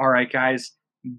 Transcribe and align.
All 0.00 0.08
right, 0.08 0.32
guys. 0.32 0.70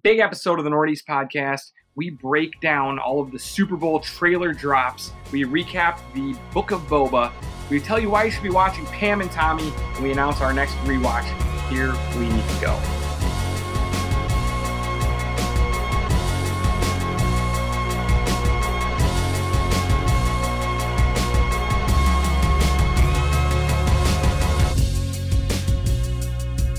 Big 0.01 0.17
episode 0.17 0.57
of 0.57 0.63
the 0.63 0.71
Northeast 0.71 1.03
podcast. 1.07 1.71
We 1.93 2.09
break 2.09 2.59
down 2.61 2.97
all 2.97 3.21
of 3.21 3.31
the 3.31 3.37
Super 3.37 3.77
Bowl 3.77 3.99
trailer 3.99 4.53
drops. 4.53 5.11
We 5.31 5.43
recap 5.43 5.99
the 6.15 6.35
Book 6.51 6.71
of 6.71 6.81
Boba. 6.87 7.31
We 7.69 7.79
tell 7.79 7.99
you 7.99 8.09
why 8.09 8.23
you 8.23 8.31
should 8.31 8.41
be 8.41 8.49
watching 8.49 8.87
Pam 8.87 9.21
and 9.21 9.29
Tommy, 9.29 9.71
and 9.93 10.03
we 10.03 10.11
announce 10.11 10.41
our 10.41 10.51
next 10.51 10.73
rewatch. 10.77 11.25
Here 11.69 11.91
we 12.17 12.27
go. 12.59 13.00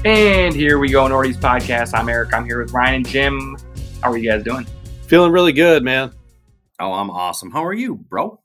And 0.04 0.52
here 0.52 0.80
we 0.80 0.88
go, 0.88 1.06
Nordy's 1.06 1.36
podcast. 1.36 1.96
I'm 1.96 2.08
Eric. 2.08 2.34
I'm 2.34 2.44
here 2.44 2.60
with 2.60 2.72
Ryan 2.72 2.94
and 2.96 3.06
Jim. 3.06 3.56
How 4.02 4.10
are 4.10 4.16
you 4.16 4.28
guys 4.28 4.42
doing? 4.42 4.66
Feeling 5.06 5.30
really 5.30 5.52
good, 5.52 5.84
man. 5.84 6.10
Oh, 6.80 6.92
I'm 6.92 7.08
awesome. 7.08 7.52
How 7.52 7.64
are 7.64 7.72
you, 7.72 7.94
bro? 7.94 8.40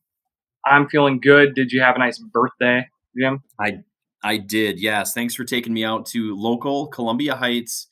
I'm 0.67 0.87
feeling 0.87 1.19
good. 1.19 1.55
Did 1.55 1.71
you 1.71 1.81
have 1.81 1.95
a 1.95 1.99
nice 1.99 2.19
birthday, 2.19 2.87
Jim? 3.19 3.41
I 3.59 3.79
I 4.23 4.37
did. 4.37 4.79
Yes. 4.79 5.13
Thanks 5.15 5.33
for 5.33 5.45
taking 5.45 5.73
me 5.73 5.83
out 5.83 6.05
to 6.07 6.35
local 6.35 6.89
Columbia 6.89 7.35
Heights 7.35 7.87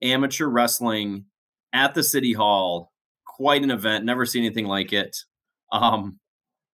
amateur 0.00 0.46
wrestling 0.46 1.24
at 1.72 1.94
the 1.94 2.04
city 2.04 2.32
hall. 2.32 2.92
Quite 3.26 3.64
an 3.64 3.72
event. 3.72 4.04
Never 4.04 4.24
seen 4.24 4.44
anything 4.44 4.66
like 4.66 4.92
it. 4.92 5.16
Um, 5.72 6.20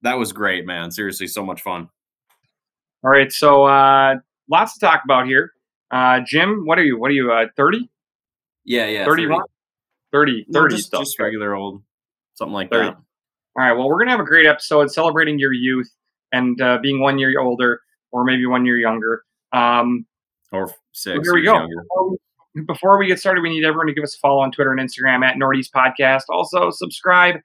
that 0.02 0.18
was 0.18 0.34
great, 0.34 0.66
man. 0.66 0.90
Seriously, 0.90 1.28
so 1.28 1.46
much 1.46 1.62
fun. 1.62 1.88
All 3.02 3.10
right, 3.10 3.32
so 3.32 3.64
uh, 3.64 4.16
lots 4.50 4.74
to 4.74 4.80
talk 4.84 5.00
about 5.02 5.26
here. 5.26 5.52
Uh, 5.90 6.20
Jim, 6.26 6.62
what 6.64 6.78
are 6.78 6.84
you? 6.84 6.98
What 6.98 7.10
are 7.10 7.14
you? 7.14 7.32
Uh, 7.32 7.46
30? 7.56 7.88
Yeah, 8.64 8.86
yeah. 8.86 9.04
31? 9.04 9.42
30, 10.12 10.44
30 10.44 10.46
No, 10.48 10.68
just, 10.68 10.86
stuff. 10.88 11.00
just 11.02 11.18
regular 11.18 11.54
old, 11.54 11.82
something 12.34 12.52
like 12.54 12.70
30. 12.70 12.88
that. 12.88 12.94
All 12.96 13.02
right, 13.64 13.72
well, 13.72 13.86
we're 13.88 13.96
going 13.96 14.06
to 14.08 14.12
have 14.12 14.20
a 14.20 14.24
great 14.24 14.46
episode 14.46 14.90
celebrating 14.90 15.38
your 15.38 15.52
youth 15.52 15.88
and 16.32 16.60
uh, 16.60 16.78
being 16.82 17.00
one 17.00 17.18
year 17.18 17.38
older 17.40 17.80
or 18.12 18.24
maybe 18.24 18.44
one 18.46 18.66
year 18.66 18.76
younger. 18.76 19.22
Um, 19.52 20.06
Or 20.52 20.70
six. 20.92 21.26
here 21.26 21.34
we 21.34 21.42
go. 21.42 21.54
younger. 21.54 21.74
Before 22.66 22.98
we- 22.98 23.06
get 23.06 23.18
started, 23.18 23.42
we 23.42 23.50
need 23.50 23.64
everyone 23.64 23.86
to 23.86 23.94
give 23.94 24.04
us 24.04 24.14
a 24.14 24.18
follow 24.18 24.40
on 24.40 24.50
Twitter 24.50 24.72
and 24.72 24.80
Instagram 24.80 25.24
at 25.24 25.36
Northeast 25.38 25.72
Podcast. 25.74 26.22
Also, 26.30 26.70
subscribe 26.70 27.36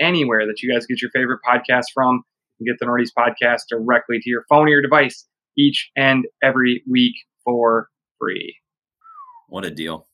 anywhere 0.00 0.46
that 0.46 0.62
you 0.62 0.72
guys 0.72 0.86
get 0.86 1.00
your 1.02 1.10
favorite 1.10 1.40
podcast 1.46 1.84
from. 1.94 2.22
You 2.58 2.72
get 2.72 2.78
the 2.78 2.86
Northeast 2.86 3.12
Podcast 3.16 3.62
directly 3.68 4.18
to 4.20 4.30
your 4.30 4.44
phone 4.48 4.66
or 4.66 4.70
your 4.70 4.82
device 4.82 5.26
each 5.58 5.90
and 5.96 6.24
every 6.42 6.82
week 6.88 7.14
for 7.44 7.88
free. 8.18 8.56
What 9.48 9.64
a 9.64 9.70
deal. 9.70 10.06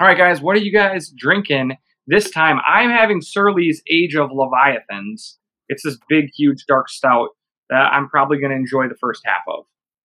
All 0.00 0.06
right, 0.06 0.16
guys, 0.16 0.40
what 0.40 0.56
are 0.56 0.60
you 0.60 0.72
guys 0.72 1.12
drinking 1.16 1.76
this 2.06 2.30
time? 2.30 2.58
I'm 2.66 2.90
having 2.90 3.20
Surly's 3.20 3.82
Age 3.90 4.16
of 4.16 4.30
Leviathans. 4.32 5.38
It's 5.68 5.82
this 5.84 5.98
big, 6.08 6.30
huge, 6.36 6.64
dark 6.66 6.88
stout 6.88 7.30
that 7.70 7.92
I'm 7.92 8.08
probably 8.08 8.38
going 8.38 8.50
to 8.50 8.56
enjoy 8.56 8.88
the 8.88 8.96
first 9.00 9.22
half 9.24 9.42
of. 9.46 9.64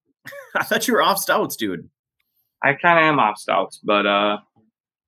I 0.55 0.63
thought 0.63 0.87
you 0.87 0.93
were 0.93 1.01
off 1.01 1.17
stouts, 1.19 1.55
dude. 1.55 1.89
I 2.63 2.73
kind 2.73 2.99
of 2.99 3.05
am 3.05 3.19
off 3.19 3.37
stouts, 3.37 3.79
but 3.83 4.05
uh, 4.05 4.37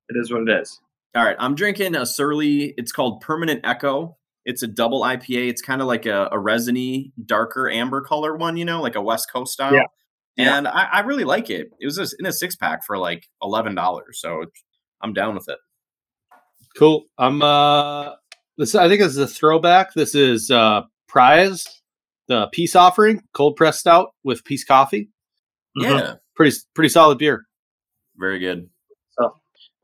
it 0.08 0.16
is 0.18 0.32
what 0.32 0.42
it 0.42 0.60
is. 0.60 0.80
All 1.14 1.24
right, 1.24 1.36
I'm 1.38 1.54
drinking 1.54 1.96
a 1.96 2.06
Surly. 2.06 2.74
It's 2.76 2.92
called 2.92 3.20
Permanent 3.20 3.60
Echo. 3.64 4.16
It's 4.44 4.62
a 4.62 4.66
double 4.66 5.02
IPA. 5.02 5.48
It's 5.50 5.62
kind 5.62 5.80
of 5.80 5.88
like 5.88 6.06
a, 6.06 6.28
a 6.32 6.38
resiny, 6.38 7.12
darker 7.24 7.68
amber 7.68 8.00
color 8.00 8.36
one, 8.36 8.56
you 8.56 8.64
know, 8.64 8.80
like 8.80 8.94
a 8.94 9.02
West 9.02 9.30
Coast 9.32 9.52
style. 9.52 9.74
Yeah. 9.74 9.84
Yeah. 10.36 10.56
And 10.56 10.68
I, 10.68 10.84
I 10.84 11.00
really 11.00 11.24
like 11.24 11.50
it. 11.50 11.68
It 11.80 11.86
was 11.86 11.96
just 11.96 12.14
in 12.18 12.26
a 12.26 12.32
six 12.32 12.56
pack 12.56 12.84
for 12.86 12.96
like 12.98 13.26
eleven 13.42 13.74
dollars, 13.74 14.20
so 14.20 14.44
I'm 15.02 15.12
down 15.12 15.34
with 15.34 15.48
it. 15.48 15.58
Cool. 16.76 17.04
I'm 17.18 17.42
uh 17.42 18.14
this 18.56 18.74
I 18.74 18.88
think 18.88 19.00
this 19.00 19.12
is 19.12 19.18
a 19.18 19.26
throwback. 19.26 19.94
This 19.94 20.14
is 20.14 20.50
uh 20.50 20.82
Prize, 21.08 21.64
the 22.28 22.48
peace 22.52 22.76
offering, 22.76 23.22
cold 23.34 23.56
pressed 23.56 23.80
stout 23.80 24.10
with 24.22 24.44
peace 24.44 24.64
coffee. 24.64 25.10
Mhm. 25.78 25.82
Yeah, 25.98 26.14
Pretty 26.36 26.56
pretty 26.74 26.88
solid 26.88 27.18
beer. 27.18 27.46
very 28.16 28.38
good. 28.38 28.68
So, 29.18 29.34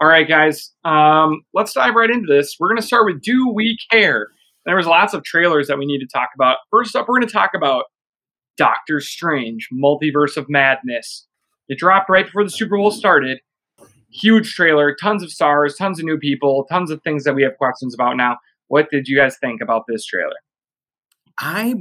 all 0.00 0.08
right, 0.08 0.28
guys, 0.28 0.72
um, 0.84 1.40
let's 1.54 1.72
dive 1.72 1.94
right 1.94 2.10
into 2.10 2.26
this. 2.32 2.56
We're 2.60 2.68
going 2.68 2.80
to 2.80 2.86
start 2.86 3.06
with 3.06 3.20
Do 3.22 3.50
We 3.52 3.76
Care? 3.90 4.28
There 4.66 4.76
was 4.76 4.86
lots 4.86 5.14
of 5.14 5.24
trailers 5.24 5.66
that 5.68 5.78
we 5.78 5.86
need 5.86 5.98
to 6.00 6.06
talk 6.12 6.28
about. 6.34 6.58
First 6.70 6.94
up, 6.96 7.06
we're 7.08 7.18
going 7.18 7.26
to 7.28 7.32
talk 7.32 7.50
about 7.54 7.84
Doctor 8.56 9.00
Strange, 9.00 9.68
Multiverse 9.72 10.36
of 10.36 10.46
Madness. 10.48 11.26
It 11.68 11.78
dropped 11.78 12.08
right 12.08 12.26
before 12.26 12.44
the 12.44 12.50
Super 12.50 12.76
Bowl 12.76 12.90
started. 12.90 13.38
Huge 14.10 14.54
trailer, 14.54 14.94
tons 14.94 15.22
of 15.22 15.30
stars, 15.30 15.74
tons 15.76 15.98
of 15.98 16.04
new 16.04 16.18
people, 16.18 16.64
tons 16.70 16.90
of 16.90 17.02
things 17.02 17.24
that 17.24 17.34
we 17.34 17.42
have 17.42 17.56
questions 17.58 17.94
about 17.94 18.16
now. 18.16 18.36
What 18.68 18.88
did 18.90 19.08
you 19.08 19.16
guys 19.16 19.36
think 19.38 19.60
about 19.60 19.84
this 19.88 20.04
trailer? 20.06 20.36
I 21.38 21.74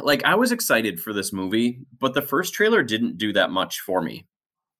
like 0.00 0.24
I 0.24 0.36
was 0.36 0.52
excited 0.52 1.00
for 1.00 1.12
this 1.12 1.32
movie, 1.32 1.80
but 1.98 2.14
the 2.14 2.22
first 2.22 2.54
trailer 2.54 2.82
didn't 2.82 3.18
do 3.18 3.32
that 3.32 3.50
much 3.50 3.80
for 3.80 4.00
me. 4.00 4.26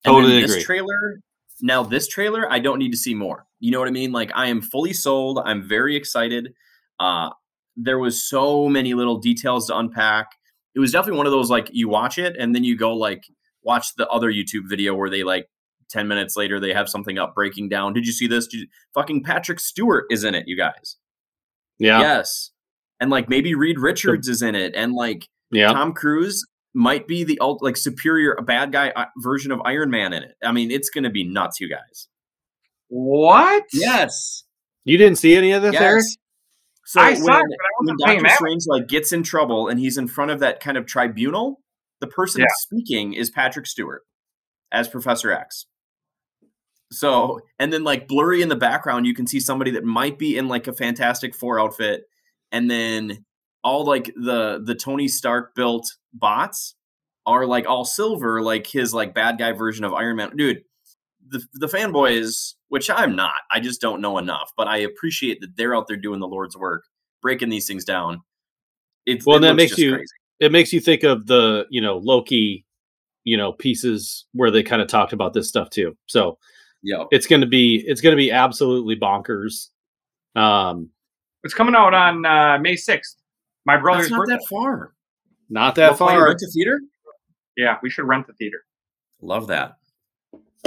And 0.04 0.14
then 0.14 0.22
Totally 0.22 0.40
this 0.40 0.52
agree. 0.52 0.62
trailer 0.62 1.20
now 1.62 1.82
this 1.82 2.06
trailer 2.06 2.50
I 2.50 2.58
don't 2.60 2.78
need 2.78 2.92
to 2.92 2.96
see 2.96 3.14
more. 3.14 3.46
You 3.58 3.72
know 3.72 3.80
what 3.80 3.88
I 3.88 3.92
mean? 3.92 4.12
Like 4.12 4.30
I 4.34 4.46
am 4.46 4.62
fully 4.62 4.92
sold. 4.92 5.40
I'm 5.44 5.66
very 5.66 5.96
excited. 5.96 6.54
Uh 7.00 7.30
there 7.76 7.98
was 7.98 8.28
so 8.28 8.68
many 8.68 8.94
little 8.94 9.18
details 9.18 9.66
to 9.66 9.76
unpack. 9.76 10.28
It 10.80 10.84
was 10.84 10.92
definitely 10.92 11.18
one 11.18 11.26
of 11.26 11.32
those 11.32 11.50
like 11.50 11.68
you 11.72 11.90
watch 11.90 12.16
it 12.16 12.36
and 12.38 12.54
then 12.54 12.64
you 12.64 12.74
go 12.74 12.94
like 12.94 13.24
watch 13.62 13.94
the 13.96 14.08
other 14.08 14.32
YouTube 14.32 14.66
video 14.66 14.94
where 14.94 15.10
they 15.10 15.22
like 15.22 15.46
10 15.90 16.08
minutes 16.08 16.38
later 16.38 16.58
they 16.58 16.72
have 16.72 16.88
something 16.88 17.18
up 17.18 17.34
breaking 17.34 17.68
down. 17.68 17.92
Did 17.92 18.06
you 18.06 18.12
see 18.12 18.26
this? 18.26 18.48
You, 18.50 18.66
fucking 18.94 19.22
Patrick 19.22 19.60
Stewart 19.60 20.06
is 20.08 20.24
in 20.24 20.34
it, 20.34 20.44
you 20.46 20.56
guys. 20.56 20.96
Yeah. 21.78 22.00
Yes. 22.00 22.50
And 22.98 23.10
like 23.10 23.28
maybe 23.28 23.54
Reed 23.54 23.78
Richards 23.78 24.26
is 24.26 24.40
in 24.40 24.54
it 24.54 24.74
and 24.74 24.94
like 24.94 25.28
Yeah. 25.50 25.70
Tom 25.74 25.92
Cruise 25.92 26.46
might 26.72 27.06
be 27.06 27.24
the 27.24 27.38
ult- 27.40 27.62
like 27.62 27.76
superior 27.76 28.36
bad 28.36 28.72
guy 28.72 28.88
uh, 28.96 29.04
version 29.18 29.52
of 29.52 29.60
Iron 29.66 29.90
Man 29.90 30.14
in 30.14 30.22
it. 30.22 30.32
I 30.42 30.52
mean, 30.52 30.70
it's 30.70 30.88
going 30.88 31.04
to 31.04 31.10
be 31.10 31.24
nuts, 31.24 31.60
you 31.60 31.68
guys. 31.68 32.08
What? 32.88 33.64
Yes. 33.74 34.44
You 34.84 34.96
didn't 34.96 35.18
see 35.18 35.36
any 35.36 35.52
of 35.52 35.60
this, 35.60 35.74
Eric? 35.74 36.04
So 36.90 37.00
I 37.00 37.10
when, 37.10 37.18
saw 37.18 37.38
it, 37.38 37.44
when 37.82 37.96
Doctor. 37.98 38.34
Strange 38.34 38.64
like 38.66 38.88
gets 38.88 39.12
in 39.12 39.22
trouble 39.22 39.68
and 39.68 39.78
he's 39.78 39.96
in 39.96 40.08
front 40.08 40.32
of 40.32 40.40
that 40.40 40.58
kind 40.58 40.76
of 40.76 40.86
tribunal, 40.86 41.60
the 42.00 42.08
person 42.08 42.40
Yeah. 42.40 42.46
speaking 42.62 43.12
is 43.12 43.30
Patrick 43.30 43.68
Stewart 43.68 44.02
as 44.72 44.88
Professor 44.88 45.30
X. 45.30 45.66
So, 46.90 47.42
and 47.60 47.72
then 47.72 47.84
like 47.84 48.08
blurry 48.08 48.42
in 48.42 48.48
the 48.48 48.56
background, 48.56 49.06
you 49.06 49.14
can 49.14 49.28
see 49.28 49.38
somebody 49.38 49.70
that 49.70 49.84
might 49.84 50.18
be 50.18 50.36
in 50.36 50.48
like 50.48 50.66
a 50.66 50.72
Fantastic 50.72 51.32
Four 51.36 51.60
outfit, 51.60 52.02
and 52.50 52.68
then 52.68 53.24
all 53.62 53.84
like 53.84 54.06
the 54.16 54.60
the 54.64 54.74
Tony 54.74 55.06
Stark 55.06 55.54
built 55.54 55.86
bots 56.12 56.74
are 57.24 57.46
like 57.46 57.68
all 57.68 57.84
silver, 57.84 58.42
like 58.42 58.66
his 58.66 58.92
like 58.92 59.14
bad 59.14 59.38
guy 59.38 59.52
version 59.52 59.84
of 59.84 59.94
Iron 59.94 60.16
Man. 60.16 60.36
Dude, 60.36 60.64
the 61.30 61.42
the 61.54 61.66
fanboys, 61.66 62.54
which 62.68 62.90
I'm 62.90 63.16
not, 63.16 63.34
I 63.50 63.60
just 63.60 63.80
don't 63.80 64.00
know 64.00 64.18
enough, 64.18 64.52
but 64.56 64.68
I 64.68 64.78
appreciate 64.78 65.40
that 65.40 65.56
they're 65.56 65.74
out 65.74 65.86
there 65.88 65.96
doing 65.96 66.20
the 66.20 66.28
Lord's 66.28 66.56
work, 66.56 66.84
breaking 67.22 67.48
these 67.48 67.66
things 67.66 67.84
down. 67.84 68.20
It's 69.06 69.24
Well, 69.26 69.36
it 69.38 69.40
that 69.40 69.54
makes 69.56 69.78
you- 69.78 69.94
crazy. 69.94 70.06
It 70.40 70.52
makes 70.52 70.72
you 70.72 70.80
think 70.80 71.02
of 71.02 71.26
the, 71.26 71.66
you 71.70 71.80
know, 71.82 71.98
Loki, 71.98 72.64
you 73.24 73.36
know, 73.36 73.52
pieces 73.52 74.24
where 74.32 74.50
they 74.50 74.62
kind 74.62 74.80
of 74.80 74.88
talked 74.88 75.12
about 75.12 75.34
this 75.34 75.48
stuff 75.48 75.68
too. 75.70 75.96
So 76.06 76.38
Yeah, 76.82 77.04
it's 77.10 77.26
gonna 77.26 77.46
be 77.46 77.84
it's 77.86 78.00
gonna 78.00 78.16
be 78.16 78.30
absolutely 78.30 78.96
bonkers. 78.96 79.68
Um 80.34 80.90
It's 81.44 81.54
coming 81.54 81.74
out 81.74 81.92
on 81.94 82.24
uh, 82.24 82.58
May 82.58 82.74
6th. 82.74 83.16
My 83.66 83.76
brother's 83.76 84.10
not 84.10 84.20
birthday. 84.20 84.34
that 84.36 84.48
far. 84.48 84.94
not 85.50 85.74
that 85.74 85.90
We'll 85.90 85.96
far. 86.08 86.24
Rent 86.26 86.38
to 86.38 86.46
theater. 86.50 86.80
Yeah, 87.56 87.76
we 87.82 87.90
should 87.90 88.06
rent 88.06 88.26
the 88.26 88.32
theater. 88.34 88.64
Love 89.20 89.48
that. 89.48 89.76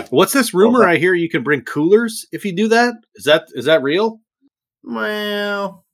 What's 0.09 0.33
this 0.33 0.53
rumor 0.53 0.85
I 0.87 0.97
hear 0.97 1.13
you 1.13 1.29
can 1.29 1.43
bring 1.43 1.61
coolers 1.61 2.25
if 2.31 2.45
you 2.45 2.55
do 2.55 2.67
that? 2.69 2.95
Is 3.15 3.25
that 3.25 3.45
is 3.53 3.65
that 3.65 3.83
real? 3.83 4.19
Well, 4.83 5.85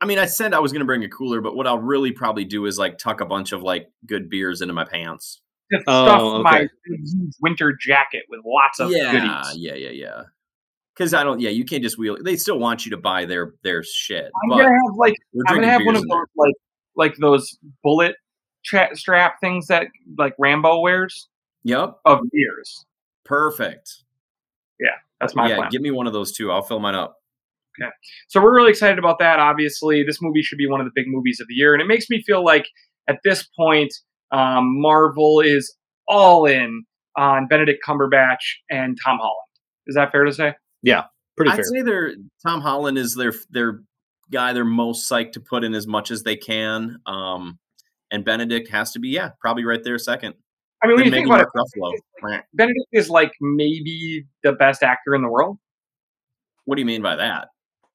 I 0.00 0.06
mean, 0.06 0.18
I 0.18 0.26
said 0.26 0.54
I 0.54 0.60
was 0.60 0.72
going 0.72 0.80
to 0.80 0.86
bring 0.86 1.04
a 1.04 1.08
cooler, 1.08 1.40
but 1.40 1.54
what 1.54 1.66
I'll 1.66 1.78
really 1.78 2.12
probably 2.12 2.44
do 2.44 2.66
is 2.66 2.78
like 2.78 2.98
tuck 2.98 3.20
a 3.20 3.26
bunch 3.26 3.52
of 3.52 3.62
like 3.62 3.90
good 4.06 4.30
beers 4.30 4.62
into 4.62 4.72
my 4.74 4.84
pants. 4.84 5.42
Just 5.72 5.84
Oh, 5.86 6.06
stuff 6.06 6.42
my 6.44 6.60
okay. 6.60 6.68
huge 6.86 7.34
winter 7.40 7.72
jacket 7.78 8.22
with 8.28 8.40
lots 8.44 8.80
of 8.80 8.90
yeah, 8.90 9.12
goodies. 9.12 9.56
yeah, 9.56 9.74
yeah, 9.74 9.90
yeah. 9.90 10.22
Because 10.96 11.14
I 11.14 11.22
don't. 11.22 11.40
Yeah, 11.40 11.50
you 11.50 11.64
can't 11.64 11.82
just 11.82 11.98
wheel. 11.98 12.16
They 12.22 12.36
still 12.36 12.58
want 12.58 12.84
you 12.84 12.90
to 12.90 12.96
buy 12.96 13.24
their 13.24 13.54
their 13.62 13.82
shit. 13.82 14.30
I'm 14.42 14.50
gonna 14.50 14.64
have 14.64 14.96
like 14.96 15.14
we're 15.32 15.44
I'm 15.48 15.56
gonna 15.56 15.68
have 15.70 15.82
one 15.84 15.96
of 15.96 16.02
those 16.02 16.26
like 16.36 16.54
like 16.96 17.16
those 17.16 17.58
bullet 17.82 18.16
tra- 18.64 18.94
strap 18.96 19.40
things 19.40 19.66
that 19.68 19.86
like 20.18 20.34
Rambo 20.38 20.80
wears 20.80 21.28
Yep, 21.64 21.98
of 22.04 22.20
beers. 22.32 22.84
Perfect. 23.24 23.90
Yeah, 24.78 24.88
that's 25.20 25.34
my 25.34 25.48
yeah, 25.48 25.56
plan. 25.56 25.68
give 25.70 25.82
me 25.82 25.90
one 25.90 26.06
of 26.06 26.12
those 26.12 26.32
too. 26.32 26.50
I'll 26.50 26.62
fill 26.62 26.80
mine 26.80 26.94
up. 26.94 27.16
Okay. 27.80 27.90
So 28.28 28.42
we're 28.42 28.54
really 28.54 28.70
excited 28.70 28.98
about 28.98 29.18
that. 29.20 29.38
Obviously, 29.38 30.02
this 30.02 30.20
movie 30.20 30.42
should 30.42 30.58
be 30.58 30.66
one 30.66 30.80
of 30.80 30.86
the 30.86 30.92
big 30.94 31.06
movies 31.08 31.40
of 31.40 31.46
the 31.48 31.54
year, 31.54 31.72
and 31.72 31.82
it 31.82 31.86
makes 31.86 32.10
me 32.10 32.22
feel 32.22 32.44
like 32.44 32.66
at 33.08 33.18
this 33.24 33.48
point, 33.56 33.92
um, 34.32 34.80
Marvel 34.80 35.40
is 35.40 35.74
all 36.08 36.46
in 36.46 36.84
on 37.16 37.46
Benedict 37.48 37.82
Cumberbatch 37.86 38.38
and 38.70 38.98
Tom 39.02 39.18
Holland. 39.18 39.46
Is 39.86 39.94
that 39.94 40.12
fair 40.12 40.24
to 40.24 40.32
say? 40.32 40.54
Yeah, 40.82 41.04
pretty 41.36 41.50
fair. 41.50 41.60
I'd 41.60 41.64
fair. 41.64 41.64
say 41.64 41.82
they're 41.82 42.12
Tom 42.46 42.60
Holland 42.60 42.98
is 42.98 43.14
their 43.14 43.32
their 43.50 43.80
guy 44.30 44.52
they're 44.52 44.64
most 44.64 45.10
psyched 45.10 45.32
to 45.32 45.40
put 45.40 45.64
in 45.64 45.74
as 45.74 45.86
much 45.86 46.10
as 46.10 46.22
they 46.22 46.36
can. 46.36 46.98
Um, 47.06 47.58
and 48.10 48.24
Benedict 48.24 48.68
has 48.70 48.92
to 48.92 48.98
be 48.98 49.08
yeah 49.08 49.30
probably 49.40 49.64
right 49.64 49.82
there 49.82 49.98
second. 49.98 50.34
I 50.82 50.86
mean, 50.86 50.96
when 50.96 51.04
you 51.06 51.10
think 51.10 51.26
about 51.26 51.38
Mark 51.38 51.50
it, 51.54 51.80
Ruffalo. 51.80 52.40
Benedict, 52.54 52.86
is 52.92 53.10
like 53.10 53.32
maybe 53.40 54.24
the 54.42 54.52
best 54.52 54.82
actor 54.82 55.14
in 55.14 55.22
the 55.22 55.28
world. 55.28 55.58
What 56.64 56.76
do 56.76 56.80
you 56.82 56.86
mean 56.86 57.02
by 57.02 57.16
that? 57.16 57.48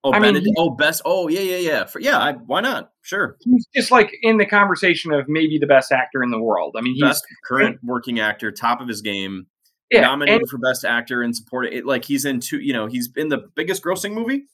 Oh, 0.04 0.12
I 0.12 0.18
mean, 0.20 0.34
Benedict. 0.34 0.46
he- 0.46 0.54
oh, 0.56 0.70
best. 0.70 1.02
Oh, 1.04 1.26
yeah, 1.28 1.40
yeah, 1.40 1.56
yeah. 1.56 1.84
For, 1.86 1.98
yeah, 2.00 2.18
I, 2.18 2.32
why 2.34 2.60
not? 2.60 2.92
Sure. 3.02 3.36
He's 3.40 3.66
just 3.74 3.90
like 3.90 4.12
in 4.22 4.36
the 4.36 4.46
conversation 4.46 5.12
of 5.12 5.28
maybe 5.28 5.58
the 5.58 5.66
best 5.66 5.90
actor 5.90 6.22
in 6.22 6.30
the 6.30 6.40
world. 6.40 6.76
I 6.78 6.80
mean, 6.82 6.94
he's 6.94 7.02
Best 7.02 7.24
current 7.44 7.78
working 7.82 8.20
actor, 8.20 8.52
top 8.52 8.80
of 8.80 8.86
his 8.86 9.02
game, 9.02 9.46
yeah, 9.90 10.02
nominated 10.02 10.42
and- 10.42 10.50
for 10.50 10.58
best 10.58 10.84
actor 10.84 11.22
and 11.22 11.34
support. 11.34 11.66
It 11.72 11.86
like 11.86 12.04
he's 12.04 12.24
in 12.24 12.38
two. 12.40 12.60
You 12.60 12.72
know, 12.72 12.86
he's 12.86 13.08
in 13.16 13.28
the 13.30 13.38
biggest 13.56 13.82
grossing 13.82 14.12
movie, 14.12 14.44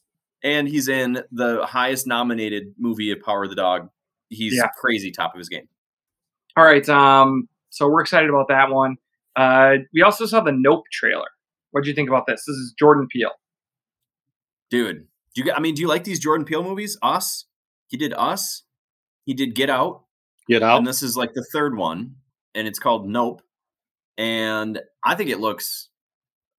and 0.43 0.67
he's 0.67 0.89
in 0.89 1.23
the 1.33 1.67
highest 1.67 2.07
nominated 2.07 2.75
movie 2.79 3.11
of 3.13 3.21
Power 3.21 3.45
of 3.45 3.51
the 3.51 3.57
Dog. 3.57 3.91
He's 4.31 4.55
Yeah. 4.57 4.69
crazy, 4.81 5.11
top 5.11 5.35
of 5.35 5.39
his 5.39 5.51
game. 5.51 5.69
All 6.57 6.65
right. 6.65 6.87
Um, 6.89 7.49
so 7.73 7.89
we're 7.89 8.03
excited 8.03 8.29
about 8.29 8.49
that 8.49 8.71
one. 8.71 8.97
Uh, 9.35 9.77
we 9.95 10.03
also 10.03 10.27
saw 10.27 10.41
the 10.41 10.53
Nope 10.53 10.85
trailer. 10.93 11.29
What 11.71 11.85
do 11.85 11.89
you 11.91 11.97
think 11.97 12.09
about 12.11 12.27
this? 12.27 12.45
This 12.47 12.55
is 12.55 12.75
Jordan 12.79 13.09
Peele. 13.11 13.33
Dude, 14.71 15.07
do 15.35 15.43
you? 15.43 15.53
I 15.53 15.61
mean, 15.61 15.75
do 15.75 15.81
you 15.81 15.89
like 15.89 16.05
these 16.05 16.21
Jordan 16.21 16.45
Peele 16.45 16.63
movies? 16.63 16.99
Us. 17.03 17.47
He 17.89 17.97
did 17.97 18.13
Us. 18.15 18.63
He 19.25 19.33
did 19.33 19.55
Get 19.55 19.71
Out. 19.71 20.05
Get 20.49 20.63
out. 20.63 20.79
and 20.79 20.87
this 20.87 21.03
is 21.03 21.17
like 21.17 21.33
the 21.35 21.45
third 21.53 21.77
one, 21.77 22.17
and 22.55 22.69
it's 22.69 22.79
called 22.79 23.09
Nope. 23.09 23.41
And 24.19 24.81
I 25.03 25.15
think 25.15 25.31
it 25.31 25.41
looks 25.41 25.89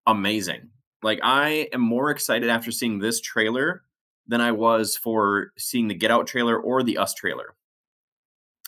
amazing. 0.07 0.69
Like 1.03 1.19
I 1.21 1.69
am 1.73 1.81
more 1.81 2.09
excited 2.09 2.49
after 2.49 2.71
seeing 2.71 2.97
this 2.97 3.21
trailer 3.21 3.83
than 4.27 4.41
I 4.41 4.51
was 4.51 4.97
for 4.97 5.51
seeing 5.59 5.89
the 5.89 5.95
Get 5.95 6.09
Out 6.09 6.25
trailer 6.25 6.57
or 6.59 6.81
the 6.81 6.97
Us 6.97 7.13
trailer. 7.13 7.55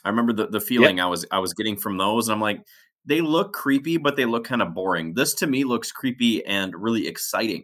I 0.06 0.10
remember 0.10 0.32
the, 0.34 0.48
the 0.48 0.62
feeling 0.62 1.00
I 1.00 1.08
was 1.08 1.26
I 1.32 1.40
was 1.40 1.54
getting 1.54 1.76
from 1.76 1.98
those, 1.98 2.28
and 2.28 2.36
I'm 2.36 2.42
like, 2.42 2.62
they 3.06 3.22
look 3.22 3.54
creepy, 3.54 3.98
but 3.98 4.16
they 4.16 4.26
look 4.26 4.46
kind 4.46 4.62
of 4.62 4.74
boring. 4.74 5.14
This 5.16 5.34
to 5.36 5.48
me 5.48 5.64
looks 5.64 5.92
creepy 5.92 6.46
and 6.46 6.74
really 6.76 7.08
exciting. 7.08 7.64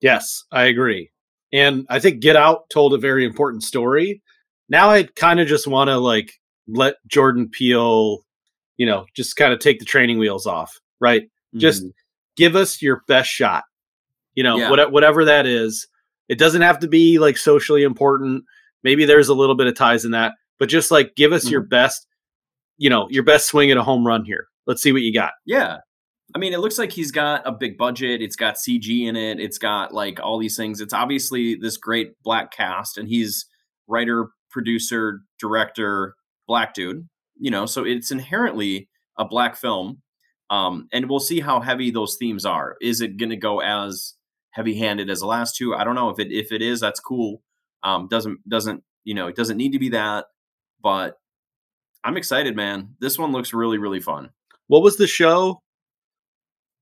Yes, 0.00 0.44
I 0.52 0.64
agree. 0.64 1.10
And 1.52 1.86
I 1.88 1.98
think 2.00 2.20
Get 2.20 2.36
Out 2.36 2.68
told 2.70 2.94
a 2.94 2.98
very 2.98 3.24
important 3.24 3.62
story. 3.62 4.22
Now 4.68 4.90
I 4.90 5.04
kind 5.16 5.40
of 5.40 5.48
just 5.48 5.66
want 5.66 5.88
to 5.88 5.96
like 5.96 6.32
let 6.68 6.94
Jordan 7.06 7.48
Peele, 7.50 8.18
you 8.76 8.86
know, 8.86 9.06
just 9.16 9.36
kind 9.36 9.52
of 9.52 9.58
take 9.58 9.78
the 9.78 9.84
training 9.84 10.18
wheels 10.18 10.46
off, 10.46 10.72
right? 11.00 11.22
Just 11.56 11.82
Mhm. 11.84 11.92
give 12.36 12.54
us 12.54 12.80
your 12.80 13.02
best 13.08 13.28
shot. 13.30 13.64
You 14.34 14.44
know, 14.44 14.56
Yeah. 14.58 14.70
what, 14.70 14.92
whatever 14.92 15.24
that 15.24 15.46
is. 15.46 15.88
It 16.28 16.38
doesn't 16.38 16.62
have 16.62 16.78
to 16.78 16.88
be 16.88 17.18
like 17.18 17.36
socially 17.36 17.82
important. 17.82 18.44
Maybe 18.84 19.04
there's 19.04 19.28
a 19.28 19.34
little 19.34 19.56
bit 19.56 19.66
of 19.66 19.74
ties 19.74 20.04
in 20.04 20.12
that, 20.12 20.32
but 20.60 20.68
just 20.68 20.92
like 20.92 21.16
give 21.16 21.32
us 21.32 21.50
your 21.50 21.62
best, 21.62 22.06
you 22.76 22.88
know, 22.88 23.08
your 23.10 23.24
best 23.24 23.48
swing 23.48 23.72
at 23.72 23.76
a 23.76 23.82
home 23.82 24.06
run 24.06 24.24
here. 24.24 24.46
Let's 24.66 24.82
see 24.82 24.92
what 24.92 25.02
you 25.02 25.12
got. 25.12 25.32
Yeah. 25.44 25.78
I 26.34 26.38
mean, 26.38 26.52
it 26.52 26.60
looks 26.60 26.78
like 26.78 26.92
he's 26.92 27.10
got 27.10 27.44
a 27.44 27.50
big 27.50 27.76
budget. 27.76 28.22
It's 28.22 28.36
got 28.36 28.54
CG 28.54 29.08
in 29.08 29.16
it. 29.16 29.40
It's 29.40 29.58
got 29.58 29.92
like 29.92 30.20
all 30.20 30.38
these 30.38 30.56
things. 30.56 30.80
It's 30.80 30.92
obviously 30.92 31.56
this 31.56 31.76
great 31.76 32.12
black 32.22 32.52
cast, 32.52 32.98
and 32.98 33.08
he's 33.08 33.46
writer, 33.88 34.28
producer, 34.48 35.22
director, 35.40 36.14
black 36.46 36.72
dude. 36.74 37.08
You 37.36 37.50
know, 37.50 37.66
so 37.66 37.84
it's 37.84 38.12
inherently 38.12 38.88
a 39.18 39.24
black 39.24 39.56
film. 39.56 40.02
Um, 40.50 40.88
and 40.92 41.08
we'll 41.08 41.20
see 41.20 41.40
how 41.40 41.60
heavy 41.60 41.90
those 41.90 42.16
themes 42.16 42.44
are. 42.44 42.76
Is 42.80 43.00
it 43.00 43.16
going 43.16 43.30
to 43.30 43.36
go 43.36 43.60
as 43.60 44.14
heavy-handed 44.50 45.08
as 45.08 45.20
the 45.20 45.26
last 45.26 45.56
two? 45.56 45.74
I 45.74 45.84
don't 45.84 45.94
know. 45.94 46.10
If 46.10 46.18
it 46.20 46.30
if 46.30 46.52
it 46.52 46.62
is, 46.62 46.80
that's 46.80 47.00
cool. 47.00 47.42
Um, 47.82 48.06
doesn't 48.08 48.48
doesn't 48.48 48.84
you 49.04 49.14
know? 49.14 49.26
It 49.26 49.36
doesn't 49.36 49.56
need 49.56 49.72
to 49.72 49.78
be 49.78 49.88
that, 49.90 50.26
but 50.82 51.18
I'm 52.04 52.16
excited, 52.16 52.56
man. 52.56 52.96
This 53.00 53.18
one 53.18 53.32
looks 53.32 53.52
really 53.52 53.78
really 53.78 54.00
fun. 54.00 54.30
What 54.68 54.82
was 54.82 54.96
the 54.96 55.06
show 55.06 55.60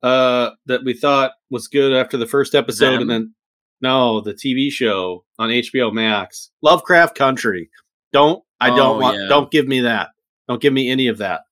uh 0.03 0.51
that 0.67 0.85
we 0.85 0.95
thought 0.95 1.33
was 1.51 1.67
good 1.69 1.93
after 1.93 2.17
the 2.17 2.27
first 2.27 2.55
episode 2.55 2.93
Them? 2.95 3.03
and 3.03 3.11
then 3.11 3.35
no, 3.81 4.21
the 4.21 4.35
TV 4.35 4.71
show 4.73 5.25
on 5.39 5.51
HBO 5.51 5.93
Max. 5.93 6.51
Lovecraft 6.63 7.17
Country. 7.17 7.71
Don't 8.13 8.43
I 8.61 8.69
don't 8.69 8.97
Oh, 8.97 8.99
want 9.01 9.19
yeah. 9.19 9.27
don't 9.29 9.51
give 9.51 9.67
me 9.69 9.81
that. 9.81 10.11
Don't 10.49 10.61
give 10.61 10.73
me 10.73 10.91
any 10.91 11.09
of 11.09 11.19
that. 11.19 11.43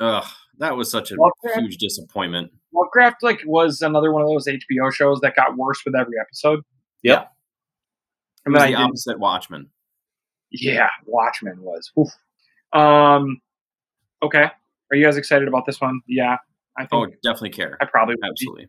Ugh, 0.00 0.24
that 0.58 0.76
was 0.76 0.90
such 0.90 1.10
a 1.10 1.16
Lovecraft? 1.16 1.60
huge 1.60 1.76
disappointment. 1.78 2.50
Lovecraft 2.74 3.22
like 3.22 3.40
was 3.46 3.80
another 3.82 4.12
one 4.12 4.22
of 4.22 4.28
those 4.28 4.46
HBO 4.46 4.92
shows 4.92 5.20
that 5.20 5.36
got 5.36 5.56
worse 5.56 5.80
with 5.84 5.94
every 5.94 6.14
episode. 6.20 6.60
Yep. 7.02 7.22
It 7.22 7.26
And 8.46 8.52
was 8.54 8.60
then 8.60 8.66
I 8.68 8.70
the 8.70 8.76
didn't- 8.76 8.88
opposite 8.88 9.18
Watchmen. 9.20 9.70
Yeah, 10.60 10.88
Watchmen 11.06 11.60
was. 11.62 11.90
Oof. 11.98 12.08
Um, 12.72 13.40
okay, 14.22 14.44
are 14.90 14.96
you 14.96 15.04
guys 15.04 15.16
excited 15.16 15.48
about 15.48 15.66
this 15.66 15.80
one? 15.80 16.00
Yeah, 16.08 16.36
I 16.76 16.86
think 16.86 16.92
Oh, 16.92 17.06
definitely 17.22 17.50
care. 17.50 17.76
I 17.80 17.84
probably 17.86 18.14
would 18.14 18.22
be. 18.22 18.28
Absolutely. 18.28 18.68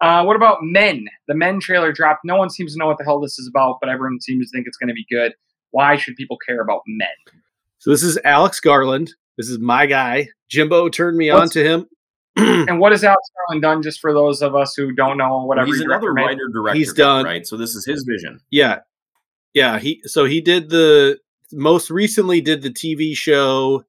Uh, 0.00 0.22
what 0.24 0.36
about 0.36 0.58
Men? 0.62 1.06
The 1.26 1.34
Men 1.34 1.58
trailer 1.60 1.92
dropped. 1.92 2.24
No 2.24 2.36
one 2.36 2.50
seems 2.50 2.72
to 2.74 2.78
know 2.78 2.86
what 2.86 2.98
the 2.98 3.04
hell 3.04 3.20
this 3.20 3.38
is 3.38 3.48
about, 3.48 3.78
but 3.80 3.88
everyone 3.90 4.20
seems 4.20 4.50
to 4.50 4.56
think 4.56 4.66
it's 4.68 4.76
going 4.76 4.88
to 4.88 4.94
be 4.94 5.06
good. 5.10 5.32
Why 5.70 5.96
should 5.96 6.14
people 6.16 6.38
care 6.46 6.60
about 6.60 6.82
Men? 6.86 7.08
So 7.78 7.90
this 7.90 8.02
is 8.02 8.18
Alex 8.24 8.60
Garland. 8.60 9.12
This 9.36 9.48
is 9.48 9.58
my 9.58 9.86
guy. 9.86 10.28
Jimbo 10.48 10.88
turned 10.88 11.16
me 11.18 11.30
on 11.30 11.48
to 11.50 11.64
him. 11.64 11.86
And 12.36 12.78
what 12.78 12.92
has 12.92 13.02
Alex 13.02 13.20
Garland 13.36 13.62
done? 13.62 13.82
Just 13.82 13.98
for 13.98 14.12
those 14.12 14.42
of 14.42 14.54
us 14.54 14.72
who 14.76 14.92
don't 14.92 15.18
know, 15.18 15.42
whatever. 15.44 15.66
He's 15.66 15.80
another 15.80 16.12
writer 16.12 16.46
director. 16.52 16.78
He's 16.78 16.92
done- 16.92 17.24
right. 17.24 17.44
So 17.44 17.56
this 17.56 17.74
is 17.74 17.84
his 17.84 18.04
vision. 18.04 18.40
yeah. 18.50 18.78
Yeah, 19.58 19.80
he 19.80 20.00
so 20.04 20.24
he 20.24 20.40
did 20.40 20.70
the 20.70 21.18
most 21.50 21.90
recently 21.90 22.40
did 22.40 22.62
the 22.62 22.70
TV 22.70 23.16
show 23.16 23.82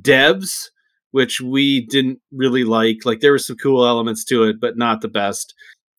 Devs, 0.00 0.70
which 1.10 1.42
we 1.42 1.82
didn't 1.84 2.20
really 2.32 2.64
like. 2.64 3.04
Like 3.04 3.20
there 3.20 3.32
were 3.32 3.38
some 3.38 3.58
cool 3.58 3.86
elements 3.86 4.24
to 4.24 4.44
it, 4.44 4.58
but 4.58 4.78
not 4.78 5.02
the 5.02 5.08
best. 5.08 5.52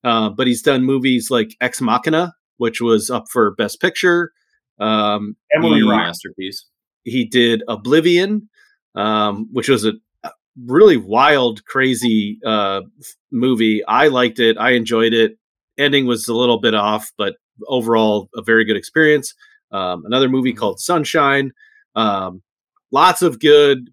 Uh, 0.04 0.30
but 0.30 0.48
he's 0.48 0.64
done 0.64 0.86
movies 0.86 1.30
like 1.30 1.56
Ex 1.62 1.82
Machina, 1.82 2.34
which 2.58 2.82
was 2.82 3.12
up 3.12 3.26
for 3.30 3.52
Best 3.52 3.80
Picture. 3.80 4.32
Um, 4.80 5.36
Emily 5.54 5.82
he, 5.82 5.88
Masterpiece. 5.88 6.66
he 7.04 7.26
did 7.26 7.62
Oblivion, 7.68 8.50
um, 8.96 9.50
which 9.54 9.70
was 9.70 9.86
a 9.86 9.94
a 10.24 10.32
really 10.66 10.98
wild, 10.98 11.64
crazy 11.66 12.40
uh, 12.44 12.82
movie. 13.30 13.86
I 13.86 14.08
liked 14.08 14.40
it. 14.40 14.58
I 14.58 14.72
enjoyed 14.72 15.14
it. 15.14 15.38
Ending 15.78 16.08
was 16.08 16.28
a 16.28 16.34
little 16.34 16.60
bit 16.60 16.74
off, 16.74 17.12
but 17.20 17.36
overall, 17.68 18.30
a 18.36 18.42
very 18.42 18.66
good 18.66 18.78
experience. 18.78 19.34
Um, 19.72 20.06
another 20.06 20.30
movie 20.30 20.54
Mhm. 20.54 20.58
called 20.58 20.80
Sunshine. 20.80 21.52
Um, 21.96 22.42
lots 22.92 23.22
of 23.22 23.40
good. 23.40 23.90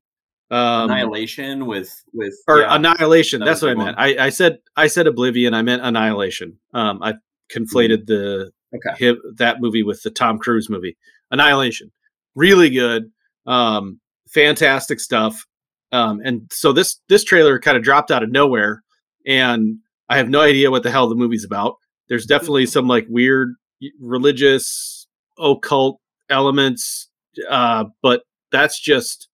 Um, 0.51 0.91
Annihilation 0.91 1.67
with 1.67 2.05
with 2.13 2.35
or 2.47 2.61
yeah. 2.61 2.75
Annihilation. 2.75 3.41
that 3.41 3.47
That's 3.47 3.63
what 3.63 3.73
I 3.73 3.75
meant. 3.75 3.99
I, 3.99 4.27
I 4.27 4.29
said 4.29 4.59
I 4.77 4.87
said 4.87 5.07
Oblivion. 5.09 5.55
I 5.55 5.63
meant 5.63 5.83
Annihilation. 5.83 6.59
Um, 6.73 7.03
I 7.03 7.15
conflated 7.53 8.07
the 8.07 8.53
Okay. 8.75 9.07
him, 9.07 9.21
that 9.37 9.61
movie 9.61 9.83
with 9.83 10.03
the 10.03 10.11
Tom 10.11 10.39
Cruise 10.39 10.69
movie. 10.71 10.97
Annihilation, 11.31 11.91
really 12.35 12.69
good, 12.71 13.11
um, 13.47 14.01
fantastic 14.29 15.01
stuff. 15.01 15.47
Um, 15.93 16.21
and 16.25 16.43
so 16.53 16.73
this 16.73 17.01
this 17.09 17.25
trailer 17.25 17.59
kind 17.59 17.77
of 17.77 17.83
dropped 17.83 18.11
out 18.13 18.23
of 18.23 18.31
nowhere, 18.31 18.83
and 19.27 19.79
I 20.09 20.17
have 20.19 20.29
no 20.29 20.41
idea 20.41 20.71
what 20.71 20.83
the 20.85 20.91
hell 20.93 21.09
the 21.09 21.15
movie's 21.17 21.45
about. 21.45 21.77
There's 22.09 22.27
definitely 22.27 22.67
some 22.67 22.87
like 22.87 23.07
weird 23.09 23.55
religious 24.01 25.07
occult 25.39 26.01
elements, 26.31 27.09
uh, 27.49 27.85
but 28.03 28.23
that's 28.53 28.81
just 28.81 29.29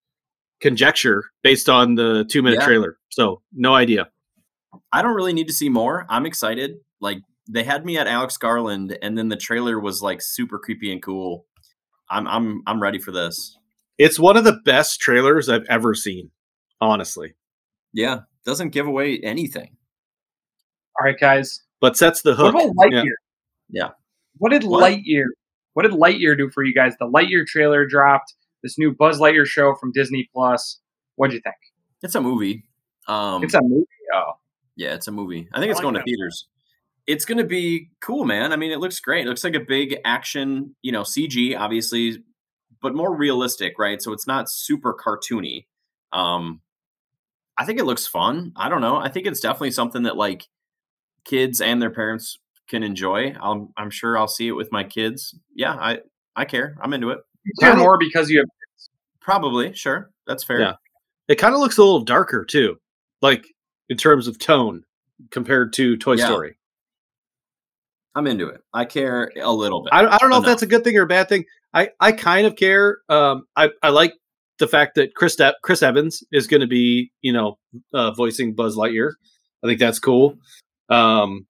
conjecture 0.61 1.25
based 1.43 1.69
on 1.69 1.95
the 1.97 2.25
two 2.31 2.43
minute 2.43 2.61
Yeah. 2.61 2.67
trailer. 2.67 2.97
So 3.11 3.43
no 3.53 3.75
idea. 3.75 4.09
I 4.93 5.03
don't 5.03 5.15
really 5.15 5.33
need 5.33 5.49
to 5.49 5.53
see 5.53 5.69
more. 5.69 6.07
I'm 6.09 6.25
excited. 6.27 6.73
Like 7.01 7.19
they 7.49 7.65
had 7.65 7.85
me 7.85 7.99
at 7.99 8.07
Alex 8.07 8.37
Garland, 8.37 8.97
and 9.03 9.19
then 9.19 9.29
the 9.29 9.37
trailer 9.37 9.79
was 9.79 10.01
like 10.03 10.23
super 10.23 10.59
creepy 10.59 10.91
and 10.93 11.03
cool. 11.03 11.47
I'm 12.11 12.27
I'm 12.27 12.63
I'm 12.67 12.81
ready 12.83 12.99
for 12.99 13.11
this. 13.13 13.59
It's 13.99 14.19
one 14.19 14.37
of 14.37 14.45
the 14.45 14.59
best 14.65 15.01
trailers 15.01 15.49
I've 15.49 15.67
ever 15.69 15.95
seen, 15.95 16.31
honestly. 16.81 17.35
Yeah, 17.93 18.21
doesn't 18.47 18.71
give 18.71 18.87
away 18.87 19.21
anything. 19.23 19.77
All 20.99 21.05
right, 21.07 21.19
guys. 21.19 21.63
But 21.83 21.97
sets 21.99 22.23
the 22.23 22.35
hook. 22.35 22.55
What 22.55 22.63
hook. 22.63 22.73
about 22.73 22.87
Lightyear? 22.93 23.05
Yeah. 23.69 23.83
Yeah. 23.85 23.89
What 24.39 24.51
did 24.53 24.65
What? 24.65 24.83
Lightyear? 24.83 25.25
What 25.75 25.83
did 25.83 25.93
Lightyear 25.93 26.37
do 26.39 26.49
for 26.51 26.63
you 26.65 26.73
guys? 26.73 26.95
The 26.99 27.07
Lightyear 27.07 27.45
trailer 27.47 27.85
dropped. 27.85 28.33
This 28.63 28.79
new 28.79 28.93
Buzz 28.95 29.19
Lightyear 29.19 29.45
show 29.45 29.75
from 29.75 29.91
Disney 29.93 30.31
Plus. 30.33 30.79
What'd 31.17 31.35
you 31.35 31.41
think? 31.41 31.57
It's 32.03 32.15
a 32.15 32.21
movie. 32.21 32.65
Um, 33.09 33.43
It's 33.43 33.55
a 33.55 33.61
movie. 33.61 33.85
Oh, 34.15 34.33
Yeah, 34.77 34.95
it's 34.95 35.09
a 35.09 35.13
movie. 35.13 35.49
I 35.53 35.59
think 35.61 35.71
it's 35.71 35.79
like 35.79 35.83
going 35.83 35.95
that. 35.95 36.01
to 36.01 36.05
theaters. 36.05 36.47
It's 37.07 37.25
going 37.25 37.39
to 37.39 37.45
be 37.45 37.91
cool, 38.01 38.25
man. 38.25 38.53
I 38.53 38.57
mean, 38.57 38.71
it 38.71 38.79
looks 38.79 39.01
great. 39.01 39.27
It 39.27 39.29
looks 39.29 39.43
like 39.43 39.55
a 39.57 39.61
big 39.61 39.97
action, 40.05 40.77
you 40.83 40.93
know, 40.93 41.03
CG, 41.03 41.59
obviously, 41.59 42.23
but 42.81 42.95
more 42.95 43.13
realistic, 43.17 43.77
right? 43.79 44.01
So 44.01 44.13
it's 44.13 44.27
not 44.27 44.49
super 44.49 44.95
cartoony. 44.95 45.67
Um, 46.13 46.61
I 47.59 47.65
think 47.65 47.81
it 47.81 47.85
looks 47.85 48.07
fun. 48.07 48.53
I 48.55 48.69
don't 48.69 48.81
know. 48.81 48.97
I 48.99 49.09
think 49.09 49.27
it's 49.27 49.41
definitely 49.41 49.73
something 49.73 50.05
that 50.05 50.17
like 50.17 50.47
kids 51.25 51.61
and 51.61 51.81
their 51.81 51.91
parents 51.91 52.39
can 52.69 52.83
enjoy. 52.83 53.35
I'm 53.41 53.69
I'm 53.77 53.91
sure 53.91 54.19
I'll 54.19 54.29
see 54.29 54.49
it 54.49 54.53
with 54.53 54.71
my 54.73 54.85
kids. 54.85 55.35
Yeah, 55.55 55.75
I 55.75 56.01
I 56.37 56.45
care. 56.45 56.77
I'm 56.81 56.93
into 56.93 57.11
it. 57.11 57.19
You 57.45 57.53
care 57.61 57.77
more 57.77 57.99
because 57.99 58.31
you 58.31 58.39
have 58.39 58.49
Probably, 59.23 59.73
sure. 59.75 60.11
That's 60.27 60.45
fair. 60.45 60.61
Yeah. 60.61 60.75
It 61.29 61.37
kind 61.37 61.55
of 61.55 61.61
looks 61.61 61.79
a 61.79 61.83
little 61.83 62.03
darker 62.03 62.45
too, 62.45 62.77
like 63.21 63.47
in 63.89 63.97
terms 63.97 64.27
of 64.27 64.39
tone 64.39 64.83
compared 65.31 65.73
to 65.75 65.97
Toy 65.97 66.15
Yeah. 66.15 66.27
Story. 66.27 66.59
I'm 68.15 68.27
into 68.27 68.49
it. 68.49 68.61
I 68.75 68.85
care 68.85 69.33
a 69.41 69.53
little 69.53 69.83
bit. 69.83 69.93
I, 69.93 70.07
I 70.07 70.19
don't 70.19 70.29
know 70.29 70.39
if 70.39 70.45
that's 70.45 70.63
a 70.63 70.67
good 70.67 70.85
thing 70.85 70.99
or 70.99 71.03
a 71.03 71.07
bad 71.07 71.29
thing. 71.29 71.45
I, 71.73 71.91
I 72.01 72.13
kind 72.13 72.47
of 72.47 72.57
care. 72.57 72.99
Um, 73.09 73.45
I, 73.57 73.71
I 73.83 73.89
like 73.89 74.13
the 74.59 74.69
fact 74.69 74.97
that 74.97 75.15
Chris 75.15 75.37
De- 75.37 75.55
Chris 75.63 75.83
Evans 75.83 76.23
is 76.31 76.47
going 76.47 76.61
to 76.61 76.67
be 76.67 77.11
you 77.23 77.33
know 77.33 77.59
uh, 77.95 78.11
voicing 78.11 78.55
Buzz 78.55 78.77
Lightyear. 78.77 79.13
I 79.65 79.69
think 79.69 79.79
that's 79.79 79.99
cool. 79.99 80.37
Um, 80.89 81.47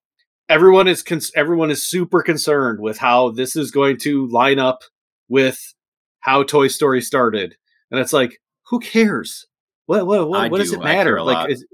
everyone 0.49 0.87
is 0.87 1.03
cons- 1.03 1.31
everyone 1.35 1.71
is 1.71 1.85
super 1.85 2.21
concerned 2.21 2.79
with 2.79 2.97
how 2.97 3.31
this 3.31 3.55
is 3.55 3.71
going 3.71 3.97
to 3.99 4.27
line 4.27 4.59
up 4.59 4.83
with 5.29 5.73
how 6.19 6.43
Toy 6.43 6.67
Story 6.67 7.01
started, 7.01 7.55
and 7.91 7.99
it's 7.99 8.13
like, 8.13 8.39
who 8.67 8.79
cares? 8.79 9.47
What 9.85 10.05
what 10.07 10.19
I 10.19 10.23
what, 10.23 10.51
what 10.51 10.57
does 10.59 10.73
it 10.73 10.83
matter? 10.83 11.17
a 11.17 11.23
Like, 11.23 11.51
is, 11.51 11.65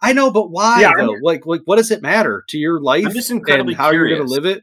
I 0.00 0.12
know, 0.12 0.30
but 0.30 0.50
why 0.50 0.80
Yeah, 0.80 0.92
though? 0.96 1.16
Like, 1.22 1.44
like, 1.46 1.62
what 1.64 1.76
does 1.76 1.90
it 1.90 2.02
matter 2.02 2.44
to 2.48 2.58
your 2.58 2.80
life 2.80 3.06
I'm 3.06 3.12
just 3.12 3.30
incredibly 3.30 3.74
and 3.74 3.80
how 3.80 3.90
you're 3.90 4.08
going 4.08 4.26
to 4.26 4.32
live 4.32 4.46
it? 4.46 4.62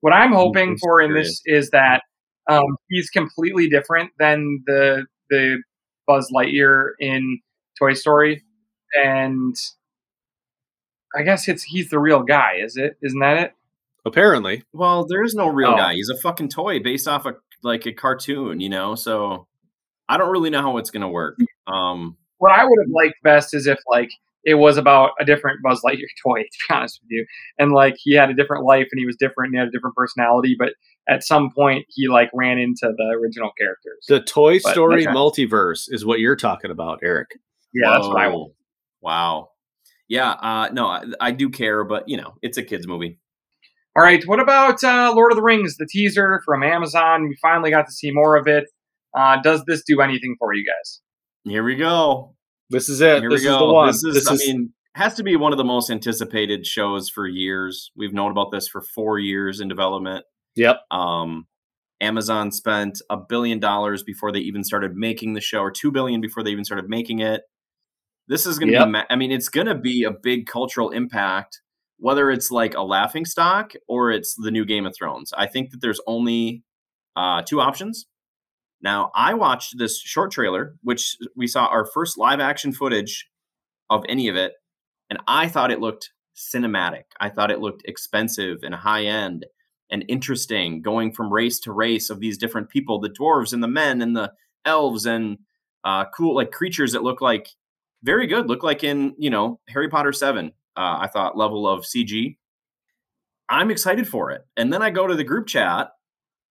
What 0.00 0.12
I'm 0.12 0.32
hoping 0.32 0.74
just 0.74 0.84
for 0.84 1.00
in 1.00 1.14
this 1.14 1.40
is 1.44 1.70
that 1.70 2.02
um, 2.48 2.76
he's 2.88 3.10
completely 3.10 3.68
different 3.68 4.10
than 4.18 4.62
the 4.66 5.06
the 5.30 5.62
Buzz 6.06 6.30
Lightyear 6.34 6.90
in 6.98 7.40
Toy 7.78 7.94
Story, 7.94 8.42
and 9.04 9.54
I 11.16 11.22
guess 11.22 11.48
it's 11.48 11.62
he's 11.62 11.90
the 11.90 11.98
real 11.98 12.22
guy. 12.22 12.56
Is 12.62 12.76
it? 12.76 12.96
Isn't 13.02 13.20
that 13.20 13.36
it? 13.38 13.52
Apparently, 14.04 14.62
Well, 14.72 15.04
there 15.06 15.22
is 15.22 15.34
no 15.34 15.48
real 15.48 15.70
Oh. 15.70 15.76
guy. 15.76 15.94
He's 15.94 16.08
a 16.08 16.16
fucking 16.16 16.48
toy 16.48 16.80
based 16.80 17.08
off 17.08 17.26
a 17.26 17.34
like 17.62 17.86
a 17.86 17.92
cartoon, 17.92 18.60
you 18.60 18.68
know. 18.68 18.94
So 18.94 19.46
I 20.08 20.16
don't 20.16 20.30
really 20.30 20.50
know 20.50 20.62
how 20.62 20.76
it's 20.78 20.90
gonna 20.90 21.08
work. 21.10 21.36
Um, 21.66 22.16
What 22.38 22.52
I 22.52 22.64
would 22.64 22.78
have 22.80 22.90
liked 22.90 23.16
best 23.22 23.52
is 23.54 23.66
if 23.66 23.78
like 23.88 24.10
it 24.44 24.54
was 24.54 24.76
about 24.78 25.10
a 25.20 25.24
different 25.24 25.60
Buzz 25.62 25.82
Lightyear 25.84 26.06
toy. 26.24 26.42
To 26.42 26.58
be 26.68 26.74
honest 26.74 27.00
with 27.02 27.10
you, 27.10 27.26
and 27.58 27.72
like 27.72 27.96
he 27.98 28.14
had 28.14 28.30
a 28.30 28.34
different 28.34 28.64
life 28.64 28.86
and 28.92 28.98
he 28.98 29.04
was 29.06 29.16
different 29.16 29.48
and 29.48 29.56
he 29.56 29.58
had 29.58 29.68
a 29.68 29.72
different 29.72 29.96
personality, 29.96 30.56
but 30.58 30.74
at 31.08 31.24
some 31.24 31.50
point 31.50 31.84
he 31.88 32.08
like 32.08 32.30
ran 32.32 32.58
into 32.58 32.92
the 32.96 33.16
original 33.20 33.50
characters. 33.58 34.06
The 34.08 34.20
Toy 34.20 34.58
Story 34.58 35.06
okay. 35.06 35.14
multiverse 35.14 35.88
is 35.92 36.06
what 36.06 36.20
you're 36.20 36.36
talking 36.36 36.70
about, 36.70 37.00
Eric. 37.02 37.28
yeah, 37.74 37.90
that's 37.90 38.06
what 38.06 38.18
I 38.20 38.28
want. 38.28 38.52
Wow. 39.02 39.50
Yeah. 40.08 40.30
Uh, 40.30 40.68
no, 40.72 40.86
I, 40.86 41.04
I 41.20 41.30
do 41.32 41.50
care, 41.50 41.84
but 41.84 42.08
you 42.08 42.16
know, 42.16 42.34
it's 42.42 42.56
a 42.58 42.62
kids 42.62 42.86
movie. 42.86 43.18
All 43.96 44.04
right, 44.04 44.22
what 44.26 44.38
about 44.38 44.82
uh, 44.84 45.12
Lord 45.14 45.32
of 45.32 45.36
the 45.36 45.42
Rings, 45.42 45.76
the 45.76 45.86
teaser 45.90 46.40
from 46.44 46.62
Amazon? 46.62 47.28
We 47.28 47.36
finally 47.42 47.70
got 47.70 47.86
to 47.86 47.92
see 47.92 48.10
more 48.12 48.36
of 48.36 48.46
it. 48.46 48.64
Uh, 49.16 49.40
does 49.42 49.64
this 49.66 49.82
do 49.86 50.00
anything 50.00 50.36
for 50.38 50.52
you 50.54 50.64
guys? 50.64 51.00
Here 51.44 51.64
we 51.64 51.74
go. 51.74 52.34
This 52.70 52.88
is 52.88 53.00
it. 53.00 53.20
Here 53.20 53.30
this 53.30 53.42
we 53.42 53.48
is 53.48 53.52
go. 53.56 53.66
the 53.66 53.72
one. 53.72 53.86
This 53.88 54.04
is, 54.04 54.14
This 54.14 54.28
I 54.28 54.34
is- 54.34 54.46
mean, 54.46 54.72
has 54.94 55.14
to 55.14 55.22
be 55.24 55.34
one 55.36 55.52
of 55.52 55.58
the 55.58 55.64
most 55.64 55.90
anticipated 55.90 56.64
shows 56.66 57.08
for 57.08 57.26
years. 57.26 57.90
We've 57.96 58.12
known 58.12 58.30
about 58.30 58.52
this 58.52 58.68
for 58.68 58.82
four 58.94 59.18
years 59.18 59.60
in 59.60 59.68
development. 59.68 60.24
yep. 60.54 60.78
Um, 60.90 61.46
Amazon 62.00 62.52
spent 62.52 63.00
a 63.10 63.16
billion 63.16 63.58
dollars 63.58 64.04
before 64.04 64.30
they 64.30 64.38
even 64.40 64.62
started 64.62 64.92
making 64.94 65.34
the 65.34 65.40
show, 65.40 65.58
or 65.60 65.70
two 65.72 65.90
billion 65.90 66.20
before 66.20 66.44
they 66.44 66.50
even 66.50 66.64
started 66.64 66.88
making 66.88 67.18
it. 67.18 67.42
This 68.28 68.46
is 68.46 68.58
going 68.58 68.68
to 68.68 68.74
Yep. 68.74 68.86
be, 68.86 68.90
ma- 68.92 69.04
I 69.10 69.16
mean, 69.16 69.32
it's 69.32 69.48
going 69.48 69.66
to 69.66 69.74
be 69.74 70.04
a 70.04 70.10
big 70.10 70.46
cultural 70.46 70.90
impact, 70.90 71.60
whether 71.98 72.30
it's 72.30 72.50
like 72.50 72.74
a 72.74 72.82
laughing 72.82 73.24
stock 73.24 73.72
or 73.88 74.10
it's 74.12 74.34
the 74.36 74.50
new 74.50 74.64
Game 74.64 74.86
of 74.86 74.94
Thrones. 74.96 75.32
I 75.36 75.46
think 75.46 75.70
that 75.70 75.80
there's 75.80 76.00
only 76.06 76.62
uh, 77.16 77.42
two 77.42 77.60
options. 77.60 78.06
Now, 78.80 79.10
I 79.14 79.34
watched 79.34 79.76
this 79.78 79.98
short 80.00 80.30
trailer, 80.30 80.76
which 80.82 81.16
we 81.34 81.46
saw 81.46 81.66
our 81.66 81.84
first 81.84 82.16
live 82.16 82.38
action 82.38 82.72
footage 82.72 83.28
of 83.90 84.04
any 84.08 84.28
of 84.28 84.36
it, 84.36 84.52
and 85.10 85.18
I 85.26 85.48
thought 85.48 85.70
it 85.72 85.80
looked 85.80 86.10
cinematic. 86.36 87.04
I 87.18 87.30
thought 87.30 87.50
it 87.50 87.58
looked 87.60 87.82
expensive 87.86 88.58
and 88.62 88.74
high 88.74 89.04
end 89.04 89.46
and 89.90 90.04
interesting, 90.06 90.82
going 90.82 91.12
from 91.12 91.32
race 91.32 91.58
to 91.60 91.72
race 91.72 92.10
of 92.10 92.20
these 92.20 92.38
different 92.38 92.68
people 92.68 93.00
the 93.00 93.08
dwarves 93.08 93.52
and 93.52 93.62
the 93.62 93.68
men 93.68 94.02
and 94.02 94.14
the 94.14 94.32
elves 94.64 95.06
and 95.06 95.38
uh, 95.82 96.04
cool, 96.14 96.36
like 96.36 96.52
creatures 96.52 96.92
that 96.92 97.02
look 97.02 97.20
like 97.20 97.48
very 98.02 98.26
good, 98.26 98.48
look 98.48 98.62
like 98.62 98.84
in, 98.84 99.14
you 99.18 99.30
know, 99.30 99.60
Harry 99.68 99.88
Potter 99.88 100.12
7. 100.12 100.52
Uh, 100.76 100.98
I 101.00 101.08
thought 101.08 101.36
level 101.36 101.66
of 101.68 101.84
CG. 101.84 102.36
I'm 103.48 103.70
excited 103.70 104.06
for 104.06 104.30
it. 104.30 104.42
And 104.56 104.72
then 104.72 104.82
I 104.82 104.90
go 104.90 105.06
to 105.06 105.14
the 105.14 105.24
group 105.24 105.46
chat 105.46 105.90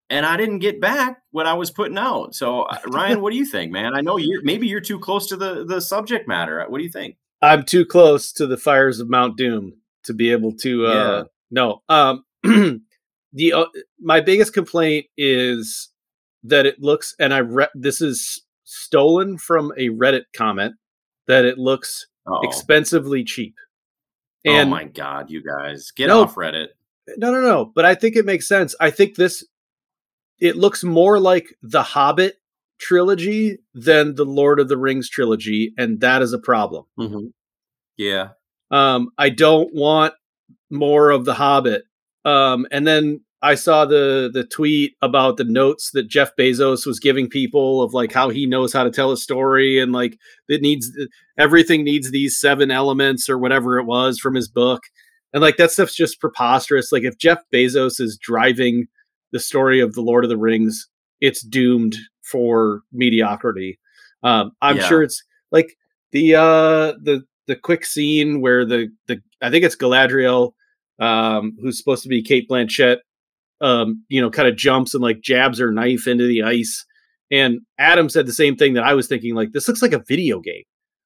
and 0.09 0.25
I 0.25 0.37
didn't 0.37 0.59
get 0.59 0.81
back 0.81 1.21
what 1.31 1.45
I 1.45 1.53
was 1.53 1.71
putting 1.71 1.97
out. 1.97 2.35
So 2.35 2.63
uh, 2.63 2.77
Ryan, 2.87 3.21
what 3.21 3.31
do 3.31 3.37
you 3.37 3.45
think, 3.45 3.71
man? 3.71 3.93
I 3.95 4.01
know 4.01 4.17
you're 4.17 4.41
maybe 4.43 4.67
you're 4.67 4.81
too 4.81 4.99
close 4.99 5.27
to 5.27 5.37
the 5.37 5.65
the 5.65 5.81
subject 5.81 6.27
matter. 6.27 6.63
What 6.67 6.77
do 6.77 6.83
you 6.83 6.89
think? 6.89 7.17
I'm 7.41 7.63
too 7.63 7.85
close 7.85 8.31
to 8.33 8.47
the 8.47 8.57
fires 8.57 8.99
of 8.99 9.09
Mount 9.09 9.37
Doom 9.37 9.73
to 10.05 10.13
be 10.13 10.31
able 10.31 10.53
to. 10.57 10.85
Uh, 10.87 11.23
No. 11.51 11.81
Um, 11.87 12.25
the 13.33 13.53
uh, 13.53 13.65
my 13.99 14.21
biggest 14.21 14.53
complaint 14.53 15.05
is 15.17 15.89
that 16.43 16.65
it 16.65 16.81
looks, 16.81 17.15
and 17.19 17.33
I 17.33 17.39
re- 17.39 17.67
this 17.75 18.01
is 18.01 18.43
stolen 18.63 19.37
from 19.37 19.71
a 19.77 19.89
Reddit 19.89 20.23
comment 20.35 20.75
that 21.27 21.45
it 21.45 21.57
looks 21.57 22.07
Oh, 22.29 22.41
expensively 22.43 23.23
cheap. 23.23 23.55
oh 24.45 24.51
And 24.51 24.69
my 24.69 24.83
god, 24.83 25.29
you 25.29 25.41
guys. 25.41 25.91
Get 25.91 26.07
No. 26.07 26.23
off 26.23 26.35
Reddit. 26.35 26.67
no, 27.17 27.31
no, 27.31 27.39
no. 27.41 27.65
But 27.73 27.85
I 27.85 27.95
think 27.95 28.15
it 28.17 28.25
makes 28.25 28.47
sense. 28.47 28.75
I 28.81 28.89
think 28.91 29.15
this 29.15 29.45
it 30.39 30.55
looks 30.57 30.83
more 30.83 31.19
like 31.19 31.55
the 31.63 31.81
Hobbit 31.83 32.35
trilogy 32.79 33.57
than 33.73 34.15
the 34.15 34.25
Lord 34.25 34.59
of 34.59 34.67
the 34.67 34.77
Rings 34.77 35.09
trilogy, 35.09 35.73
and 35.77 35.99
that 36.01 36.21
is 36.21 36.33
a 36.33 36.37
problem. 36.37 36.85
Mm-hmm. 36.99 37.27
Yeah. 37.97 38.29
Um, 38.69 39.09
I 39.17 39.29
don't 39.29 39.73
want 39.73 40.13
more 40.69 41.09
of 41.09 41.23
the 41.25 41.33
Hobbit. 41.33 41.83
Um, 42.25 42.67
and 42.71 42.85
then 42.85 43.21
I 43.41 43.55
saw 43.55 43.85
the 43.85 44.29
the 44.33 44.43
tweet 44.43 44.93
about 45.01 45.37
the 45.37 45.43
notes 45.43 45.91
that 45.91 46.07
Jeff 46.07 46.31
Bezos 46.35 46.85
was 46.85 46.99
giving 46.99 47.29
people 47.29 47.83
of 47.83 47.93
like 47.93 48.11
how 48.11 48.29
he 48.29 48.45
knows 48.47 48.73
how 48.73 48.83
to 48.83 48.89
tell 48.91 49.11
a 49.11 49.17
story 49.17 49.79
and 49.79 49.91
like 49.91 50.17
it 50.49 50.61
needs 50.61 50.91
everything 51.37 51.83
needs 51.83 52.09
these 52.11 52.39
seven 52.39 52.71
elements 52.71 53.29
or 53.29 53.37
whatever 53.37 53.77
it 53.77 53.85
was 53.85 54.19
from 54.19 54.33
his 54.33 54.47
book. 54.49 54.81
And 55.33 55.41
like 55.41 55.57
that 55.57 55.71
stuff's 55.71 55.95
just 55.95 56.19
preposterous. 56.19 56.91
Like 56.91 57.03
if 57.03 57.17
Jeff 57.19 57.39
Bezos 57.53 57.99
is 58.01 58.17
driving 58.19 58.87
the 59.31 59.39
story 59.39 59.79
of 59.81 59.93
the 59.93 60.01
Lord 60.01 60.23
of 60.23 60.29
the 60.29 60.37
Rings, 60.37 60.87
it's 61.21 61.45
doomed 61.45 61.95
for 62.23 62.81
mediocrity. 62.91 63.77
Um, 64.23 64.51
I'm 64.61 64.77
Yeah. 64.77 64.87
sure 64.87 65.03
it's 65.03 65.21
like 65.51 65.77
the 66.11 66.35
uh 66.35 66.93
the 67.03 67.23
the 67.45 67.55
quick 67.55 67.85
scene 67.85 68.41
where 68.41 68.65
the 68.65 68.89
the 69.07 69.21
I 69.41 69.51
think 69.51 69.63
it's 69.63 69.75
Galadriel, 69.75 70.53
um, 70.99 71.55
who's 71.61 71.77
supposed 71.77 72.01
to 72.03 72.09
be 72.09 72.23
Cate 72.23 72.49
Blanchett, 72.49 72.97
um, 73.61 74.03
you 74.09 74.21
know, 74.21 74.29
kind 74.29 74.47
of 74.47 74.55
jumps 74.55 74.93
and 74.93 75.01
like 75.03 75.21
jabs 75.21 75.59
her 75.59 75.71
knife 75.71 76.07
into 76.07 76.27
the 76.27 76.43
ice. 76.43 76.85
And 77.31 77.59
Adam 77.77 78.09
said 78.09 78.25
the 78.25 78.33
same 78.33 78.55
thing 78.55 78.73
that 78.73 78.83
I 78.83 78.93
was 78.93 79.07
thinking. 79.07 79.35
Like 79.35 79.51
this 79.51 79.67
looks 79.67 79.81
like 79.81 79.93
a 79.93 80.03
video 80.07 80.39
game. 80.39 80.63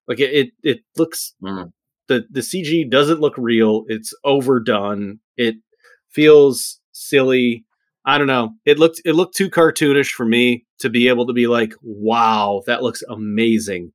Like 0.08 0.20
it 0.20 0.34
it, 0.34 0.50
it 0.64 0.80
looks 0.98 1.34
Mhm. 1.44 1.72
the 2.08 2.26
the 2.30 2.42
CG 2.42 2.90
doesn't 2.90 3.20
look 3.22 3.36
real. 3.38 3.84
It's 3.88 4.14
overdone. 4.24 5.20
It 5.38 5.56
feels 6.10 6.80
silly. 6.92 7.66
I 8.06 8.18
don't 8.18 8.28
know. 8.28 8.52
It 8.66 8.80
looked 8.80 9.02
it 9.06 9.14
looked 9.14 9.36
too 9.36 9.50
cartoonish 9.50 10.10
for 10.12 10.26
me 10.26 10.66
to 10.80 10.90
be 10.90 11.08
able 11.08 11.28
to 11.28 11.34
be 11.34 11.48
like, 11.48 11.74
wow, 11.82 12.62
that 12.66 12.82
looks 12.84 13.04
amazing. 13.10 13.92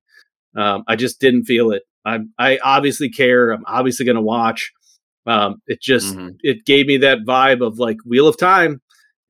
Um, 0.56 0.84
I 0.88 0.96
just 0.96 1.20
didn't 1.20 1.44
feel 1.44 1.70
it. 1.72 1.82
I 2.04 2.20
I 2.38 2.58
obviously 2.62 3.10
care. 3.10 3.50
I'm 3.50 3.64
obviously 3.66 4.06
going 4.06 4.16
to 4.16 4.22
watch. 4.22 4.72
Um, 5.26 5.60
it 5.66 5.80
just 5.80 6.14
Mhm. 6.16 6.36
it 6.42 6.64
gave 6.64 6.86
me 6.86 6.98
that 6.98 7.24
vibe 7.26 7.66
of 7.66 7.78
like 7.78 7.98
Wheel 8.04 8.28
of 8.28 8.36
Time, 8.38 8.80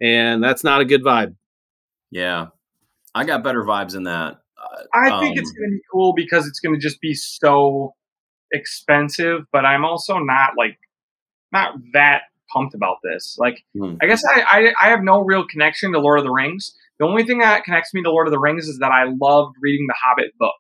and 0.01 0.43
that's 0.43 0.63
not 0.63 0.81
a 0.81 0.85
good 0.85 1.03
vibe. 1.03 1.37
Yeah. 2.11 2.49
I 3.15 3.25
got 3.25 3.43
better 3.43 3.63
vibes 3.65 3.93
than 3.93 4.05
that. 4.05 4.41
Uh, 4.63 4.83
I 4.93 5.21
think 5.21 5.39
it's 5.39 5.51
um, 5.51 5.57
going 5.57 5.71
to 5.71 5.77
be 5.77 5.83
cool 5.91 6.13
because 6.15 6.47
it's 6.47 6.61
going 6.61 6.75
to 6.75 6.81
just 6.81 7.01
be 7.01 7.15
so 7.15 7.95
expensive. 8.53 9.43
But 9.53 9.65
I'm 9.65 9.85
also 9.85 10.19
not 10.19 10.51
like 10.57 10.79
not 11.53 11.75
that 11.95 12.23
pumped 12.53 12.75
about 12.75 12.99
this. 13.03 13.37
Like, 13.39 13.65
Hmm. 13.75 13.97
I 14.03 14.07
guess 14.07 14.23
I, 14.25 14.43
I 14.43 14.87
I 14.87 14.89
have 14.91 15.03
no 15.03 15.23
real 15.23 15.47
connection 15.47 15.93
to 15.93 15.99
Lord 15.99 16.19
of 16.19 16.25
the 16.25 16.31
Rings. 16.33 16.77
The 16.99 17.07
only 17.07 17.25
thing 17.25 17.39
that 17.39 17.65
connects 17.65 17.93
me 17.95 18.03
to 18.03 18.11
Lord 18.11 18.27
of 18.27 18.33
the 18.33 18.39
Rings 18.39 18.69
is 18.69 18.79
that 18.79 18.93
I 18.93 19.05
loved 19.05 19.57
reading 19.61 19.87
the 19.87 19.95
Hobbit 20.03 20.33
book, 20.39 20.55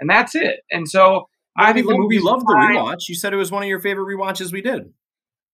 and 0.00 0.10
that's 0.10 0.34
it. 0.34 0.60
And 0.70 0.88
so 0.88 1.28
I 1.56 1.72
think 1.72 1.86
you 1.86 1.92
the 1.92 1.98
movie 1.98 2.18
loved 2.20 2.46
the 2.46 2.54
rewatch. 2.54 3.08
You 3.08 3.14
said 3.14 3.32
it 3.32 3.36
was 3.36 3.50
one 3.50 3.62
of 3.62 3.68
your 3.68 3.80
favorite 3.80 4.06
rewatches 4.06 4.52
we 4.52 4.62
did. 4.62 4.92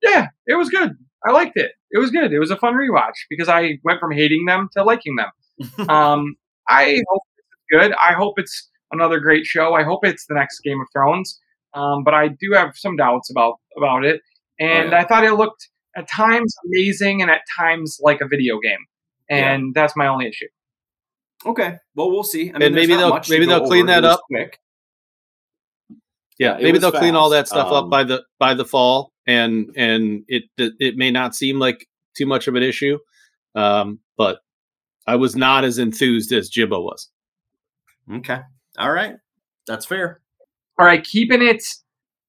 Yeah, 0.03 0.27
it 0.47 0.55
was 0.55 0.69
good. 0.69 0.93
I 1.27 1.33
liked 1.33 1.57
it. 1.57 1.73
It 1.91 1.99
was 1.99 2.11
good. 2.11 2.33
It 2.33 2.39
was 2.39 2.51
a 2.51 2.57
fun 2.57 2.75
rewatch 2.75 3.15
because 3.31 3.49
I 3.49 3.79
went 3.83 3.99
from 4.01 4.13
hating 4.13 4.45
them 4.47 4.69
to 4.77 4.85
liking 4.85 5.17
them. 5.17 5.89
um, 5.89 6.37
I 6.69 7.01
hope 7.09 7.23
it's 7.39 7.49
good. 7.71 7.93
I 8.01 8.13
hope 8.13 8.39
it's 8.39 8.71
another 8.93 9.19
great 9.21 9.47
show. 9.47 9.75
I 9.75 9.83
hope 9.83 10.05
it's 10.05 10.27
the 10.27 10.35
next 10.35 10.61
Game 10.61 10.81
of 10.81 10.87
Thrones. 10.93 11.41
um, 11.75 12.05
but 12.05 12.15
I 12.15 12.29
do 12.29 12.53
have 12.55 12.73
some 12.75 12.97
doubts 12.97 13.31
about 13.31 13.55
about 13.77 14.05
it. 14.05 14.21
And 14.61 14.91
yeah. 14.93 15.01
I 15.01 15.05
thought 15.05 15.25
it 15.25 15.33
looked 15.33 15.69
at 15.97 16.09
times 16.09 16.55
amazing 16.67 17.23
and 17.23 17.31
at 17.31 17.41
times 17.59 17.99
like 18.01 18.21
a 18.21 18.29
video 18.29 18.59
game, 18.61 18.79
and 19.31 19.75
that's 19.75 19.97
my 19.97 20.07
only 20.07 20.27
issue. 20.29 20.47
Okay, 21.45 21.77
well 21.95 22.11
we'll 22.11 22.23
see. 22.25 22.51
I 22.51 22.53
mean, 22.55 22.63
And 22.63 22.75
maybe 22.75 22.95
they'll- 22.95 23.21
maybe 23.29 23.47
they'll 23.47 23.67
clean 23.67 23.87
that 23.87 24.05
up. 24.05 24.21
Quick. 24.31 24.59
Yeah, 26.39 26.57
it 26.57 26.63
maybe 26.63 26.79
they'll 26.79 26.93
clean 26.93 27.15
all 27.17 27.31
that 27.31 27.49
stuff 27.49 27.69
Um, 27.69 27.85
up 27.85 27.91
by 27.91 28.05
the 28.05 28.23
by 28.39 28.55
the 28.55 28.65
fall, 28.65 29.13
and 29.27 29.73
and 29.77 30.25
it 30.29 30.45
it 30.59 30.97
may 30.97 31.11
not 31.11 31.35
seem 31.35 31.59
like 31.59 31.87
too 32.17 32.27
much 32.27 32.47
of 32.47 32.55
an 32.55 32.63
issue, 32.63 32.99
um, 33.55 34.01
but 34.17 34.41
I 35.07 35.17
was 35.17 35.35
not 35.37 35.65
as 35.65 35.79
enthused 35.79 36.33
as 36.33 36.49
Jimbo 36.49 36.81
was. 36.83 37.11
Okay, 38.13 38.41
all 38.79 38.93
right, 38.93 39.17
that's 39.67 39.87
fair. 39.87 40.21
All 40.79 40.87
right, 40.87 41.03
keeping 41.03 41.43
it 41.43 41.65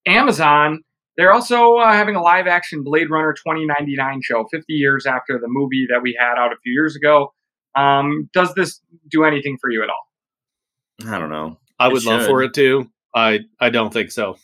Amazon. 0.06 0.82
They're 1.16 1.32
also 1.32 1.74
uh, 1.76 1.92
having 1.92 2.14
a 2.14 2.22
live 2.22 2.46
action 2.46 2.84
Blade 2.84 3.10
Runner 3.10 3.32
2099 3.32 4.20
show, 4.22 4.46
50 4.52 4.72
years 4.72 5.04
after 5.04 5.38
the 5.38 5.48
movie 5.48 5.86
that 5.90 6.00
we 6.00 6.16
had 6.18 6.38
out 6.38 6.52
a 6.52 6.56
few 6.62 6.72
years 6.72 6.94
ago. 6.94 7.32
Um, 7.74 8.30
does 8.32 8.54
this 8.54 8.80
do 9.10 9.24
anything 9.24 9.58
for 9.60 9.68
you 9.68 9.82
at 9.82 9.88
all? 9.88 11.12
I 11.12 11.18
don't 11.18 11.28
know. 11.30 11.58
I 11.78 11.88
It 11.88 11.92
would 11.92 12.04
love 12.04 12.20
should. 12.22 12.28
for 12.28 12.42
it 12.42 12.54
to. 12.54 12.88
I 13.14 13.40
I 13.60 13.70
don't 13.70 13.92
think 13.92 14.10
so. 14.10 14.36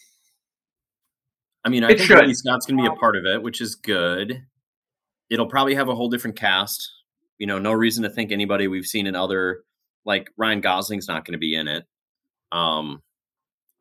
I 1.64 1.70
mean, 1.70 1.84
I 1.84 1.90
It 1.90 1.98
think 1.98 2.08
should. 2.08 2.18
Ridley 2.18 2.34
Scott's 2.34 2.66
going 2.66 2.76
to 2.76 2.82
be 2.82 2.94
a 2.94 2.98
part 2.98 3.16
of 3.16 3.24
it, 3.24 3.42
which 3.42 3.60
is 3.60 3.74
good. 3.74 4.44
It'll 5.30 5.46
probably 5.46 5.74
have 5.74 5.88
a 5.88 5.94
whole 5.94 6.10
different 6.10 6.36
cast. 6.36 6.90
You 7.38 7.46
know, 7.46 7.58
no 7.58 7.72
reason 7.72 8.02
to 8.04 8.10
think 8.10 8.30
anybody 8.32 8.68
we've 8.68 8.86
seen 8.86 9.06
in 9.06 9.16
other, 9.16 9.64
like 10.04 10.30
Ryan 10.36 10.60
Gosling's 10.60 11.08
not 11.08 11.24
going 11.24 11.32
to 11.32 11.38
be 11.38 11.54
in 11.54 11.66
it. 11.68 11.84
Um, 12.52 13.02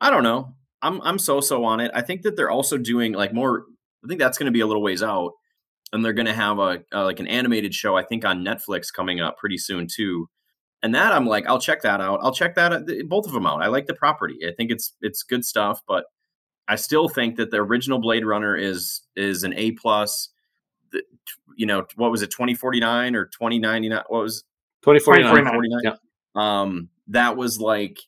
I 0.00 0.10
don't 0.10 0.22
know. 0.22 0.54
I'm 0.82 1.00
I'm 1.02 1.18
so 1.18 1.40
so 1.40 1.64
on 1.64 1.80
it. 1.80 1.90
I 1.94 2.02
think 2.02 2.22
that 2.22 2.36
they're 2.36 2.50
also 2.50 2.78
doing 2.78 3.12
like 3.12 3.32
more. 3.32 3.64
I 4.04 4.08
think 4.08 4.20
that's 4.20 4.38
going 4.38 4.46
to 4.46 4.52
be 4.52 4.60
a 4.60 4.66
little 4.66 4.82
ways 4.82 5.02
out, 5.02 5.32
and 5.92 6.04
they're 6.04 6.12
going 6.12 6.26
to 6.26 6.34
have 6.34 6.58
a, 6.58 6.82
a 6.92 7.04
like 7.04 7.20
an 7.20 7.26
animated 7.28 7.74
show. 7.74 7.96
I 7.96 8.02
think 8.02 8.24
on 8.24 8.44
Netflix 8.44 8.92
coming 8.94 9.20
up 9.20 9.38
pretty 9.38 9.58
soon 9.58 9.86
too. 9.86 10.28
And 10.84 10.94
that 10.94 11.12
I'm 11.12 11.26
like, 11.26 11.46
I'll 11.46 11.58
check 11.58 11.82
that 11.82 12.00
out. 12.00 12.20
I'll 12.22 12.32
check 12.34 12.54
that 12.54 12.72
out, 12.72 12.82
both 13.08 13.26
of 13.26 13.32
them 13.32 13.46
out. 13.46 13.62
I 13.62 13.66
like 13.68 13.86
the 13.86 13.94
property. 13.94 14.38
I 14.46 14.52
think 14.52 14.70
it's 14.70 14.92
it's 15.00 15.22
good 15.24 15.44
stuff, 15.44 15.82
but 15.88 16.04
I 16.68 16.76
still 16.76 17.08
think 17.08 17.36
that 17.36 17.50
the 17.50 17.56
original 17.56 17.98
Blade 17.98 18.24
Runner 18.24 18.54
is 18.54 19.00
is 19.16 19.42
an 19.42 19.54
A 19.54 19.72
plus. 19.72 20.28
The- 20.92 21.02
You 21.56 21.66
know, 21.66 21.86
what 21.96 22.10
was 22.10 22.22
it, 22.22 22.30
twenty 22.30 22.54
forty 22.54 22.78
nine 22.80 23.16
or 23.16 23.26
twenty 23.26 23.58
ninety 23.58 23.88
nine? 23.88 24.02
What 24.08 24.22
was 24.22 24.44
Twenty 24.82 25.00
forty 25.00 25.22
nine. 25.22 25.82
Yeah. 25.82 25.94
um 26.36 26.88
that 27.08 27.36
was 27.36 27.58
like 27.58 27.98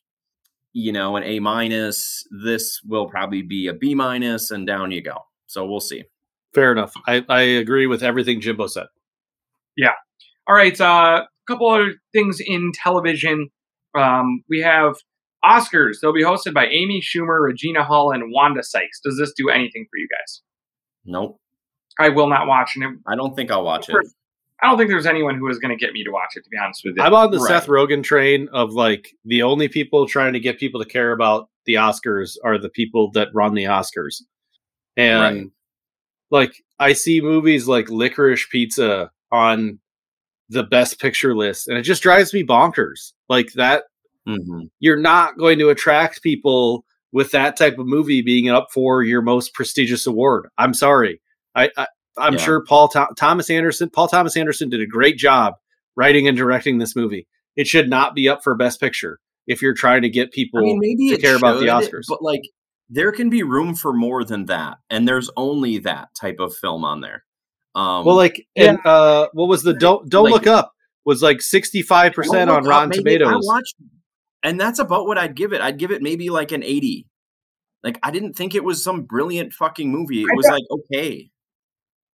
you 0.73 0.91
know 0.91 1.15
an 1.15 1.23
A 1.23 1.39
minus. 1.39 2.23
This 2.43 2.79
will 2.83 3.07
probably 3.07 3.41
be 3.41 3.67
a 3.67 3.73
B 3.73 3.95
minus, 3.95 4.51
and 4.51 4.67
down 4.67 4.91
you 4.91 5.01
go. 5.01 5.17
So 5.47 5.65
we'll 5.65 5.79
see. 5.79 6.03
Fair 6.53 6.71
enough. 6.71 6.93
I, 7.07 7.25
I 7.29 7.41
agree 7.41 7.87
with 7.87 8.03
everything 8.03 8.39
Jimbo 8.41 8.67
said. 8.67 8.87
Yeah. 9.75 9.93
All 10.47 10.55
right, 10.55 10.79
uh, 10.79 11.25
a 11.25 11.27
couple 11.47 11.69
other 11.69 11.93
things 12.13 12.39
in 12.45 12.71
television. 12.73 13.49
Um, 13.95 14.43
we 14.49 14.59
have 14.61 14.95
Oscars. 15.45 15.97
They'll 16.01 16.13
be 16.13 16.23
hosted 16.23 16.53
by 16.53 16.67
Amy 16.67 17.01
Schumer, 17.01 17.41
Regina 17.41 17.83
Hall, 17.83 18.11
and 18.11 18.31
Wanda 18.31 18.63
Sykes. 18.63 18.99
Does 19.03 19.17
this 19.17 19.33
do 19.35 19.49
anything 19.49 19.85
for 19.89 19.97
you 19.97 20.07
guys? 20.09 20.41
Nope, 21.05 21.39
I 21.99 22.09
will 22.09 22.27
not 22.27 22.47
watch, 22.47 22.73
it, 22.75 22.83
I 23.07 23.15
don't 23.15 23.35
think 23.35 23.49
I'll 23.49 23.63
watch 23.63 23.87
it. 23.89 23.95
I 24.61 24.67
don't 24.67 24.77
think 24.77 24.89
there's 24.89 25.05
anyone 25.05 25.35
who 25.37 25.47
is 25.49 25.59
going 25.59 25.77
to 25.77 25.79
get 25.79 25.93
me 25.93 26.03
to 26.03 26.09
watch 26.11 26.31
it. 26.35 26.43
To 26.43 26.49
be 26.49 26.57
honest 26.57 26.81
with 26.83 26.95
you, 26.97 27.03
I'm 27.03 27.13
on 27.13 27.31
the 27.31 27.37
Right. 27.37 27.47
Seth 27.47 27.67
Rogen 27.67 28.03
train 28.03 28.49
of 28.51 28.73
like 28.73 29.11
the 29.23 29.43
only 29.43 29.67
people 29.67 30.07
trying 30.07 30.33
to 30.33 30.39
get 30.39 30.59
people 30.59 30.83
to 30.83 30.89
care 30.89 31.11
about 31.11 31.47
the 31.65 31.75
Oscars 31.75 32.37
are 32.43 32.57
the 32.57 32.69
people 32.69 33.11
that 33.11 33.29
run 33.33 33.53
the 33.53 33.65
Oscars. 33.65 34.23
And 34.97 35.21
Right. 35.21 35.47
like 36.31 36.63
I 36.79 36.93
see 36.93 37.21
movies 37.21 37.67
like 37.67 37.87
Licorice 37.89 38.49
Pizza 38.49 39.11
on 39.31 39.79
the 40.49 40.63
best 40.63 40.99
picture 40.99 41.35
list 41.35 41.67
and 41.67 41.77
it 41.77 41.83
just 41.83 42.01
drives 42.03 42.33
me 42.33 42.43
bonkers. 42.43 43.13
Like 43.29 43.51
that 43.53 43.83
Mhm. 44.27 44.69
you're 44.79 44.99
not 44.99 45.37
going 45.37 45.57
to 45.59 45.69
attract 45.69 46.21
people 46.21 46.83
with 47.13 47.31
that 47.31 47.55
type 47.57 47.77
of 47.79 47.87
movie 47.87 48.21
being 48.21 48.49
up 48.49 48.67
for 48.73 49.01
your 49.03 49.21
most 49.21 49.53
prestigious 49.53 50.05
award. 50.05 50.47
I'm 50.57 50.73
sorry. 50.73 51.21
I, 51.55 51.69
I 51.77 51.87
I'm 52.17 52.33
Yeah. 52.33 52.39
sure 52.39 52.63
Paul 52.65 52.89
Tho- 52.93 53.07
Thomas 53.17 53.49
Anderson 53.49 53.89
Paul 53.89 54.07
Thomas 54.07 54.35
Anderson 54.35 54.69
did 54.69 54.81
a 54.81 54.85
great 54.87 55.17
job 55.17 55.53
writing 55.95 56.27
and 56.27 56.35
directing 56.37 56.77
this 56.77 56.95
movie. 56.95 57.27
It 57.55 57.67
should 57.67 57.89
not 57.89 58.15
be 58.15 58.27
up 58.29 58.43
for 58.43 58.53
best 58.55 58.79
picture 58.79 59.19
if 59.47 59.61
you're 59.61 59.73
trying 59.73 60.01
to 60.01 60.09
get 60.09 60.31
people 60.33 60.59
I 60.59 60.63
mean, 60.63 60.79
maybe 60.79 61.09
to 61.09 61.15
it 61.15 61.21
care 61.21 61.35
about 61.37 61.59
the 61.59 61.67
Oscars. 61.67 62.05
but 62.09 62.21
like 62.21 62.41
there 62.89 63.11
can 63.11 63.29
be 63.29 63.43
room 63.43 63.75
for 63.75 63.93
more 63.93 64.23
than 64.23 64.45
that, 64.45 64.77
and 64.89 65.07
there's 65.07 65.29
only 65.37 65.77
that 65.79 66.09
type 66.19 66.37
of 66.39 66.55
film 66.55 66.83
on 66.85 67.01
there. 67.01 67.23
Um, 67.77 68.05
well, 68.05 68.15
like 68.15 68.45
and 68.55 68.79
uh 68.85 69.27
what 69.33 69.47
was 69.47 69.61
the 69.61 69.73
don't 69.73 70.09
don't 70.09 70.23
Like- 70.25 70.33
look 70.33 70.47
up 70.47 70.73
was 71.05 71.21
like 71.21 71.37
65% 71.37 72.17
on 72.17 72.47
Look 72.47 72.49
Up, 72.57 72.65
Rotten 72.65 72.89
maybe- 72.89 73.15
I 73.15 73.17
Tomatoes. 73.19 73.45
watched, 73.47 73.75
and 74.43 74.59
that's 74.59 74.79
about 74.79 75.05
what 75.05 75.17
I'd 75.17 75.35
give 75.35 75.53
it. 75.53 75.61
I'd 75.61 75.77
give 75.77 75.91
it 75.91 76.01
maybe 76.01 76.29
like 76.29 76.51
an 76.51 76.63
eighty. 76.63 77.05
Like 77.83 77.99
I 78.03 78.09
didn't 78.11 78.33
think 78.33 78.55
it 78.55 78.63
was 78.63 78.83
some 78.83 79.03
brilliant 79.03 79.53
fucking 79.53 79.91
movie. 79.91 80.23
It 80.23 80.29
I 80.31 80.35
was 80.35 80.47
like 80.47 80.63
okay. 80.71 81.29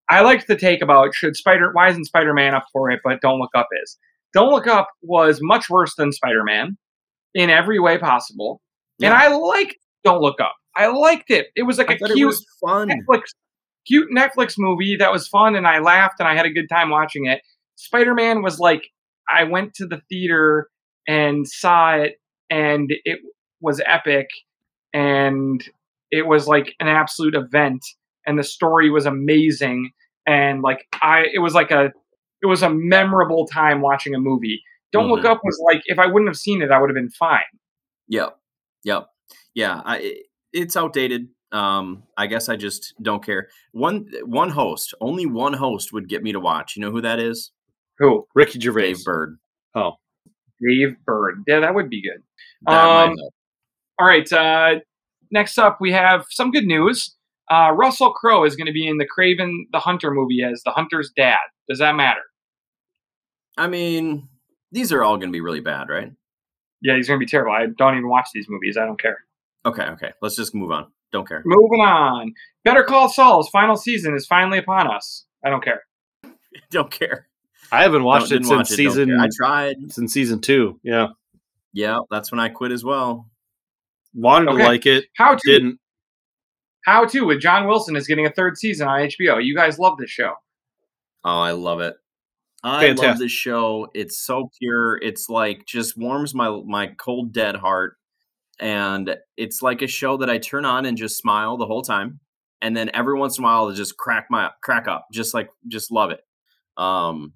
I 0.10 0.22
liked 0.22 0.48
the 0.48 0.58
take 0.58 0.82
about 0.82 1.14
should 1.14 1.36
Spider 1.38 1.70
why 1.74 1.90
isn't 1.90 2.06
Spider 2.06 2.34
Man 2.34 2.54
up 2.56 2.66
for 2.74 2.90
it, 2.90 3.00
but 3.04 3.22
Don't 3.22 3.40
Look 3.40 3.52
Up 3.56 3.68
is. 3.84 3.98
Don't 4.34 4.52
Look 4.52 4.68
Up 4.68 4.88
was 5.04 5.40
much 5.42 5.70
worse 5.70 5.94
than 5.96 6.12
Spider 6.12 6.44
Man 6.44 6.78
in 7.36 7.50
every 7.50 7.80
way 7.80 7.98
possible, 7.98 8.62
and 9.02 9.14
I 9.14 9.28
liked 9.28 9.78
Don't 10.04 10.22
Look 10.22 10.42
Up. 10.42 10.56
I 10.76 10.88
liked 10.88 11.30
it. 11.30 11.48
It 11.56 11.64
was 11.64 11.78
like 11.78 11.90
I 11.92 11.94
a 11.94 11.98
thought 12.00 12.08
cute 12.08 12.20
it 12.20 12.26
was 12.26 12.46
fun. 12.66 12.90
Netflix, 12.90 13.22
cute 13.88 14.10
Netflix 14.16 14.56
movie 14.58 14.96
that 14.98 15.12
was 15.12 15.28
fun, 15.28 15.56
and 15.56 15.68
I 15.68 15.80
laughed 15.80 16.20
and 16.20 16.28
I 16.28 16.36
had 16.36 16.46
a 16.46 16.52
good 16.52 16.70
time 16.70 16.90
watching 16.90 17.26
it. 17.26 17.42
Spider 17.76 18.14
Man 18.14 18.42
was 18.42 18.60
like 18.60 18.90
I 19.30 19.44
went 19.44 19.74
to 19.76 19.86
the 19.88 20.02
theater 20.10 20.70
and 21.08 21.48
saw 21.48 21.96
it, 21.96 22.16
and 22.50 22.92
it 23.06 23.20
was 23.62 23.82
epic, 23.86 24.28
and 24.94 25.64
it 26.12 26.28
was 26.28 26.48
like 26.48 26.74
an 26.80 26.88
absolute 26.88 27.36
event, 27.36 27.84
and 28.26 28.38
the 28.38 28.44
story 28.44 28.90
was 28.90 29.06
amazing, 29.06 29.92
and 30.28 30.62
like 30.62 30.86
I, 31.02 31.26
it 31.34 31.40
was 31.40 31.54
like 31.54 31.72
a, 31.72 31.92
it 32.42 32.48
was 32.48 32.62
a 32.64 32.70
memorable 32.70 33.48
time 33.48 33.82
watching 33.82 34.14
a 34.14 34.20
movie. 34.20 34.62
Don't 34.92 35.08
Look 35.10 35.22
Mhm. 35.22 35.30
Up 35.30 35.40
was 35.44 35.58
like 35.66 35.82
if 35.86 36.00
I 36.00 36.06
wouldn't 36.08 36.28
have 36.28 36.38
seen 36.38 36.62
it, 36.62 36.70
I 36.70 36.80
would 36.80 36.90
have 36.90 36.96
been 36.96 37.10
fine. 37.10 37.40
Yep. 38.10 38.38
Yep. 38.84 39.08
Yeah. 39.54 39.82
I, 39.86 40.18
it's 40.52 40.76
outdated. 40.76 41.30
Um, 41.52 42.04
I 42.18 42.28
guess 42.28 42.50
I 42.50 42.56
just 42.56 42.94
don't 43.02 43.24
care. 43.24 43.50
One 43.72 44.10
one 44.24 44.50
host, 44.50 44.94
only 45.02 45.26
one 45.26 45.54
host 45.54 45.92
would 45.92 46.08
get 46.08 46.24
me 46.24 46.32
to 46.32 46.40
watch. 46.40 46.76
You 46.76 46.82
know 46.82 46.92
who 46.92 47.02
that 47.02 47.20
is? 47.20 47.52
Who? 48.00 48.26
Ricky 48.34 48.60
Gervais. 48.60 48.94
Dave 48.94 49.04
Burd. 49.04 49.38
Oh, 49.76 49.94
Dave 50.62 50.96
Burd. 51.06 51.44
Yeah, 51.48 51.60
that 51.60 51.76
would 51.76 51.90
be 51.90 52.02
good. 52.02 52.24
Um. 52.72 53.16
All 54.00 54.08
right. 54.08 54.32
Uh, 54.32 54.80
next 55.30 55.58
up, 55.58 55.78
we 55.80 55.92
have 55.92 56.26
some 56.30 56.52
good 56.52 56.66
news. 56.66 57.16
Uh, 57.52 57.72
Russell 57.74 58.14
Crowe 58.14 58.46
is 58.46 58.56
going 58.56 58.68
to 58.68 58.72
be 58.72 58.88
in 58.88 58.98
the 58.98 59.06
Kraven 59.06 59.52
the 59.72 59.80
Hunter 59.80 60.10
movie 60.12 60.42
as 60.42 60.64
the 60.64 60.72
Hunter's 60.72 61.12
dad. 61.16 61.38
Does 61.70 61.80
that 61.80 61.96
matter? 61.96 62.22
I 63.58 63.68
mean, 63.68 64.30
these 64.72 64.92
are 64.94 65.04
all 65.04 65.18
going 65.18 65.30
to 65.30 65.34
be 65.34 65.42
really 65.42 65.60
bad, 65.60 65.90
right? 65.90 66.12
Yeah, 66.82 66.96
he's 66.96 67.08
going 67.08 67.20
to 67.20 67.24
be 67.24 67.30
terrible. 67.30 67.52
I 67.52 67.68
don't 67.78 67.96
even 67.96 68.08
watch 68.08 68.30
these 68.34 68.48
movies. 68.50 68.78
I 68.78 68.86
don't 68.86 69.00
care. 69.00 69.18
Okay. 69.66 69.84
Okay. 69.84 70.14
Let's 70.22 70.36
just 70.36 70.56
move 70.56 70.72
on. 70.72 70.88
Don't 71.12 71.28
care. 71.28 71.42
Moving 71.46 71.82
on. 71.82 72.34
Better 72.64 72.84
Call 72.84 73.10
Saul's 73.10 73.50
final 73.50 73.76
season 73.76 74.16
is 74.16 74.26
finally 74.26 74.60
upon 74.60 74.90
us. 74.90 75.26
I 75.46 75.50
don't 75.50 75.64
care. 75.64 75.82
don't 76.72 76.92
care. 76.92 77.28
I 77.72 77.84
haven't 77.84 78.04
watched 78.04 78.30
Don't- 78.30 78.42
it 78.42 78.46
since 78.46 78.58
watch 78.58 78.68
season 78.70 79.10
care. 79.10 79.20
I 79.20 79.28
tried. 79.36 79.76
since 79.92 80.14
season 80.14 80.40
2. 80.42 80.80
Yeah. 80.84 81.08
Yeah, 81.74 82.00
that's 82.10 82.32
when 82.32 82.40
I 82.40 82.50
quit 82.50 82.72
as 82.72 82.84
well. 82.84 83.30
Wanted 84.14 84.50
Okay. 84.50 84.62
to 84.64 84.68
like 84.68 84.86
it, 84.86 85.06
How 85.16 85.36
to? 85.36 85.40
didn't. 85.46 85.80
How 86.86 87.06
to 87.06 87.22
with 87.26 87.40
John 87.40 87.68
Wilson 87.68 87.96
is 87.96 88.08
getting 88.08 88.26
a 88.26 88.30
third 88.32 88.58
season 88.58 88.88
on 88.88 89.00
HBO. 89.02 89.42
You 89.44 89.56
guys 89.56 89.80
love 89.80 89.98
this 89.98 90.10
show. 90.10 90.34
Oh, 91.24 91.40
I 91.40 91.52
love 91.52 91.80
it. 91.80 91.96
I 92.64 92.92
love 92.92 93.20
this 93.20 93.32
show. 93.32 93.88
It's 93.94 94.20
so 94.20 94.50
pure. 94.60 94.98
It's 94.98 95.30
like 95.30 95.66
just 95.66 95.98
warms 95.98 96.34
my 96.36 96.50
my 96.66 96.88
cold 96.98 97.32
dead 97.32 97.56
heart. 97.56 97.96
And 98.62 99.18
it's 99.38 99.62
like 99.62 99.82
a 99.82 99.88
show 99.88 100.18
that 100.18 100.30
I 100.30 100.38
turn 100.38 100.64
on 100.66 100.86
and 100.86 100.96
just 100.98 101.18
smile 101.18 101.58
the 101.58 101.66
whole 101.66 101.82
time. 101.82 102.20
And 102.62 102.78
then 102.78 102.92
every 102.94 103.18
once 103.18 103.38
in 103.40 103.44
a 103.44 103.48
while, 103.48 103.68
it 103.70 103.76
just 103.76 103.98
crack 103.98 104.28
my 104.30 104.52
crack 104.64 104.88
up. 104.88 105.08
Just 105.12 105.34
like 105.34 105.50
just 105.68 105.92
love 105.92 106.12
it. 106.12 106.22
Um, 106.78 107.34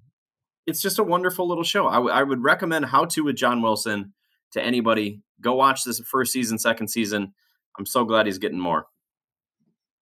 it's 0.66 0.80
just 0.80 1.00
a 1.00 1.04
wonderful 1.04 1.48
little 1.48 1.64
show. 1.64 1.86
I, 1.88 1.94
w- 1.94 2.12
I 2.14 2.22
would 2.22 2.42
recommend 2.44 2.84
How 2.86 3.04
to 3.06 3.24
with 3.24 3.34
John 3.36 3.60
Wilson 3.60 4.14
to 4.52 4.62
anybody. 4.62 5.20
Go 5.40 5.54
watch 5.54 5.82
this 5.84 6.00
first 6.00 6.32
season, 6.32 6.58
second 6.58 6.88
season. 6.88 7.34
I'm 7.78 7.86
so 7.86 8.04
glad 8.04 8.26
he's 8.26 8.38
getting 8.38 8.58
more. 8.60 8.86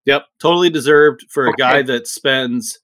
Yep, 0.05 0.27
totally 0.39 0.69
deserved 0.71 1.25
for 1.31 1.47
a 1.47 1.49
Okay. 1.51 1.57
guy 1.59 1.83
that 1.83 2.07
spends 2.07 2.79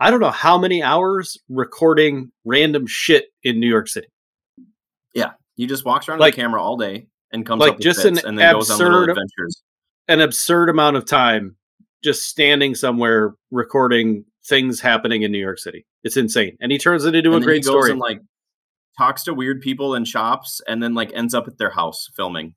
I 0.00 0.10
don't 0.10 0.20
know 0.20 0.30
how 0.30 0.58
many 0.58 0.82
hours 0.82 1.38
recording 1.48 2.32
random 2.44 2.86
shit 2.86 3.26
in 3.42 3.60
New 3.60 3.68
York 3.68 3.88
City. 3.88 4.08
Yeah, 5.14 5.32
he 5.56 5.66
just 5.66 5.84
walks 5.84 6.08
around 6.08 6.18
Like- 6.20 6.34
the 6.34 6.40
camera 6.40 6.62
all 6.62 6.76
day 6.78 7.06
and 7.32 7.44
comes 7.46 7.60
like 7.60 7.70
up 7.72 7.76
with 7.76 7.84
just 7.84 8.04
an 8.04 8.18
and 8.24 8.38
then 8.38 8.52
goes 8.54 8.70
on 8.70 8.78
little 8.78 8.94
absurd- 9.02 9.10
adventures. 9.10 9.62
an 10.08 10.20
absurd 10.20 10.68
amount 10.68 10.96
of 10.96 11.04
time 11.06 11.56
just 12.04 12.22
standing 12.24 12.74
somewhere 12.74 13.34
recording 13.50 14.24
things 14.46 14.80
happening 14.80 15.22
in 15.22 15.32
New 15.32 15.38
York 15.40 15.58
City. 15.58 15.84
It's 16.04 16.16
insane, 16.16 16.56
and 16.60 16.70
he 16.70 16.78
turns 16.78 17.04
it 17.04 17.14
into 17.14 17.32
And 17.34 17.42
a 17.42 17.44
great 17.46 17.64
story. 17.64 17.90
and 17.90 17.98
like 18.00 18.20
talks 18.98 19.24
to 19.24 19.34
weird 19.34 19.60
people 19.60 19.94
in 19.94 20.04
shops, 20.04 20.60
and 20.68 20.82
then 20.82 20.94
like 20.94 21.10
ends 21.14 21.34
up 21.34 21.48
at 21.48 21.58
their 21.58 21.70
house 21.70 22.08
filming, 22.16 22.54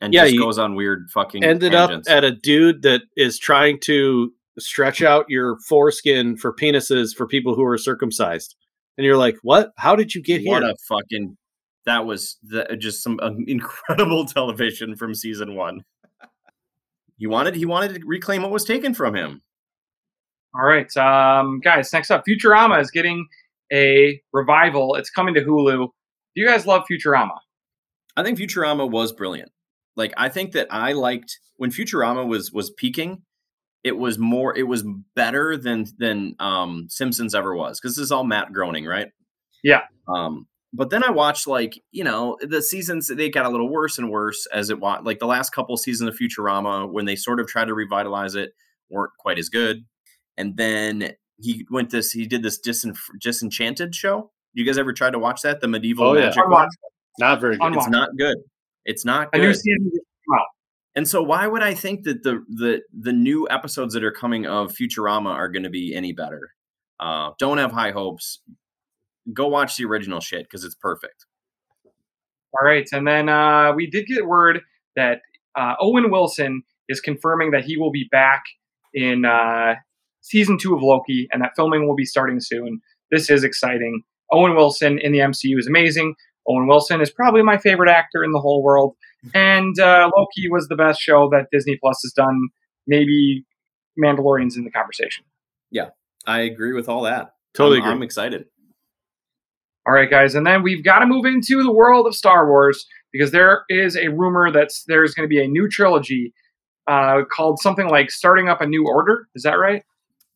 and 0.00 0.12
Yeah, 0.12 0.26
just 0.26 0.38
goes 0.38 0.58
on 0.58 0.74
weird 0.74 1.08
fucking 1.12 1.42
Ended 1.42 1.72
tangents. 1.72 2.08
up 2.08 2.14
at 2.16 2.24
a 2.24 2.30
dude 2.32 2.82
that 2.82 3.02
is 3.16 3.38
trying 3.38 3.80
to 3.84 4.32
stretch 4.58 5.02
out 5.02 5.24
your 5.28 5.56
foreskin 5.68 6.36
for 6.36 6.52
penises 6.52 7.14
for 7.16 7.26
people 7.26 7.54
who 7.54 7.64
are 7.64 7.78
circumcised, 7.78 8.54
and 8.98 9.06
you're 9.06 9.16
like, 9.16 9.36
"What? 9.42 9.72
How 9.78 9.96
did 9.96 10.14
you 10.14 10.22
get 10.22 10.42
what 10.44 10.62
here?" 10.62 10.68
What 10.68 10.70
a 10.70 10.76
fucking 10.88 11.36
that 11.86 12.04
was 12.04 12.36
the, 12.42 12.76
just 12.78 13.02
some 13.02 13.18
uh, 13.22 13.30
incredible 13.46 14.26
television 14.26 14.96
from 14.96 15.14
season 15.14 15.54
one. 15.54 15.84
He 17.18 17.26
wanted 17.26 17.54
he 17.54 17.64
wanted 17.64 17.94
to 17.94 18.00
reclaim 18.06 18.42
what 18.42 18.50
was 18.50 18.64
taken 18.64 18.92
from 18.92 19.14
him. 19.14 19.40
All 20.54 20.66
right, 20.66 20.94
um, 20.96 21.60
guys. 21.60 21.92
Next 21.92 22.10
up, 22.10 22.24
Futurama 22.28 22.80
is 22.80 22.90
getting 22.90 23.26
a 23.72 24.20
revival. 24.32 24.94
It's 24.96 25.10
coming 25.10 25.34
to 25.34 25.40
Hulu. 25.40 25.86
Do 25.86 25.90
you 26.34 26.46
guys 26.46 26.66
love 26.66 26.84
Futurama? 26.90 27.38
I 28.16 28.22
think 28.22 28.38
Futurama 28.38 28.90
was 28.90 29.12
brilliant. 29.12 29.50
Like 29.96 30.12
I 30.16 30.28
think 30.28 30.52
that 30.52 30.66
I 30.70 30.92
liked 30.92 31.38
when 31.56 31.70
Futurama 31.70 32.26
was 32.26 32.52
was 32.52 32.70
peaking. 32.70 33.22
It 33.82 33.96
was 33.96 34.18
more. 34.18 34.56
It 34.56 34.64
was 34.64 34.84
better 35.14 35.56
than 35.56 35.86
than 35.98 36.34
um, 36.38 36.86
Simpsons 36.88 37.34
ever 37.34 37.54
was 37.54 37.80
because 37.80 37.96
this 37.96 38.04
is 38.04 38.12
all 38.12 38.24
Matt 38.24 38.52
Groening, 38.52 38.84
right? 38.84 39.08
Yeah. 39.62 39.82
Um, 40.08 40.46
but 40.72 40.90
then 40.90 41.02
I 41.04 41.10
watched 41.10 41.46
like 41.46 41.80
you 41.92 42.04
know 42.04 42.36
the 42.40 42.60
seasons 42.62 43.08
they 43.08 43.30
got 43.30 43.46
a 43.46 43.50
little 43.50 43.70
worse 43.70 43.98
and 43.98 44.10
worse 44.10 44.46
as 44.52 44.70
it 44.70 44.80
wa- 44.80 45.00
like 45.02 45.18
the 45.18 45.26
last 45.26 45.50
couple 45.50 45.76
seasons 45.76 46.08
of 46.08 46.16
Futurama 46.16 46.90
when 46.90 47.04
they 47.04 47.16
sort 47.16 47.40
of 47.40 47.46
tried 47.46 47.66
to 47.66 47.74
revitalize 47.74 48.34
it 48.34 48.50
weren't 48.90 49.12
quite 49.18 49.38
as 49.38 49.48
good. 49.48 49.84
And 50.36 50.56
then 50.56 51.12
he 51.40 51.66
went 51.70 51.90
this 51.90 52.12
he 52.12 52.26
did 52.26 52.42
this 52.42 52.60
Disin- 52.60 52.96
Disenchanted 53.20 53.94
show. 53.94 54.30
You 54.54 54.64
guys 54.64 54.78
ever 54.78 54.92
tried 54.92 55.10
to 55.10 55.18
watch 55.18 55.42
that? 55.42 55.60
The 55.60 55.68
medieval 55.68 56.06
Oh, 56.08 56.14
yeah. 56.14 56.26
magic 56.26 56.48
one? 56.48 56.68
Not 57.18 57.40
very 57.40 57.56
good. 57.56 57.66
Unwatched. 57.66 57.86
It's 57.86 57.90
not 57.90 58.08
good. 58.18 58.36
It's 58.84 59.04
not 59.04 59.28
A 59.32 59.38
good. 59.38 59.46
new 59.46 59.54
season 59.54 59.84
just 59.84 59.94
came 59.94 60.38
out. 60.38 60.46
And 60.94 61.06
so 61.08 61.22
why 61.22 61.46
would 61.46 61.62
I 61.62 61.74
think 61.74 62.04
that 62.04 62.22
the 62.22 62.42
the 62.48 62.80
the 62.98 63.12
new 63.12 63.46
episodes 63.50 63.92
that 63.94 64.02
are 64.04 64.12
coming 64.12 64.46
of 64.46 64.72
Futurama 64.72 65.30
are 65.30 65.48
going 65.48 65.64
to 65.64 65.70
be 65.70 65.94
any 65.94 66.12
better? 66.12 66.50
Uh, 66.98 67.30
don't 67.38 67.58
have 67.58 67.72
high 67.72 67.90
hopes. 67.90 68.40
Go 69.32 69.48
watch 69.48 69.76
the 69.76 69.84
original 69.84 70.20
shit 70.20 70.44
because 70.44 70.64
it's 70.64 70.74
perfect. 70.74 71.26
All 72.58 72.66
right, 72.66 72.88
and 72.92 73.06
then 73.06 73.28
uh, 73.28 73.72
we 73.74 73.86
did 73.86 74.06
get 74.06 74.26
word 74.26 74.60
that 74.94 75.20
uh, 75.56 75.74
Owen 75.80 76.10
Wilson 76.10 76.62
is 76.88 77.00
confirming 77.00 77.50
that 77.50 77.64
he 77.64 77.76
will 77.76 77.90
be 77.90 78.08
back 78.10 78.44
in 78.94 79.24
uh, 79.24 79.74
season 80.22 80.58
two 80.58 80.74
of 80.74 80.82
Loki, 80.82 81.28
and 81.32 81.42
that 81.42 81.52
filming 81.56 81.86
will 81.86 81.96
be 81.96 82.04
starting 82.04 82.40
soon. 82.40 82.80
This 83.10 83.30
is 83.30 83.44
exciting. 83.44 84.02
Owen 84.32 84.54
Wilson 84.54 84.98
in 84.98 85.12
the 85.12 85.18
MCU 85.18 85.58
is 85.58 85.66
amazing. 85.66 86.14
Owen 86.48 86.66
Wilson 86.66 87.00
is 87.00 87.10
probably 87.10 87.42
my 87.42 87.58
favorite 87.58 87.90
actor 87.90 88.24
in 88.24 88.32
the 88.32 88.40
whole 88.40 88.62
world, 88.62 88.94
and 89.34 89.78
uh, 89.78 90.10
Loki 90.16 90.48
was 90.48 90.68
the 90.68 90.76
best 90.76 91.00
show 91.00 91.28
that 91.30 91.48
Disney 91.52 91.76
Plus 91.80 92.00
has 92.02 92.12
done. 92.12 92.48
Maybe 92.86 93.44
Mandalorian's 94.02 94.56
in 94.56 94.64
the 94.64 94.70
conversation. 94.70 95.24
Yeah, 95.70 95.90
I 96.26 96.40
agree 96.40 96.72
with 96.72 96.88
all 96.88 97.02
that. 97.02 97.32
Totally 97.54 97.78
I'm, 97.78 97.82
agree. 97.82 97.92
I'm 97.92 98.02
excited. 98.02 98.44
All 99.86 99.92
right, 99.92 100.10
guys, 100.10 100.34
and 100.34 100.46
then 100.46 100.62
we've 100.62 100.82
got 100.82 100.98
to 100.98 101.06
move 101.06 101.24
into 101.24 101.62
the 101.62 101.72
world 101.72 102.06
of 102.06 102.14
Star 102.14 102.48
Wars 102.48 102.86
because 103.12 103.30
there 103.30 103.64
is 103.68 103.96
a 103.96 104.08
rumor 104.08 104.50
that 104.50 104.70
there's 104.88 105.14
going 105.14 105.24
to 105.24 105.28
be 105.28 105.42
a 105.42 105.46
new 105.46 105.68
trilogy 105.68 106.34
uh, 106.86 107.22
called 107.30 107.60
something 107.60 107.88
like 107.88 108.10
"Starting 108.10 108.48
Up 108.48 108.60
a 108.60 108.66
New 108.66 108.86
Order." 108.86 109.28
Is 109.34 109.42
that 109.44 109.54
right? 109.54 109.84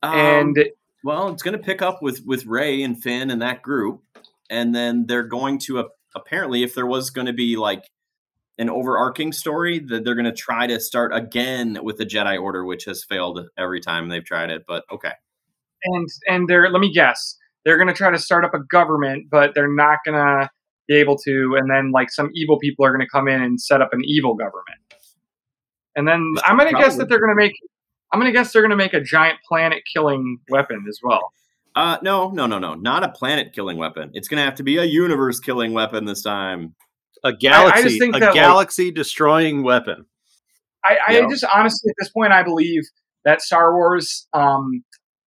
and 0.03 0.57
Um, 0.57 0.65
well, 1.03 1.29
it's 1.31 1.43
going 1.43 1.57
to 1.57 1.63
pick 1.63 1.83
up 1.83 2.03
with 2.03 2.23
with 2.25 2.47
Rey 2.47 2.83
and 2.83 3.03
Finn 3.03 3.31
and 3.31 3.43
that 3.43 3.63
group, 3.63 4.03
and 4.49 4.75
then 4.75 5.07
they're 5.07 5.23
going 5.23 5.59
to 5.61 5.81
uh, 5.81 5.85
apparently, 6.15 6.63
if 6.63 6.75
there 6.75 6.87
was 6.87 7.11
going 7.11 7.27
to 7.27 7.33
be 7.33 7.57
like 7.57 7.85
an 8.59 8.69
overarching 8.69 9.33
story, 9.33 9.79
that 9.79 10.05
they're 10.05 10.15
going 10.15 10.25
to 10.27 10.33
try 10.33 10.67
to 10.67 10.79
start 10.79 11.15
again 11.15 11.79
with 11.83 11.97
the 11.97 12.05
Jedi 12.05 12.41
Order, 12.41 12.65
which 12.65 12.85
has 12.85 13.05
failed 13.05 13.41
every 13.57 13.81
time 13.81 14.09
they've 14.09 14.25
tried 14.25 14.51
it. 14.51 14.65
But 14.67 14.85
okay, 14.93 15.13
and 15.85 16.09
and 16.29 16.49
they're 16.49 16.71
let 16.71 16.81
me 16.81 16.93
guess, 16.93 17.37
they're 17.65 17.77
going 17.77 17.89
to 17.89 17.95
try 17.95 18.11
to 18.11 18.19
start 18.19 18.45
up 18.45 18.55
a 18.55 18.61
government, 18.71 19.27
but 19.31 19.55
they're 19.55 19.73
not 19.73 19.99
going 20.05 20.17
to 20.17 20.49
be 20.89 20.97
able 20.97 21.17
to. 21.19 21.57
And 21.59 21.71
then 21.71 21.93
like 21.93 22.11
some 22.11 22.31
evil 22.35 22.59
people 22.59 22.85
are 22.85 22.91
going 22.91 23.05
to 23.05 23.11
come 23.11 23.29
in 23.29 23.43
and 23.43 23.61
set 23.61 23.81
up 23.83 23.91
an 23.93 24.01
evil 24.05 24.35
government. 24.35 24.79
And 25.97 26.07
then 26.07 26.35
I'm 26.45 26.57
going 26.57 26.73
to 26.73 26.79
guess 26.81 26.97
that 26.97 27.09
they're 27.09 27.19
going 27.19 27.37
to 27.37 27.37
make. 27.37 27.53
I'm 28.13 28.19
going 28.21 28.33
to 28.33 28.37
guess 28.37 28.53
they're 28.53 28.63
going 28.63 28.71
to 28.71 28.77
make 28.77 28.93
a 28.95 29.01
giant 29.01 29.39
planet-killing 29.49 30.39
weapon 30.49 30.85
as 30.89 30.99
well. 31.03 31.33
uh, 31.77 31.99
no, 32.03 32.31
no, 32.31 32.47
no, 32.47 32.59
no, 32.59 32.75
not 32.75 33.05
a 33.05 33.09
planet 33.09 33.53
killing 33.53 33.77
weapon. 33.79 34.11
It's 34.15 34.27
going 34.27 34.39
to 34.39 34.45
have 34.45 34.57
to 34.57 34.65
be 34.65 34.79
a 34.79 34.85
universe 34.85 35.39
killing 35.39 35.73
weapon 35.75 36.05
this 36.07 36.23
time. 36.23 36.75
a 37.23 37.33
galaxy, 37.33 37.83
just 37.85 37.99
think 38.01 38.17
a 38.17 38.21
that, 38.21 38.27
like- 38.27 38.35
galaxy 38.35 38.91
destroying 38.91 39.63
weapon. 39.63 40.07
I, 40.85 40.97
I 41.07 41.13
Yeah. 41.19 41.29
just 41.29 41.45
honestly 41.45 41.91
at 41.91 41.95
this 41.99 42.09
point 42.11 42.33
I 42.33 42.43
believe 42.43 42.83
that 43.25 43.43
Star 43.43 43.75
Wars. 43.75 44.27
Um, 44.33 44.83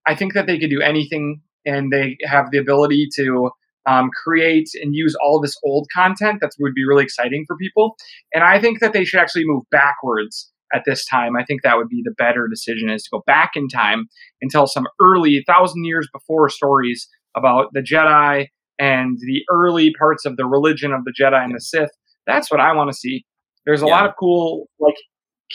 I 0.08 0.16
think 0.16 0.34
that 0.34 0.48
they 0.48 0.58
could 0.60 0.72
do 0.72 0.82
anything, 0.82 1.42
and 1.66 1.92
they 1.92 2.18
have 2.24 2.52
the 2.52 2.58
ability 2.58 3.08
to 3.18 3.52
um, 3.86 4.10
create 4.24 4.70
and 4.82 4.96
use 4.96 5.16
all 5.24 5.42
this 5.42 5.56
old 5.64 5.88
content 5.94 6.40
that 6.42 6.52
would 6.60 6.74
be 6.74 6.86
really 6.86 7.04
exciting 7.04 7.44
for 7.48 7.58
people. 7.58 7.96
And 8.34 8.44
I 8.44 8.60
think 8.60 8.80
that 8.80 8.94
they 8.94 9.04
should 9.04 9.20
actually 9.20 9.44
move 9.46 9.64
backwards 9.72 10.50
at 10.74 10.84
this 10.86 11.06
time. 11.06 11.36
I 11.36 11.44
think 11.44 11.62
that 11.64 11.78
would 11.78 11.90
be 11.90 12.02
the 12.04 12.14
better 12.18 12.48
decision 12.48 12.90
is 12.90 13.04
to 13.04 13.10
go 13.12 13.24
back 13.28 13.52
in 13.56 13.68
time 13.68 14.06
and 14.42 14.50
tell 14.50 14.68
some 14.68 14.88
early 15.02 15.44
thousand 15.46 15.84
years 15.86 16.08
before 16.14 16.50
stories 16.50 17.08
about 17.36 17.68
the 17.74 17.82
Jedi 17.82 18.48
and 18.80 19.18
the 19.20 19.42
early 19.52 19.94
parts 20.00 20.26
of 20.26 20.38
the 20.38 20.46
religion 20.46 20.92
of 20.94 21.04
the 21.04 21.14
Jedi 21.20 21.44
and 21.44 21.54
the 21.54 21.60
Sith. 21.60 21.92
That's 22.26 22.50
what 22.50 22.60
I 22.60 22.74
want 22.74 22.90
to 22.90 22.98
see. 22.98 23.26
There's 23.66 23.82
a 23.82 23.86
Yeah. 23.86 23.92
lot 23.92 24.06
of 24.10 24.16
cool 24.20 24.68
like 24.80 24.96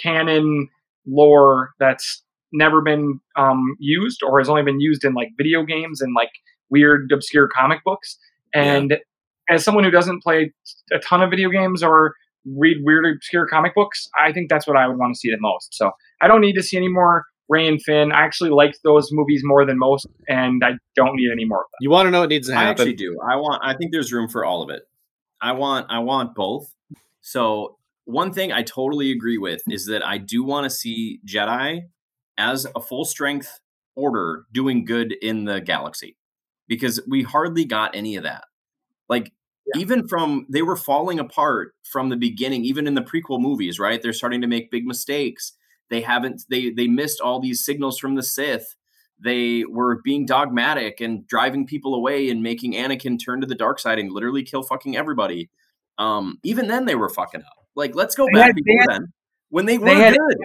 canon 0.02 0.68
lore 1.06 1.70
that's 1.80 2.22
never 2.52 2.80
been 2.80 3.20
um, 3.36 3.76
used 3.78 4.22
or 4.22 4.38
has 4.38 4.48
only 4.48 4.62
been 4.62 4.80
used 4.80 5.04
in 5.04 5.14
like 5.14 5.28
video 5.36 5.62
games 5.64 6.00
and 6.00 6.14
like 6.14 6.30
weird 6.70 7.10
obscure 7.12 7.48
comic 7.48 7.82
books 7.84 8.18
and 8.54 8.98
as 9.50 9.64
someone 9.64 9.84
who 9.84 9.90
doesn't 9.90 10.22
play 10.22 10.52
a 10.92 10.98
ton 10.98 11.22
of 11.22 11.30
video 11.30 11.48
games 11.50 11.82
or 11.82 12.14
read 12.44 12.78
weird 12.82 13.06
obscure 13.06 13.46
comic 13.46 13.74
books 13.74 14.08
i 14.18 14.32
think 14.32 14.48
that's 14.48 14.66
what 14.66 14.76
i 14.76 14.86
would 14.86 14.98
want 14.98 15.14
to 15.14 15.18
see 15.18 15.30
the 15.30 15.38
most 15.40 15.74
so 15.74 15.90
i 16.20 16.26
don't 16.28 16.40
need 16.40 16.54
to 16.54 16.62
see 16.62 16.76
any 16.76 16.88
more 16.88 17.24
rey 17.48 17.66
and 17.66 17.82
finn 17.82 18.12
i 18.12 18.20
actually 18.20 18.50
liked 18.50 18.78
those 18.84 19.08
movies 19.12 19.40
more 19.44 19.64
than 19.64 19.78
most 19.78 20.06
and 20.28 20.62
i 20.64 20.70
don't 20.94 21.16
need 21.16 21.30
any 21.32 21.44
more 21.44 21.60
of 21.60 21.70
them 21.70 21.78
You 21.80 21.90
want 21.90 22.06
to 22.06 22.10
know 22.10 22.20
what 22.20 22.28
needs 22.28 22.48
to 22.48 22.54
I 22.54 22.64
actually 22.64 22.94
do. 22.94 23.18
I 23.22 23.36
want. 23.36 23.62
I 23.64 23.74
think 23.74 23.92
there's 23.92 24.12
room 24.12 24.28
for 24.28 24.44
all 24.44 24.62
of 24.62 24.70
it. 24.70 24.82
I 25.40 25.52
want. 25.52 25.86
I 25.88 26.00
want 26.00 26.34
both. 26.34 26.74
So 27.20 27.76
one 28.04 28.32
thing 28.32 28.52
I 28.52 28.62
totally 28.62 29.10
agree 29.12 29.38
with 29.38 29.62
is 29.68 29.86
that 29.86 30.04
I 30.04 30.18
do 30.18 30.42
want 30.42 30.64
to 30.64 30.70
see 30.70 31.20
Jedi 31.26 31.82
as 32.38 32.66
a 32.74 32.80
full 32.80 33.04
strength 33.04 33.60
order 33.96 34.44
doing 34.52 34.84
good 34.84 35.12
in 35.12 35.44
the 35.44 35.60
galaxy 35.60 36.16
because 36.68 37.00
we 37.08 37.22
hardly 37.22 37.64
got 37.64 37.94
any 37.94 38.16
of 38.16 38.22
that. 38.22 38.44
Like 39.08 39.32
even 39.74 40.08
from 40.08 40.46
they 40.48 40.62
were 40.62 40.76
falling 40.76 41.18
apart 41.18 41.74
from 41.84 42.08
the 42.08 42.16
beginning, 42.16 42.64
even 42.64 42.86
in 42.86 42.94
the 42.94 43.02
prequel 43.02 43.40
movies, 43.40 43.78
right? 43.78 44.00
They're 44.00 44.12
starting 44.12 44.40
to 44.40 44.46
make 44.46 44.70
big 44.70 44.86
mistakes. 44.86 45.52
They 45.90 46.00
haven't. 46.00 46.42
They 46.48 46.70
they 46.70 46.86
missed 46.86 47.20
all 47.20 47.40
these 47.40 47.64
signals 47.64 47.98
from 47.98 48.14
the 48.14 48.22
Sith 48.22 48.74
they 49.20 49.64
were 49.64 50.00
being 50.04 50.24
dogmatic 50.26 51.00
and 51.00 51.26
driving 51.26 51.66
people 51.66 51.96
away 51.96 52.30
and 52.30 52.40
making 52.40 52.74
Anakin 52.74 53.18
turn 53.18 53.40
to 53.40 53.48
the 53.48 53.54
dark 53.56 53.80
side 53.80 53.98
and 53.98 54.12
literally 54.12 54.44
kill 54.44 54.62
fucking 54.62 54.96
everybody. 54.96 55.50
Um, 55.98 56.38
even 56.44 56.68
then, 56.68 56.84
they 56.84 56.94
were 56.94 57.08
fucking 57.08 57.40
up. 57.40 57.66
Like, 57.74 57.96
let's 57.96 58.14
go 58.14 58.26
They 58.32 58.38
back 58.38 58.46
had- 58.46 58.54
before 58.54 58.80
had- 58.82 58.90
then 58.90 59.12
when 59.50 59.66
they 59.66 59.76
were 59.76 59.86
they 59.86 59.96
had- 59.96 60.16
good. 60.16 60.36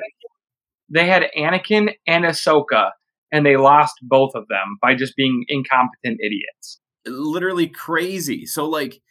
They 0.94 1.08
had 1.08 1.24
anakin 1.38 1.94
and 2.08 2.26
ahsoka 2.26 2.92
and 3.32 3.46
they 3.46 3.58
lost 3.58 3.96
both 4.04 4.32
of 4.36 4.48
them 4.48 4.78
by 4.82 4.94
just 4.96 5.16
being 5.16 5.44
incompetent 5.48 6.20
idiots 6.22 6.80
Literally 7.06 7.68
crazy. 7.68 8.46
So, 8.46 8.66
like, 8.66 9.02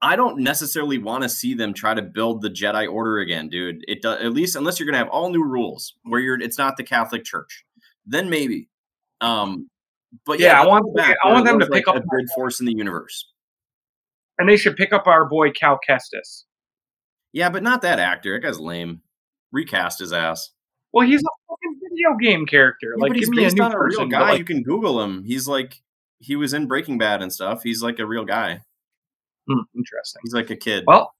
I 0.00 0.14
don't 0.14 0.38
necessarily 0.38 0.98
want 0.98 1.24
to 1.24 1.28
see 1.28 1.54
them 1.54 1.74
try 1.74 1.92
to 1.94 2.02
build 2.02 2.40
the 2.42 2.50
Jedi 2.50 2.88
Order 2.92 3.18
again, 3.18 3.48
dude. 3.48 3.82
It 3.88 4.00
does 4.02 4.20
at 4.20 4.32
least 4.32 4.54
unless 4.54 4.78
you're 4.78 4.86
gonna 4.86 4.98
have 4.98 5.08
all 5.08 5.28
new 5.30 5.42
rules 5.44 5.94
where 6.04 6.20
you're 6.20 6.40
it's 6.40 6.56
not 6.58 6.76
the 6.76 6.84
Catholic 6.84 7.24
Church, 7.24 7.64
then 8.06 8.30
maybe. 8.30 8.68
Um, 9.20 9.68
but 10.26 10.38
Yeah, 10.38 10.52
yeah, 10.52 10.62
I 10.62 10.66
want 10.66 10.94
back, 10.94 11.16
I 11.24 11.32
want 11.32 11.44
them 11.46 11.58
to 11.58 11.66
was, 11.66 11.76
pick 11.76 11.88
up- 11.88 11.96
a 11.96 12.00
good 12.00 12.26
force 12.34 12.60
in 12.60 12.66
the 12.66 12.74
universe. 12.76 13.28
and 14.38 14.48
they 14.48 14.56
should 14.56 14.76
pick 14.76 14.92
up 14.92 15.06
our 15.08 15.28
boy 15.28 15.50
cal 15.50 15.78
kestis 15.88 16.44
Yeah, 17.32 17.48
but 17.50 17.62
not 17.64 17.82
that 17.82 17.98
actor. 17.98 18.34
That 18.34 18.46
guy's 18.46 18.60
lame. 18.60 19.02
Recast 19.52 19.98
his 20.00 20.12
ass. 20.12 20.50
Well 20.92 21.06
he's 21.06 21.20
a 21.20 21.32
fucking 21.48 21.80
video 21.82 22.16
game 22.20 22.46
character 22.46 22.94
Yeah, 22.96 23.02
like 23.02 23.14
he's 23.14 23.26
give 23.26 23.34
me 23.34 23.42
a 23.42 23.46
based 23.46 23.56
new 23.56 23.64
on 23.64 23.72
a 23.72 23.78
real 23.78 23.88
person 23.88 24.08
but, 24.08 24.18
guy. 24.18 24.30
like, 24.30 24.38
you 24.38 24.44
can 24.44 24.62
Google 24.62 25.02
him. 25.02 25.24
He's 25.24 25.46
like 25.48 25.82
he 26.18 26.36
was 26.36 26.52
in 26.54 26.66
Breaking 26.66 26.98
Bad 26.98 27.22
and 27.22 27.32
stuff. 27.32 27.62
He's 27.62 27.82
like 27.82 27.98
a 27.98 28.06
real 28.06 28.24
guy. 28.24 28.60
hmm, 29.48 29.60
interesting 29.76 30.20
He's 30.24 30.34
like 30.34 30.50
a 30.50 30.56
kid. 30.56 30.84
well 30.86 31.14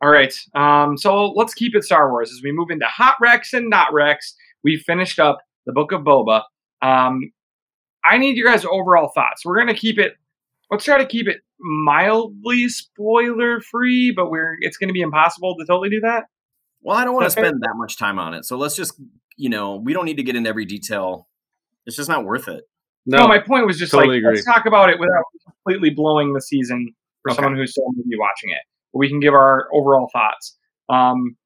All 0.00 0.10
right. 0.10 0.34
Um, 0.54 0.96
so 0.96 1.30
let's 1.32 1.54
keep 1.54 1.74
it 1.74 1.84
Star 1.84 2.10
Wars 2.10 2.30
as 2.32 2.40
we 2.42 2.52
move 2.52 2.70
into 2.70 2.86
hot 2.86 3.16
Rex 3.20 3.52
and 3.52 3.68
not 3.70 3.92
Rex. 3.92 4.34
We 4.64 4.76
finished 4.78 5.18
up 5.18 5.38
the 5.66 5.72
Book 5.72 5.92
of 5.92 6.02
Boba. 6.02 6.42
Um, 6.82 7.32
I 8.04 8.18
need 8.18 8.36
your 8.36 8.48
guys' 8.48 8.64
overall 8.64 9.10
thoughts. 9.14 9.44
We're 9.44 9.56
gonna 9.58 9.74
keep 9.74 9.98
it. 9.98 10.14
Let's 10.70 10.84
try 10.84 10.98
to 10.98 11.06
keep 11.06 11.28
it 11.28 11.38
mildly 11.60 12.68
spoiler 12.68 13.60
free, 13.60 14.10
but 14.10 14.30
we're 14.30 14.56
it's 14.60 14.76
gonna 14.76 14.92
be 14.92 15.02
impossible 15.02 15.54
to 15.58 15.64
totally 15.66 15.90
do 15.90 16.00
that. 16.00 16.24
Well, 16.82 16.96
I 16.96 17.04
don't 17.04 17.14
want 17.14 17.24
to 17.24 17.26
Is 17.28 17.34
that 17.34 17.40
fair? 17.42 17.48
spend 17.50 17.62
that 17.62 17.74
much 17.76 17.96
time 17.96 18.18
on 18.18 18.34
it. 18.34 18.44
So 18.44 18.56
let's 18.56 18.74
just, 18.76 19.00
you 19.36 19.48
know, 19.48 19.76
we 19.76 19.92
don't 19.92 20.04
need 20.04 20.16
to 20.16 20.22
get 20.22 20.36
into 20.36 20.48
every 20.50 20.64
detail. 20.64 21.28
It's 21.86 21.96
just 21.96 22.08
not 22.08 22.24
worth 22.24 22.48
it. 22.48 22.64
No, 23.06 23.26
my 23.26 23.38
point 23.38 23.66
was 23.66 23.78
just 23.78 23.92
totally 23.92 24.16
like 24.16 24.18
agree. 24.24 24.34
let's 24.36 24.44
talk 24.44 24.66
about 24.66 24.90
it 24.90 24.98
without 25.00 25.24
completely 25.44 25.90
blowing 25.90 26.32
the 26.34 26.40
season 26.40 26.94
for 27.22 27.32
Okay. 27.32 27.36
someone 27.42 27.56
who's 27.56 27.72
still 27.72 27.86
maybe 27.96 28.16
watching 28.18 28.50
it. 28.50 28.60
We 28.92 29.08
can 29.08 29.20
give 29.20 29.34
our 29.34 29.68
overall 29.72 30.08
thoughts. 30.12 30.56
Um, 30.88 31.36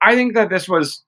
I 0.00 0.14
think 0.14 0.34
that 0.34 0.50
this 0.50 0.68
was 0.68 1.04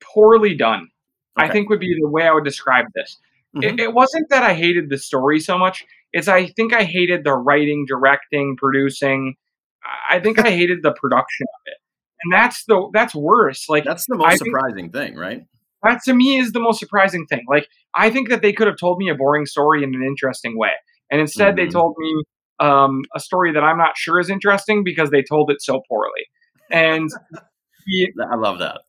poorly 0.00 0.54
done. 0.54 0.88
I 1.36 1.48
think 1.48 1.70
would 1.70 1.80
be 1.80 1.96
the 1.98 2.08
way 2.08 2.24
I 2.26 2.32
would 2.32 2.44
describe 2.44 2.86
this. 2.94 3.18
Mhm. 3.56 3.64
It, 3.64 3.80
it 3.80 3.94
wasn't 3.94 4.28
that 4.28 4.42
I 4.42 4.52
hated 4.54 4.90
the 4.90 4.98
story 4.98 5.40
so 5.40 5.56
much; 5.56 5.84
it's 6.12 6.28
I 6.28 6.46
think 6.48 6.72
I 6.74 6.84
hated 6.84 7.24
the 7.24 7.32
writing, 7.34 7.86
directing, 7.88 8.56
producing. 8.56 9.36
I 9.84 10.16
I 10.16 10.20
think 10.20 10.38
I 10.38 10.50
hated 10.50 10.82
the 10.82 10.92
production 10.92 11.46
of 11.54 11.60
it, 11.66 11.78
and 12.22 12.32
that's 12.32 12.64
the 12.66 12.88
that's 12.92 13.14
worse. 13.14 13.68
Like 13.68 13.84
That's 13.84 14.06
the 14.06 14.14
I 14.14 14.18
most 14.18 14.38
think- 14.42 14.54
surprising 14.56 14.90
thing, 14.90 15.16
right? 15.16 15.42
that 15.82 16.02
to 16.04 16.12
me 16.12 16.36
is 16.36 16.52
the 16.52 16.60
most 16.60 16.78
surprising 16.78 17.24
thing. 17.26 17.44
Like 17.48 17.66
I 17.94 18.10
think 18.10 18.28
that 18.28 18.42
they 18.42 18.52
could 18.52 18.66
have 18.66 18.76
told 18.76 18.98
me 18.98 19.08
a 19.08 19.14
boring 19.14 19.46
story 19.46 19.82
in 19.82 19.94
an 19.94 20.02
interesting 20.02 20.58
way, 20.58 20.72
and 21.10 21.20
instead 21.20 21.56
they 21.56 21.66
Mhm. 21.66 21.72
told 21.72 21.94
me 21.98 22.22
um, 22.60 23.00
a 23.16 23.20
story 23.20 23.52
that 23.52 23.64
I'm 23.64 23.78
not 23.78 23.96
sure 23.96 24.20
is 24.20 24.28
interesting 24.28 24.84
because 24.84 25.08
they 25.10 25.22
told 25.22 25.50
it 25.50 25.62
so 25.62 25.80
poorly. 25.88 26.26
And 26.70 27.08
the 27.86 28.12
I 28.30 28.36
love 28.36 28.58
that. 28.58 28.82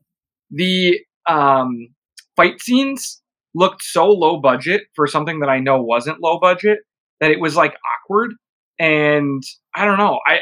the 0.50 1.00
um, 1.30 1.88
fight 2.36 2.62
scenes 2.62 3.22
looked 3.56 3.82
so 3.84 4.08
low 4.08 4.42
budget 4.42 4.82
for 4.96 5.08
something 5.08 5.40
that 5.40 5.48
I 5.50 5.60
know 5.60 5.82
wasn't 5.82 6.20
low 6.22 6.40
budget 6.40 6.80
that 7.22 7.32
it 7.32 7.40
was 7.40 7.56
like 7.56 7.76
awkward. 7.94 8.34
And 8.80 9.42
I 9.76 9.86
don't 9.86 9.98
know. 9.98 10.20
I, 10.28 10.34
I 10.36 10.40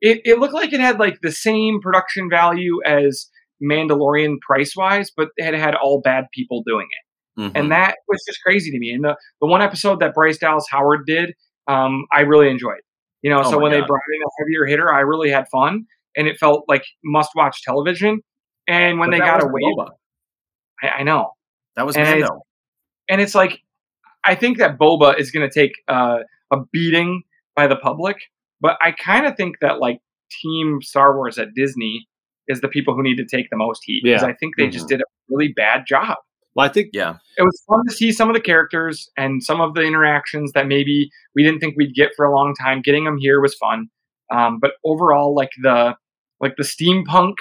it, 0.00 0.20
it 0.24 0.38
looked 0.38 0.54
like 0.54 0.72
it 0.72 0.80
had 0.80 0.98
like 0.98 1.18
the 1.22 1.32
same 1.32 1.80
production 1.80 2.28
value 2.30 2.80
as 2.84 3.28
Mandalorian 3.62 4.36
price 4.40 4.74
wise, 4.76 5.10
but 5.16 5.28
it 5.36 5.54
had 5.54 5.74
all 5.74 6.00
bad 6.00 6.26
people 6.32 6.62
doing 6.66 6.86
it 6.90 7.40
Mhm. 7.40 7.52
and 7.54 7.72
that 7.72 7.96
was 8.08 8.20
just 8.26 8.40
crazy 8.42 8.70
to 8.70 8.78
me. 8.78 8.90
And 8.92 9.04
the 9.04 9.16
the 9.40 9.46
one 9.46 9.62
episode 9.62 10.00
that 10.00 10.14
Bryce 10.14 10.38
Dallas 10.38 10.66
Howard 10.70 11.06
did, 11.06 11.34
um, 11.68 12.04
I 12.12 12.20
really 12.22 12.48
enjoyed. 12.50 12.80
You 13.22 13.30
know, 13.30 13.40
Oh 13.44 13.50
so 13.50 13.58
when 13.58 13.70
they 13.72 13.80
brought 13.80 14.00
in 14.14 14.22
a 14.22 14.30
heavier 14.42 14.64
hitter, 14.66 14.92
I 14.92 15.00
really 15.00 15.30
had 15.30 15.46
fun, 15.48 15.84
and 16.16 16.26
it 16.28 16.38
felt 16.38 16.64
like 16.68 16.84
must 17.04 17.30
watch 17.34 17.62
television. 17.62 18.20
And 18.68 18.98
when 18.98 19.10
But 19.10 19.16
they 19.16 19.20
got 19.20 19.42
away. 19.42 19.62
I, 20.82 20.88
I 20.88 21.02
know, 21.02 21.32
That 21.76 21.86
was 21.86 21.96
and 21.96 22.08
it's- 22.08 22.30
and 23.08 23.20
it's 23.20 23.34
like 23.34 23.60
I 24.24 24.34
think 24.34 24.58
that 24.58 24.78
Boba 24.78 25.18
is 25.18 25.30
going 25.30 25.48
to 25.48 25.52
take 25.52 25.72
uh, 25.88 26.18
a 26.52 26.56
beating 26.72 27.22
by 27.56 27.66
the 27.66 27.76
public, 27.76 28.16
but 28.60 28.76
I 28.82 28.92
kind 28.92 29.26
of 29.26 29.36
think 29.36 29.56
that 29.60 29.78
like 29.80 30.00
Team 30.42 30.80
Star 30.82 31.16
Wars 31.16 31.38
at 31.38 31.54
Disney 31.54 32.06
is 32.48 32.60
the 32.60 32.68
people 32.68 32.94
who 32.94 33.02
need 33.02 33.16
to 33.16 33.24
take 33.26 33.50
the 33.50 33.56
most 33.56 33.82
heat 33.84 34.02
because 34.04 34.22
Yeah. 34.22 34.28
I 34.28 34.34
think 34.34 34.56
they 34.56 34.68
just 34.68 34.88
did 34.88 35.00
a 35.00 35.04
really 35.28 35.52
bad 35.54 35.84
job 35.86 36.16
Well, 36.54 36.66
I 36.66 36.68
think 36.72 36.90
Yeah. 36.92 37.16
it 37.36 37.42
was 37.42 37.62
fun 37.68 37.84
to 37.86 37.92
see 37.94 38.10
some 38.10 38.28
of 38.30 38.34
the 38.34 38.40
characters 38.40 39.10
and 39.16 39.42
some 39.42 39.60
of 39.60 39.74
the 39.74 39.82
interactions 39.82 40.52
that 40.52 40.66
maybe 40.66 41.10
we 41.34 41.42
didn't 41.42 41.60
think 41.60 41.74
we'd 41.76 41.94
get 41.94 42.10
for 42.16 42.24
a 42.24 42.34
long 42.34 42.54
time. 42.54 42.80
Getting 42.82 43.04
them 43.04 43.16
here 43.18 43.40
was 43.40 43.54
fun, 43.54 43.88
um, 44.32 44.58
but 44.60 44.72
overall, 44.84 45.34
like 45.34 45.50
the 45.62 45.94
like 46.40 46.54
the 46.56 46.62
steampunk 46.64 47.34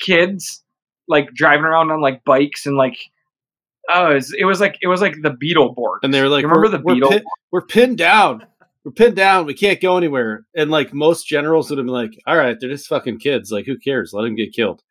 kids, 0.00 0.62
like 1.08 1.32
driving 1.34 1.64
around 1.64 1.90
on 1.90 2.00
like 2.00 2.24
bikes 2.24 2.66
and 2.66 2.76
like 2.76 2.96
oh, 3.88 4.12
it 4.12 4.14
was, 4.14 4.34
it 4.38 4.44
was 4.44 4.60
like 4.60 4.78
it 4.80 4.86
was 4.86 5.00
like 5.00 5.16
the 5.22 5.30
Beetleborg. 5.30 5.98
and 6.02 6.14
they 6.14 6.22
were 6.22 6.28
like, 6.28 6.42
You 6.42 6.48
remember 6.48 6.68
we're, 6.70 6.78
the 6.78 6.82
we're, 6.84 6.94
Beetle? 6.94 7.10
pin- 7.10 7.24
we're 7.50 7.66
pinned 7.66 7.98
down. 7.98 8.46
We're 8.84 8.92
pinned 8.92 9.16
down. 9.16 9.46
We 9.46 9.54
can't 9.54 9.80
go 9.80 9.96
anywhere. 9.96 10.44
And 10.56 10.70
like 10.70 10.92
most 10.92 11.26
generals 11.28 11.70
would 11.70 11.78
have 11.78 11.86
been 11.86 11.94
like, 11.94 12.12
all 12.26 12.36
right, 12.36 12.56
they're 12.58 12.70
just 12.70 12.88
fucking 12.88 13.18
kids. 13.20 13.52
Like, 13.52 13.64
who 13.66 13.78
cares? 13.78 14.12
Let 14.12 14.22
them 14.22 14.34
get 14.34 14.52
killed. 14.52 14.82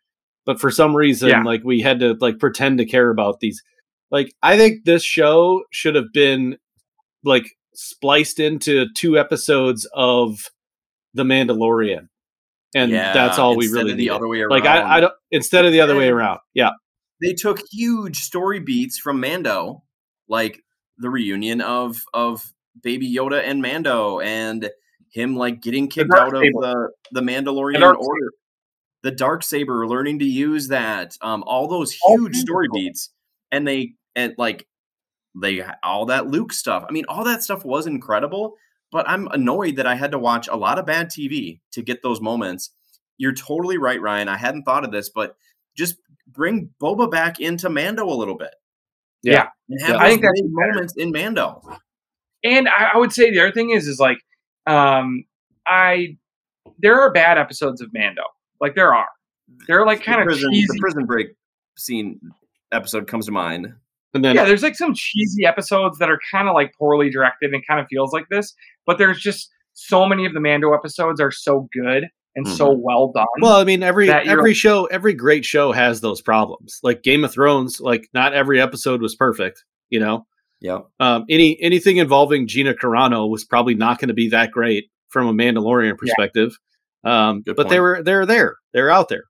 But 0.45 0.59
for 0.61 0.71
some 0.71 0.95
reason, 0.95 1.29
Yeah. 1.29 1.43
like 1.43 1.63
we 1.63 1.81
had 1.81 1.99
to 1.99 2.15
like 2.21 2.39
pretend 2.39 2.77
to 2.77 2.85
care 2.85 3.09
about 3.09 3.39
these. 3.41 3.61
Like, 4.09 4.33
I 4.41 4.57
think 4.57 4.85
this 4.85 5.03
show 5.03 5.63
should 5.71 5.95
have 5.95 6.11
been 6.13 6.57
like 7.23 7.45
spliced 7.73 8.39
into 8.39 8.87
two 8.95 9.17
episodes 9.19 9.87
of 9.93 10.37
The 11.13 11.23
Mandalorian. 11.23 12.07
And 12.73 12.91
Yeah, 12.91 13.13
that's 13.13 13.37
all 13.37 13.57
we 13.57 13.67
really 13.67 13.93
the 13.93 14.09
other 14.09 14.27
way 14.27 14.39
around. 14.39 14.51
Like. 14.51 14.65
I, 14.65 14.97
I 14.97 14.99
don't 15.01 15.13
instead 15.31 15.65
of 15.65 15.73
the 15.73 15.81
other 15.81 15.95
way 15.97 16.07
around. 16.07 16.39
Yeah. 16.53 16.71
they 17.21 17.33
took 17.33 17.59
huge 17.71 18.17
story 18.19 18.59
beats 18.61 18.97
from 18.97 19.19
Mando, 19.19 19.83
like 20.29 20.61
the 20.97 21.09
reunion 21.09 21.59
of 21.61 21.97
of 22.13 22.51
Baby 22.81 23.13
Yoda 23.13 23.41
and 23.43 23.61
Mando, 23.61 24.19
and 24.19 24.69
him 25.11 25.35
like 25.35 25.61
getting 25.61 25.87
kicked 25.87 26.11
dark 26.11 26.33
out 26.33 26.35
of 26.35 26.41
the 26.41 26.89
the 27.11 27.21
Mandalorian 27.21 27.79
dark 27.79 27.99
order, 27.99 28.31
the 29.03 29.11
dark 29.11 29.43
saber, 29.43 29.87
learning 29.87 30.19
to 30.19 30.25
use 30.25 30.67
that, 30.69 31.17
um, 31.21 31.43
all 31.45 31.67
those 31.67 31.97
All 32.05 32.17
huge 32.17 32.35
story 32.37 32.67
beats, 32.73 33.09
and 33.51 33.67
they 33.67 33.93
and 34.15 34.33
like 34.37 34.67
they 35.41 35.63
all 35.83 36.05
that 36.07 36.27
Luke 36.27 36.53
stuff. 36.53 36.85
I 36.87 36.91
mean, 36.91 37.05
all 37.09 37.23
that 37.25 37.43
stuff 37.43 37.63
was 37.65 37.87
incredible, 37.87 38.55
but 38.91 39.07
I'm 39.09 39.27
annoyed 39.27 39.77
that 39.77 39.87
I 39.87 39.95
had 39.95 40.11
to 40.11 40.19
watch 40.19 40.47
a 40.47 40.55
lot 40.55 40.79
of 40.79 40.85
bad 40.85 41.09
TV 41.09 41.59
to 41.71 41.81
get 41.81 42.01
those 42.03 42.19
moments. 42.21 42.71
You're 43.17 43.33
totally 43.33 43.77
right, 43.77 44.01
Ryan. 44.01 44.27
I 44.29 44.37
hadn't 44.37 44.63
thought 44.63 44.83
of 44.83 44.91
this, 44.91 45.09
but 45.09 45.35
just 45.75 45.95
bring 46.27 46.69
Boba 46.81 47.09
back 47.09 47.39
into 47.39 47.69
Mando 47.69 48.05
a 48.05 48.15
little 48.15 48.35
bit. 48.37 48.53
Yeah. 49.23 49.47
And 49.69 49.79
have 49.81 49.89
Yeah. 49.89 49.93
those 49.97 50.01
I 50.01 50.09
think 50.09 50.21
that's 50.23 50.41
big 50.41 50.55
better. 50.55 50.73
moments 50.73 50.95
in 50.97 51.11
Mando. 51.11 51.61
And 52.43 52.67
I, 52.67 52.91
I 52.93 52.97
would 52.97 53.13
say 53.13 53.29
the 53.31 53.39
other 53.39 53.51
thing 53.51 53.71
is, 53.71 53.87
is 53.87 53.99
like, 53.99 54.17
um, 54.67 55.23
I 55.67 56.17
there 56.79 56.99
are 56.99 57.11
bad 57.11 57.37
episodes 57.37 57.81
of 57.81 57.89
Mando. 57.93 58.23
Like 58.59 58.75
there 58.75 58.93
are. 58.93 59.07
They're 59.67 59.85
like 59.85 60.03
kind 60.03 60.21
of 60.21 60.25
prison, 60.25 60.49
the 60.51 60.77
prison 60.79 61.05
break 61.05 61.27
scene 61.77 62.19
episode 62.71 63.07
comes 63.07 63.25
to 63.25 63.31
mind. 63.31 63.73
And 64.13 64.25
then 64.25 64.35
yeah, 64.35 64.45
there's 64.45 64.63
like 64.63 64.75
some 64.75 64.93
cheesy 64.93 65.45
episodes 65.45 65.97
that 65.99 66.09
are 66.09 66.19
kind 66.31 66.47
of 66.47 66.53
like 66.53 66.73
poorly 66.77 67.09
directed 67.09 67.53
and 67.53 67.65
kind 67.65 67.79
of 67.79 67.87
feels 67.89 68.11
like 68.11 68.25
this. 68.29 68.53
But 68.85 68.97
there's 68.97 69.19
just 69.19 69.49
so 69.73 70.05
many 70.05 70.25
of 70.25 70.33
the 70.33 70.39
Mando 70.39 70.73
episodes 70.73 71.21
are 71.21 71.31
so 71.31 71.69
good 71.73 72.05
and 72.35 72.47
so 72.47 72.71
well 72.71 73.11
done. 73.11 73.25
Well, 73.39 73.55
I 73.55 73.63
mean, 73.63 73.83
every 73.83 74.09
every 74.09 74.53
show, 74.53 74.85
every 74.85 75.13
great 75.13 75.45
show 75.45 75.71
has 75.71 76.01
those 76.01 76.21
problems. 76.21 76.79
Like 76.83 77.03
Game 77.03 77.23
of 77.23 77.31
Thrones, 77.31 77.79
like 77.79 78.09
not 78.13 78.33
every 78.33 78.61
episode 78.61 79.01
was 79.01 79.15
perfect. 79.15 79.63
You 79.89 79.99
know, 79.99 80.25
Yep. 80.61 80.87
um, 80.99 81.25
any 81.29 81.59
anything 81.61 81.97
involving 81.97 82.47
Gina 82.47 82.73
Carano 82.75 83.29
was 83.29 83.43
probably 83.43 83.73
not 83.73 83.99
going 83.99 84.09
to 84.09 84.13
be 84.13 84.29
that 84.29 84.51
great 84.51 84.89
from 85.09 85.27
a 85.27 85.33
Mandalorian 85.33 85.97
perspective. 85.97 86.55
Um, 87.03 87.41
Good 87.41 87.55
but 87.55 87.69
they 87.69 87.79
were 87.79 88.03
they're 88.03 88.25
there, 88.25 88.55
they're 88.73 88.91
out 88.91 89.09
there. 89.09 89.23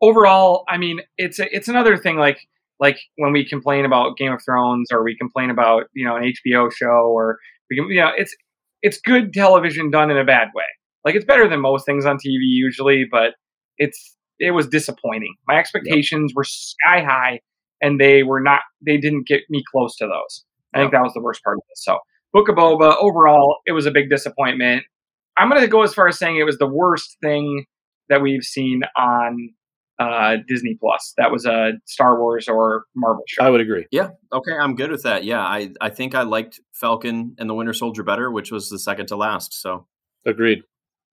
overall, 0.00 0.64
I 0.68 0.78
mean, 0.78 1.00
it's 1.18 1.38
a, 1.38 1.54
it's 1.54 1.68
another 1.68 1.96
thing 1.96 2.16
like 2.16 2.38
like 2.78 2.98
when 3.16 3.32
we 3.32 3.46
complain 3.46 3.84
about 3.84 4.16
Game 4.16 4.32
of 4.32 4.40
Thrones 4.42 4.88
or 4.90 5.04
we 5.04 5.16
complain 5.16 5.50
about 5.50 5.84
you 5.92 6.06
know 6.06 6.16
an 6.16 6.32
HBO 6.46 6.72
show 6.72 7.12
or 7.12 7.38
we 7.68 7.76
can 7.76 7.88
you 7.88 8.00
know 8.00 8.10
it's 8.16 8.34
it's 8.82 8.98
good 9.00 9.32
television 9.32 9.90
done 9.90 10.10
in 10.10 10.16
a 10.16 10.24
bad 10.24 10.48
way. 10.54 10.64
Like 11.04 11.14
it's 11.14 11.24
better 11.24 11.48
than 11.48 11.60
most 11.60 11.86
things 11.86 12.06
on 12.06 12.16
TV 12.16 12.40
usually, 12.40 13.04
but 13.10 13.34
it's 13.78 14.16
it 14.38 14.52
was 14.52 14.66
disappointing. 14.66 15.34
My 15.46 15.58
expectations 15.58 16.32
were 16.34 16.44
sky 16.44 17.02
high, 17.02 17.40
and 17.80 18.00
they 18.00 18.22
were 18.22 18.40
not. 18.40 18.60
They 18.84 18.96
didn't 18.98 19.26
get 19.26 19.42
me 19.50 19.62
close 19.70 19.96
to 19.96 20.06
those. 20.06 20.44
I 20.74 20.78
think 20.80 20.92
that 20.92 21.02
was 21.02 21.12
the 21.14 21.20
worst 21.20 21.42
part 21.42 21.56
of 21.56 21.62
this. 21.68 21.82
So, 21.84 21.98
Book 22.32 22.48
of 22.48 22.54
Boba 22.56 22.94
overall, 23.00 23.56
it 23.66 23.72
was 23.72 23.86
a 23.86 23.90
big 23.90 24.08
disappointment. 24.08 24.84
I'm 25.36 25.48
going 25.48 25.60
to 25.60 25.68
go 25.68 25.82
as 25.82 25.94
far 25.94 26.06
as 26.08 26.18
saying 26.18 26.36
it 26.36 26.44
was 26.44 26.58
the 26.58 26.66
worst 26.66 27.16
thing 27.22 27.64
that 28.08 28.20
we've 28.22 28.44
seen 28.44 28.82
on 28.96 29.50
uh, 29.98 30.36
Disney 30.48 30.76
Plus. 30.80 31.14
That 31.18 31.30
was 31.30 31.44
a 31.46 31.72
Star 31.86 32.20
Wars 32.20 32.48
or 32.48 32.84
Marvel 32.94 33.22
show. 33.26 33.44
I 33.44 33.50
would 33.50 33.60
agree. 33.60 33.86
Yeah. 33.90 34.10
Okay. 34.32 34.52
I'm 34.52 34.74
good 34.74 34.90
with 34.90 35.02
that. 35.04 35.24
Yeah. 35.24 35.40
I, 35.40 35.70
I 35.80 35.90
think 35.90 36.14
I 36.14 36.22
liked 36.22 36.60
Falcon 36.72 37.34
and 37.38 37.48
the 37.48 37.54
Winter 37.54 37.72
Soldier 37.72 38.02
better, 38.02 38.30
which 38.30 38.50
was 38.50 38.68
the 38.68 38.78
second 38.78 39.06
to 39.06 39.16
last. 39.16 39.54
So 39.60 39.86
Agreed. 40.26 40.62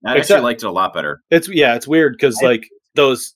I 0.06 0.18
Except- 0.18 0.38
actually 0.38 0.44
liked 0.44 0.64
it 0.64 0.68
a 0.68 0.72
lot 0.72 0.94
better. 0.94 1.22
It's 1.32 1.50
yeah, 1.50 1.76
it's 1.76 1.88
weird 1.88 2.14
because 2.14 2.42
like 2.42 2.68
those, 2.96 3.34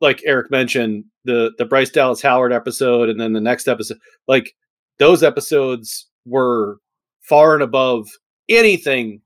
like 0.00 0.22
Eric 0.24 0.50
mentioned, 0.50 1.04
the 1.24 1.52
the 1.58 1.64
Bryce 1.64 1.90
Dallas 1.90 2.22
Howard 2.22 2.52
episode, 2.52 3.08
and 3.08 3.20
then 3.20 3.32
the 3.32 3.40
next 3.40 3.68
episode, 3.68 3.98
like 4.28 4.54
those 4.98 5.22
episodes 5.22 6.08
were 6.26 6.78
far 7.20 7.54
and 7.54 7.62
above 7.62 8.08
anything 8.48 9.20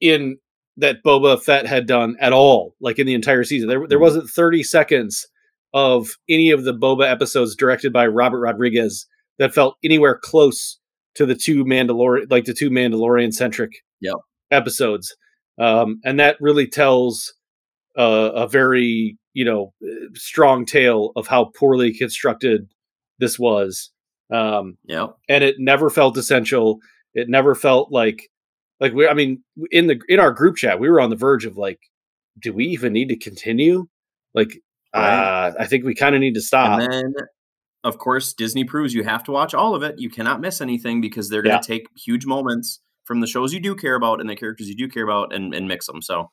in 0.00 0.38
that 0.78 1.02
Boba 1.04 1.40
Fett 1.42 1.66
had 1.66 1.86
done 1.86 2.16
at 2.20 2.32
all, 2.32 2.74
like 2.80 2.98
in 2.98 3.06
the 3.06 3.14
entire 3.14 3.44
season. 3.44 3.68
There 3.68 3.86
there 3.86 3.98
Mhm. 3.98 4.02
wasn't 4.02 4.30
thirty 4.30 4.62
seconds 4.62 5.26
of 5.74 6.16
any 6.28 6.50
of 6.50 6.64
the 6.64 6.74
Boba 6.74 7.10
episodes 7.10 7.54
directed 7.56 7.92
by 7.92 8.06
Robert 8.06 8.40
Rodriguez 8.40 9.06
that 9.38 9.54
felt 9.54 9.76
anywhere 9.84 10.18
close 10.22 10.78
to 11.14 11.26
the 11.26 11.34
two 11.34 11.64
Mandalorian, 11.64 12.30
like 12.30 12.44
the 12.44 12.54
two 12.54 12.70
Mandalorian 12.70 13.32
centric 13.32 13.70
Yep. 14.00 14.16
episodes. 14.50 15.14
um, 15.58 16.00
and 16.04 16.18
that 16.18 16.36
really 16.40 16.66
tells 16.66 17.34
uh, 17.98 18.30
a 18.34 18.48
very 18.48 19.18
you 19.34 19.44
know 19.44 19.72
strong 20.14 20.64
tale 20.66 21.12
of 21.16 21.26
how 21.26 21.46
poorly 21.56 21.92
constructed 21.92 22.68
this 23.18 23.38
was. 23.38 23.90
Um, 24.30 24.78
Yeah. 24.86 25.08
and 25.28 25.44
it 25.44 25.56
never 25.58 25.90
felt 25.90 26.16
essential. 26.16 26.78
It 27.14 27.28
never 27.28 27.54
felt 27.54 27.92
like 27.92 28.28
like 28.80 28.92
we. 28.94 29.06
I 29.06 29.14
mean, 29.14 29.42
in 29.70 29.86
the 29.86 30.00
in 30.08 30.18
our 30.20 30.32
group 30.32 30.56
chat, 30.56 30.80
we 30.80 30.88
were 30.90 31.00
on 31.00 31.10
the 31.10 31.16
verge 31.16 31.44
of 31.44 31.56
like, 31.56 31.78
do 32.40 32.52
we 32.52 32.64
even 32.66 32.92
need 32.92 33.08
to 33.10 33.16
continue? 33.16 33.86
Like, 34.34 34.58
Right. 34.94 35.46
uh, 35.48 35.52
I 35.58 35.66
think 35.66 35.84
we 35.84 35.94
kind 35.94 36.14
of 36.14 36.20
need 36.20 36.34
to 36.34 36.40
stop. 36.40 36.80
And 36.80 36.92
then, 36.92 37.14
of 37.84 37.98
course, 37.98 38.32
Disney 38.34 38.64
proves 38.64 38.92
you 38.94 39.04
have 39.04 39.22
to 39.24 39.32
watch 39.32 39.54
all 39.54 39.74
of 39.74 39.82
it. 39.82 39.98
You 39.98 40.10
cannot 40.10 40.40
miss 40.40 40.60
anything 40.60 41.00
because 41.00 41.28
they're 41.30 41.42
going 41.42 41.54
Yeah. 41.54 41.60
to 41.60 41.66
take 41.66 41.86
huge 41.96 42.26
moments 42.26 42.80
from 43.04 43.20
the 43.20 43.26
shows 43.26 43.52
you 43.52 43.60
do 43.60 43.74
care 43.74 43.94
about 43.94 44.20
and 44.20 44.28
the 44.30 44.36
characters 44.36 44.68
you 44.68 44.76
do 44.76 44.88
care 44.88 45.04
about 45.04 45.34
and, 45.34 45.54
and 45.54 45.68
mix 45.68 45.86
them. 45.86 46.00
So, 46.02 46.30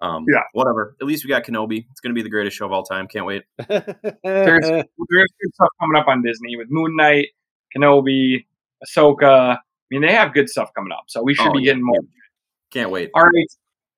um, 0.00 0.24
Yeah. 0.28 0.40
whatever. 0.52 0.96
At 1.00 1.06
least 1.06 1.24
we 1.24 1.28
got 1.28 1.44
Kenobi. 1.44 1.86
It's 1.90 2.00
going 2.00 2.10
to 2.10 2.18
be 2.18 2.22
the 2.22 2.30
greatest 2.30 2.56
show 2.56 2.66
of 2.66 2.72
all 2.72 2.82
time. 2.82 3.06
Can't 3.08 3.26
wait. 3.26 3.42
There's 3.68 3.84
there's 4.24 4.62
good 4.64 5.54
stuff 5.54 5.68
coming 5.80 5.96
up 5.96 6.08
on 6.08 6.22
Disney 6.22 6.56
with 6.56 6.68
Moon 6.70 6.96
Knight, 6.96 7.28
Kenobi, 7.76 8.44
Ahsoka. 8.84 9.56
I 9.56 9.58
mean, 9.90 10.02
they 10.02 10.12
have 10.12 10.32
good 10.34 10.48
stuff 10.48 10.70
coming 10.74 10.92
up, 10.92 11.04
so 11.08 11.22
we 11.22 11.34
should 11.34 11.48
Oh, 11.48 11.52
be 11.52 11.60
yeah. 11.60 11.72
getting 11.72 11.84
more. 11.84 11.98
Can't 12.72 12.90
wait. 12.90 13.10
All 13.14 13.22
right. 13.22 13.46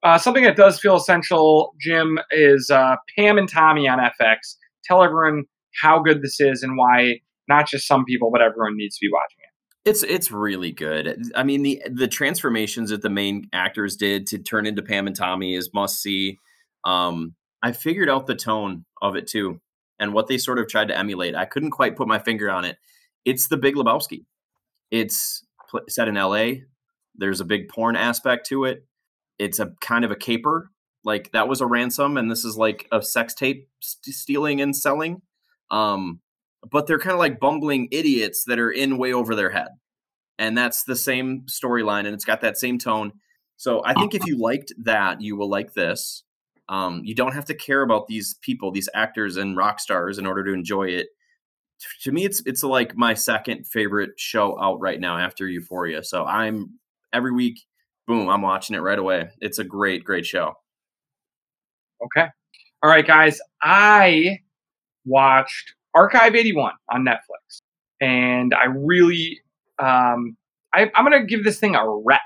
Uh, 0.03 0.19
something 0.19 0.43
that 0.43 0.57
does 0.57 0.81
feel 0.81 0.97
essential, 0.97 1.75
Jim, 1.81 2.19
is 2.33 2.71
uh, 2.71 2.97
Pam 3.17 3.39
and 3.39 3.49
Tommy 3.49 3.87
on 3.87 3.99
FX. 3.99 4.57
Tell 4.85 5.03
everyone 5.03 5.45
how 5.81 6.01
good 6.01 6.23
this 6.23 6.41
is 6.41 6.63
and 6.63 6.77
why 6.77 7.21
not 7.49 7.69
just 7.69 7.87
some 7.87 8.05
people, 8.05 8.31
but 8.33 8.41
everyone 8.43 8.77
needs 8.77 8.97
to 8.97 9.07
be 9.07 9.11
watching 9.13 9.39
it. 9.41 9.42
It's 9.85 10.05
it's 10.05 10.31
really 10.31 10.71
good. 10.71 11.33
I 11.35 11.43
mean 11.43 11.63
the 11.63 11.83
the 11.91 12.07
transformations 12.07 12.91
that 12.91 13.03
the 13.03 13.11
main 13.11 13.49
actors 13.53 13.97
did 13.97 14.29
to 14.29 14.39
turn 14.39 14.67
into 14.67 14.83
Pam 14.83 15.07
and 15.09 15.17
Tommy 15.17 15.55
is 15.55 15.71
must 15.75 16.01
see. 16.01 16.39
Um, 16.85 17.35
I 17.63 17.73
figured 17.73 18.09
out 18.09 18.27
the 18.27 18.37
tone 18.37 18.85
of 19.01 19.17
it 19.17 19.27
too, 19.27 19.61
and 19.99 20.15
what 20.15 20.29
they 20.29 20.39
sort 20.39 20.59
of 20.61 20.69
tried 20.69 20.89
to 20.89 20.97
emulate. 20.99 21.35
I 21.35 21.47
couldn't 21.47 21.73
quite 21.73 21.97
put 21.97 22.09
my 22.09 22.21
finger 22.21 22.51
on 22.51 22.65
it. 22.65 22.77
It's 23.25 23.49
the 23.49 23.57
Big 23.57 23.75
Lebowski. 23.75 24.25
It's 24.91 25.45
pl- 25.71 25.83
set 25.89 26.09
in 26.09 26.17
L.A. 26.17 26.65
There's 27.17 27.41
a 27.41 27.45
big 27.45 27.69
porn 27.69 27.97
aspect 27.97 28.47
to 28.47 28.65
it. 28.65 28.85
It's 29.39 29.59
a 29.59 29.73
kind 29.81 30.05
of 30.05 30.11
a 30.11 30.17
caper. 30.17 30.71
Like 31.05 31.33
that 31.33 31.49
was 31.49 31.61
a 31.61 31.67
ransom, 31.67 32.17
and 32.17 32.31
this 32.31 32.45
is 32.45 32.57
like 32.57 32.87
a 32.93 33.03
sex 33.03 33.35
tape 33.35 33.69
st- 33.81 34.15
stealing 34.15 34.61
and 34.61 34.77
selling. 34.77 35.23
Um, 35.71 36.21
but 36.71 36.87
they're 36.87 36.99
kind 36.99 37.13
of 37.13 37.19
like 37.19 37.41
bumbling 37.41 37.89
idiots 37.91 38.45
that 38.47 38.59
are 38.59 38.71
in 38.71 38.99
way 38.99 39.13
over 39.13 39.35
their 39.35 39.51
head. 39.51 39.69
And 40.39 40.57
that's 40.57 40.85
the 40.85 40.97
same 40.97 41.43
storyline 41.43 42.01
and 42.01 42.15
it's 42.15 42.25
got 42.25 42.41
that 42.41 42.59
same 42.59 42.79
tone. 42.79 43.13
So 43.57 43.83
I 43.85 43.95
think 43.95 44.15
if 44.15 44.27
you 44.27 44.39
liked 44.39 44.73
that, 44.85 45.21
you 45.21 45.37
will 45.37 45.49
like 45.49 45.75
this. 45.75 46.25
Um, 46.69 47.03
you 47.05 47.15
don't 47.15 47.35
have 47.35 47.45
to 47.47 47.55
care 47.55 47.83
about 47.83 48.07
these 48.07 48.35
people, 48.41 48.71
these 48.73 48.89
actors 48.95 49.37
and 49.37 49.57
rock 49.57 49.79
stars 49.79 50.19
in 50.19 50.27
order 50.27 50.43
to 50.45 50.53
enjoy 50.53 50.89
it. 50.89 51.09
To 52.03 52.13
me, 52.13 52.25
it's 52.25 52.43
it's 52.47 52.63
like 52.63 52.97
my 52.97 53.15
second 53.15 53.67
favorite 53.67 54.13
show 54.17 54.61
out 54.61 54.81
right 54.81 55.01
now 55.01 55.19
after 55.19 55.49
Euphoria. 55.49 56.03
So 56.03 56.25
I'm 56.25 56.79
every 57.13 57.33
week, 57.33 57.61
boom, 58.07 58.29
I'm 58.29 58.43
watching 58.43 58.75
it 58.75 58.81
right 58.81 58.99
away. 58.99 59.29
It's 59.41 59.59
a 59.59 59.65
great, 59.65 60.05
great 60.05 60.25
show. 60.25 60.55
Okay. 62.05 62.29
All 62.83 62.91
right, 62.91 63.07
guys. 63.07 63.41
I 63.63 64.39
watched 65.05 65.75
Archive 65.95 66.35
81 66.35 66.73
on 66.91 67.05
Netflix, 67.05 67.61
and 68.01 68.55
I 68.55 68.67
really, 68.67 69.41
um, 69.79 70.37
I, 70.75 70.91
I'm 70.95 71.05
going 71.05 71.21
to 71.21 71.27
give 71.27 71.45
this 71.45 71.59
thing 71.59 71.75
a 71.75 71.85
rec. 71.87 72.21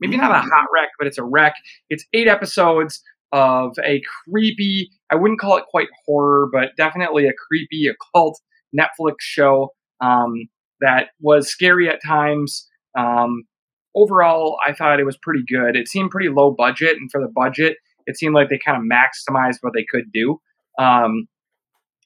Maybe 0.00 0.16
not 0.16 0.32
a 0.32 0.40
hot 0.40 0.66
rec, 0.74 0.90
but 0.98 1.06
it's 1.06 1.18
a 1.18 1.22
rec. 1.22 1.54
It's 1.88 2.04
eight 2.12 2.28
episodes 2.28 3.02
of 3.32 3.76
a 3.84 4.00
creepy, 4.24 4.90
I 5.10 5.16
wouldn't 5.16 5.40
call 5.40 5.56
it 5.56 5.64
quite 5.68 5.88
horror, 6.06 6.48
but 6.52 6.76
definitely 6.76 7.26
a 7.26 7.32
creepy 7.48 7.88
occult 7.88 8.40
Netflix 8.78 9.14
show 9.20 9.70
um, 10.00 10.48
that 10.80 11.08
was 11.20 11.48
scary 11.48 11.88
at 11.88 12.00
times. 12.04 12.68
Um, 12.96 13.44
overall, 13.94 14.58
I 14.66 14.72
thought 14.72 15.00
it 15.00 15.04
was 15.04 15.16
pretty 15.16 15.42
good. 15.48 15.76
It 15.76 15.88
seemed 15.88 16.10
pretty 16.10 16.28
low 16.28 16.52
budget, 16.52 16.96
and 16.96 17.10
for 17.10 17.20
the 17.20 17.32
budget, 17.34 17.76
it 18.06 18.16
seemed 18.16 18.34
like 18.34 18.50
they 18.50 18.58
kind 18.58 18.76
of 18.76 18.84
maximized 18.84 19.58
what 19.62 19.72
they 19.74 19.84
could 19.84 20.12
do. 20.12 20.40
Um, 20.78 21.26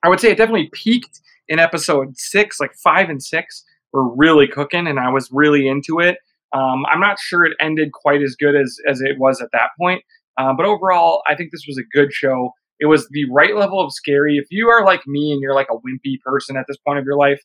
I 0.04 0.08
would 0.08 0.20
say 0.20 0.30
it 0.30 0.38
definitely 0.38 0.70
peaked 0.72 1.20
in 1.48 1.58
episode 1.58 2.16
six, 2.16 2.60
like 2.60 2.74
five 2.74 3.08
and 3.08 3.22
six 3.22 3.64
were 3.92 4.14
really 4.14 4.46
cooking, 4.46 4.86
and 4.86 5.00
I 5.00 5.10
was 5.10 5.28
really 5.32 5.66
into 5.66 5.98
it. 5.98 6.18
Um, 6.52 6.84
I'm 6.86 7.00
not 7.00 7.18
sure 7.18 7.44
it 7.44 7.54
ended 7.60 7.92
quite 7.92 8.22
as 8.22 8.34
good 8.34 8.56
as 8.56 8.76
as 8.88 9.00
it 9.00 9.18
was 9.18 9.40
at 9.40 9.50
that 9.52 9.70
point, 9.78 10.02
uh, 10.38 10.52
but 10.56 10.66
overall, 10.66 11.22
I 11.26 11.34
think 11.34 11.50
this 11.50 11.64
was 11.66 11.78
a 11.78 11.96
good 11.96 12.12
show. 12.12 12.52
It 12.80 12.86
was 12.86 13.08
the 13.10 13.24
right 13.30 13.56
level 13.56 13.84
of 13.84 13.92
scary. 13.92 14.36
If 14.36 14.46
you 14.50 14.68
are 14.68 14.84
like 14.84 15.06
me 15.06 15.32
and 15.32 15.40
you're 15.40 15.54
like 15.54 15.66
a 15.70 15.76
wimpy 15.76 16.20
person 16.24 16.56
at 16.56 16.64
this 16.68 16.76
point 16.86 16.98
of 16.98 17.04
your 17.04 17.16
life, 17.16 17.42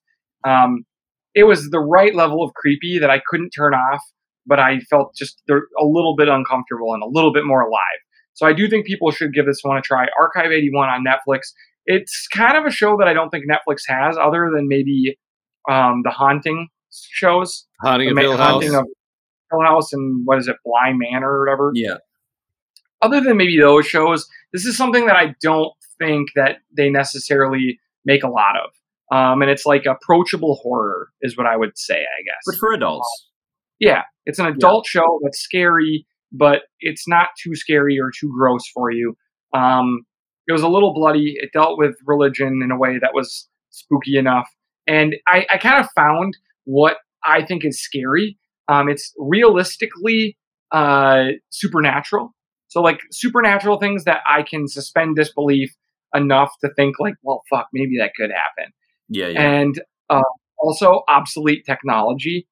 um, 0.47 0.85
it 1.33 1.43
was 1.43 1.69
the 1.69 1.79
right 1.79 2.13
level 2.13 2.43
of 2.43 2.53
creepy 2.53 2.99
that 2.99 3.09
I 3.09 3.19
couldn't 3.27 3.49
turn 3.49 3.73
off, 3.73 4.01
but 4.45 4.59
I 4.59 4.79
felt 4.81 5.15
just 5.15 5.41
a 5.49 5.85
little 5.85 6.15
bit 6.15 6.29
uncomfortable 6.29 6.93
and 6.93 7.01
a 7.01 7.07
little 7.07 7.33
bit 7.33 7.45
more 7.45 7.61
alive. 7.61 7.99
So 8.33 8.45
I 8.45 8.53
do 8.53 8.69
think 8.69 8.85
people 8.85 9.11
should 9.11 9.33
give 9.33 9.45
this 9.45 9.59
one 9.63 9.77
a 9.77 9.81
try. 9.81 10.07
Archive 10.19 10.51
81 10.51 10.89
on 10.89 11.03
Netflix. 11.03 11.53
It's 11.85 12.27
kind 12.33 12.57
of 12.57 12.65
a 12.65 12.71
show 12.71 12.97
that 12.97 13.07
I 13.07 13.13
don't 13.13 13.29
think 13.29 13.45
Netflix 13.49 13.81
has, 13.87 14.17
other 14.17 14.49
than 14.55 14.67
maybe 14.67 15.17
um, 15.69 16.01
the 16.03 16.11
Haunting 16.11 16.67
shows, 16.91 17.65
Haunting 17.81 18.09
of 18.09 18.15
Ma- 18.15 18.21
Hill 18.21 18.37
House. 18.37 18.51
Haunting 18.51 18.75
of 18.75 18.85
Hill 19.51 19.61
House, 19.61 19.93
and 19.93 20.21
what 20.25 20.37
is 20.39 20.47
it, 20.47 20.55
Bly 20.65 20.93
Manor 20.93 21.29
or 21.29 21.45
whatever 21.45 21.71
Yeah. 21.75 21.95
other 23.01 23.19
than 23.21 23.37
maybe 23.37 23.59
those 23.59 23.85
shows, 23.85 24.27
this 24.53 24.65
is 24.65 24.77
something 24.77 25.05
that 25.07 25.15
I 25.15 25.35
don't 25.41 25.73
think 25.99 26.29
that 26.35 26.57
they 26.75 26.89
necessarily 26.89 27.79
make 28.05 28.23
a 28.23 28.29
lot 28.29 28.55
of. 28.57 28.71
Um, 29.15 29.41
and 29.41 29.51
it's 29.51 29.65
like 29.65 29.85
approachable 29.85 30.55
horror 30.63 31.09
is 31.21 31.37
what 31.37 31.45
I 31.45 31.55
would 31.57 31.77
say, 31.77 31.95
I 31.99 32.21
guess. 32.25 32.41
But 32.45 32.55
for 32.55 32.73
adults. 32.73 33.29
yeah, 33.79 34.03
it's 34.25 34.39
an 34.39 34.45
adult 34.47 34.87
show 34.87 35.19
that's 35.23 35.39
scary, 35.39 36.07
but 36.31 36.61
it's 36.79 37.07
not 37.07 37.27
too 37.41 37.55
scary 37.55 37.99
or 37.99 38.09
too 38.17 38.31
gross 38.35 38.63
for 38.73 38.89
you. 38.91 39.15
Um, 39.53 40.01
it 40.47 40.51
was 40.51 40.61
a 40.61 40.67
little 40.67 40.93
bloody. 40.93 41.35
It 41.37 41.51
dealt 41.53 41.77
with 41.77 41.95
religion 42.05 42.61
in 42.63 42.71
a 42.71 42.77
way 42.77 42.97
that 42.99 43.13
was 43.13 43.47
spooky 43.69 44.17
enough. 44.17 44.49
And 44.87 45.15
I, 45.27 45.45
I 45.51 45.57
kind 45.57 45.83
of 45.83 45.89
found 45.95 46.35
what 46.65 46.97
I 47.25 47.45
think 47.45 47.63
is 47.65 47.81
scary. 47.81 48.37
Um, 48.67 48.89
it's 48.89 49.13
realistically 49.17 50.37
uh, 50.71 51.25
supernatural. 51.49 52.33
So, 52.67 52.81
like 52.81 52.99
supernatural 53.11 53.79
things 53.79 54.03
that 54.05 54.21
I 54.27 54.43
can 54.43 54.67
suspend 54.67 55.15
disbelief 55.15 55.73
enough 56.13 56.51
to 56.61 56.69
think, 56.75 56.99
like, 56.99 57.15
well, 57.23 57.43
fuck, 57.49 57.67
maybe 57.73 57.97
that 57.99 58.11
could 58.15 58.31
happen 58.31 58.73
Yeah, 59.09 59.27
yeah. 59.27 59.41
and 59.41 59.81
uh, 60.09 60.21
also 60.59 61.03
obsolete 61.07 61.65
technology 61.65 62.47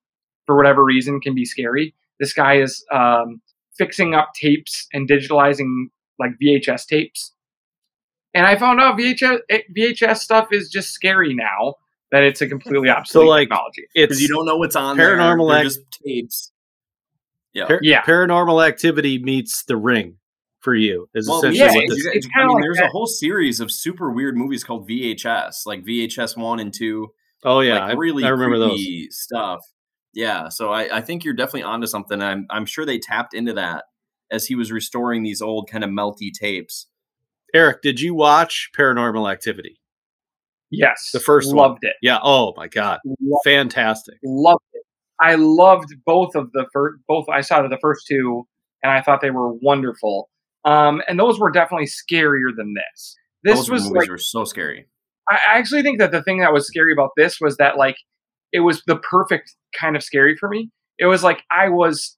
for 0.45 0.55
whatever 0.57 0.83
reason 0.83 1.19
can 1.19 1.33
be 1.35 1.45
scary 1.45 1.93
this 2.21 2.33
guy 2.33 2.61
is 2.61 2.85
um, 2.93 3.41
fixing 3.77 4.13
up 4.13 4.29
tapes 4.33 4.87
and 4.93 5.09
digitalizing 5.09 5.87
like 6.19 6.31
vhs 6.41 6.85
tapes 6.85 7.33
and 8.33 8.45
i 8.45 8.55
found 8.55 8.79
out 8.79 8.97
vhs 8.97 9.39
eh, 9.49 9.59
vhs 9.77 10.17
stuff 10.17 10.47
is 10.51 10.69
just 10.69 10.91
scary 10.91 11.33
now 11.33 11.75
that 12.11 12.23
it's 12.23 12.41
a 12.41 12.47
completely 12.47 12.89
obsolete 12.89 13.27
like, 13.29 13.47
technology 13.49 13.83
It's 13.95 14.07
Because 14.09 14.21
you 14.21 14.27
don't 14.27 14.45
know 14.45 14.57
what's 14.57 14.75
on 14.75 14.97
Paranormal 14.97 15.47
there. 15.47 15.47
They're 15.47 15.57
Act- 15.57 15.63
just 15.63 15.79
tapes. 16.05 16.51
Yeah. 17.53 17.67
par- 17.67 17.79
Yeah. 17.81 18.01
paranormal 18.03 18.65
activity 18.67 19.17
meets 19.23 19.63
the 19.63 19.77
ring 19.77 20.17
for 20.59 20.75
you 20.75 21.07
is 21.15 21.27
Well, 21.29 21.39
essentially 21.39 21.59
yeah, 21.59 21.73
what 21.73 21.85
this 21.89 22.03
guys- 22.05 22.15
it's 22.15 22.27
I 22.35 22.39
mean, 22.45 22.53
like 22.55 22.63
there's 22.63 22.77
that. 22.77 22.87
a 22.87 22.91
whole 22.91 23.07
series 23.07 23.59
of 23.61 23.71
super 23.71 24.11
weird 24.11 24.35
movies 24.37 24.63
called 24.63 24.87
VHS, 24.89 25.65
like 25.65 25.83
VHS 25.85 26.35
one 26.37 26.59
and 26.59 26.73
two. 26.73 27.07
Oh 27.45 27.61
yeah, 27.61 27.79
like 27.79 27.91
I, 27.91 27.93
really 27.93 28.23
I 28.25 28.29
remember 28.29 28.59
those. 28.59 28.71
creepy 28.71 29.07
stuff. 29.11 29.59
Yeah, 30.13 30.49
so 30.49 30.71
I, 30.73 30.97
I 30.97 31.01
think 31.01 31.23
you're 31.23 31.33
definitely 31.33 31.63
onto 31.63 31.87
something. 31.87 32.21
I'm 32.21 32.45
I'm 32.49 32.65
sure 32.65 32.85
they 32.85 32.99
tapped 32.99 33.33
into 33.33 33.53
that 33.53 33.85
as 34.29 34.45
he 34.47 34.55
was 34.55 34.69
restoring 34.71 35.23
these 35.23 35.41
old 35.41 35.69
kind 35.69 35.83
of 35.85 35.89
melty 35.89 36.31
tapes. 36.37 36.87
Eric, 37.53 37.81
did 37.81 37.99
you 37.99 38.13
watch 38.13 38.69
Paranormal 38.77 39.31
Activity? 39.31 39.77
yes 40.73 41.09
The 41.13 41.19
first 41.19 41.49
one. 41.49 41.57
loved 41.57 41.79
it 41.83 41.95
Yeah. 42.01 42.19
Oh 42.23 42.53
my 42.55 42.67
god, 42.67 42.99
Lo- 43.19 43.39
fantastic. 43.43 44.15
loved 44.23 44.63
it 44.73 44.83
i 45.19 45.35
loved 45.35 45.93
both 46.05 46.33
of 46.35 46.49
the 46.53 46.65
first 46.73 46.99
both 47.07 47.25
i 47.29 47.41
saw 47.41 47.61
the 47.67 47.77
first 47.81 48.07
two 48.07 48.47
and 48.81 48.91
i 48.91 49.01
thought 49.01 49.19
they 49.21 49.31
were 49.31 49.51
wonderful 49.53 50.29
um, 50.63 51.01
and 51.07 51.19
those 51.19 51.39
were 51.39 51.51
definitely 51.51 51.87
scarier 51.87 52.55
than 52.55 52.73
this 52.73 53.15
this 53.43 53.55
Those 53.57 53.69
was 53.69 53.83
movies 53.83 53.97
like 53.97 54.09
were 54.09 54.17
so 54.19 54.43
scary. 54.45 54.87
I 55.29 55.35
I 55.35 55.57
actually 55.57 55.81
think 55.81 55.99
that 55.99 56.11
the 56.11 56.21
thing 56.23 56.39
that 56.39 56.53
was 56.53 56.67
scary 56.67 56.93
about 56.93 57.09
this 57.17 57.41
was 57.41 57.57
that 57.57 57.75
like 57.77 57.97
it 58.53 58.59
was 58.61 58.83
the 58.87 58.97
perfect 58.97 59.55
kind 59.77 59.95
of 59.95 60.03
scary 60.03 60.35
for 60.37 60.47
me. 60.47 60.69
It 60.99 61.07
was 61.07 61.23
like 61.23 61.41
I 61.51 61.69
was 61.69 62.15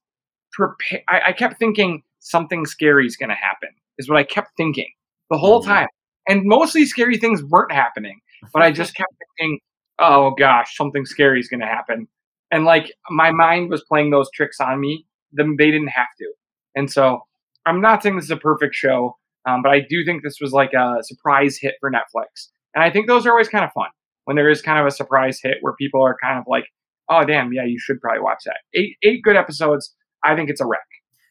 prepared. 0.52 1.02
I, 1.08 1.20
I 1.28 1.32
kept 1.32 1.58
thinking 1.58 2.02
something 2.20 2.66
scary 2.66 3.06
is 3.06 3.16
going 3.16 3.30
to 3.30 3.34
happen. 3.34 3.70
Is 3.98 4.08
what 4.10 4.18
I 4.18 4.24
kept 4.24 4.50
thinking 4.58 4.90
the 5.30 5.38
whole 5.38 5.62
Mhm. 5.62 5.66
time. 5.66 5.88
And 6.28 6.42
mostly 6.44 6.84
scary 6.86 7.18
things 7.18 7.42
weren't 7.44 7.72
happening, 7.72 8.20
but 8.52 8.62
I 8.62 8.70
just 8.72 8.94
kept 8.94 9.12
thinking, 9.38 9.58
"Oh 9.98 10.30
gosh, 10.32 10.76
something 10.76 11.04
scary 11.04 11.38
is 11.40 11.48
going 11.48 11.60
to 11.60 11.66
happen." 11.66 12.08
And 12.50 12.64
like 12.64 12.92
my 13.10 13.30
mind 13.30 13.70
was 13.70 13.82
playing 13.84 14.10
those 14.10 14.30
tricks 14.32 14.60
on 14.60 14.80
me. 14.80 15.06
Them 15.32 15.56
they 15.56 15.70
didn't 15.70 15.88
have 15.88 16.08
to. 16.18 16.32
And 16.74 16.90
so 16.90 17.22
I'm 17.66 17.80
not 17.80 18.02
saying 18.02 18.16
this 18.16 18.26
is 18.26 18.30
a 18.30 18.36
perfect 18.36 18.74
show, 18.74 19.16
um, 19.46 19.62
but 19.62 19.70
I 19.72 19.80
do 19.80 20.04
think 20.04 20.22
this 20.22 20.38
was 20.40 20.52
like 20.52 20.72
a 20.72 20.98
surprise 21.02 21.58
hit 21.60 21.74
for 21.80 21.90
Netflix, 21.90 22.48
and 22.74 22.82
I 22.84 22.90
think 22.90 23.06
those 23.06 23.26
are 23.26 23.30
always 23.30 23.48
kind 23.48 23.64
of 23.64 23.72
fun 23.72 23.88
when 24.24 24.36
there 24.36 24.48
is 24.48 24.62
kind 24.62 24.78
of 24.78 24.86
a 24.86 24.90
surprise 24.90 25.40
hit 25.42 25.58
where 25.60 25.74
people 25.74 26.02
are 26.02 26.16
kind 26.22 26.38
of 26.38 26.44
like, 26.46 26.64
"Oh, 27.08 27.24
damn, 27.24 27.52
yeah, 27.52 27.64
you 27.64 27.78
should 27.78 28.00
probably 28.00 28.20
watch 28.22 28.42
that." 28.46 28.58
Eight 28.74 28.96
eight 29.02 29.22
good 29.22 29.36
episodes. 29.36 29.94
I 30.22 30.34
think 30.36 30.48
it's 30.50 30.60
a 30.60 30.66
rec. 30.66 30.80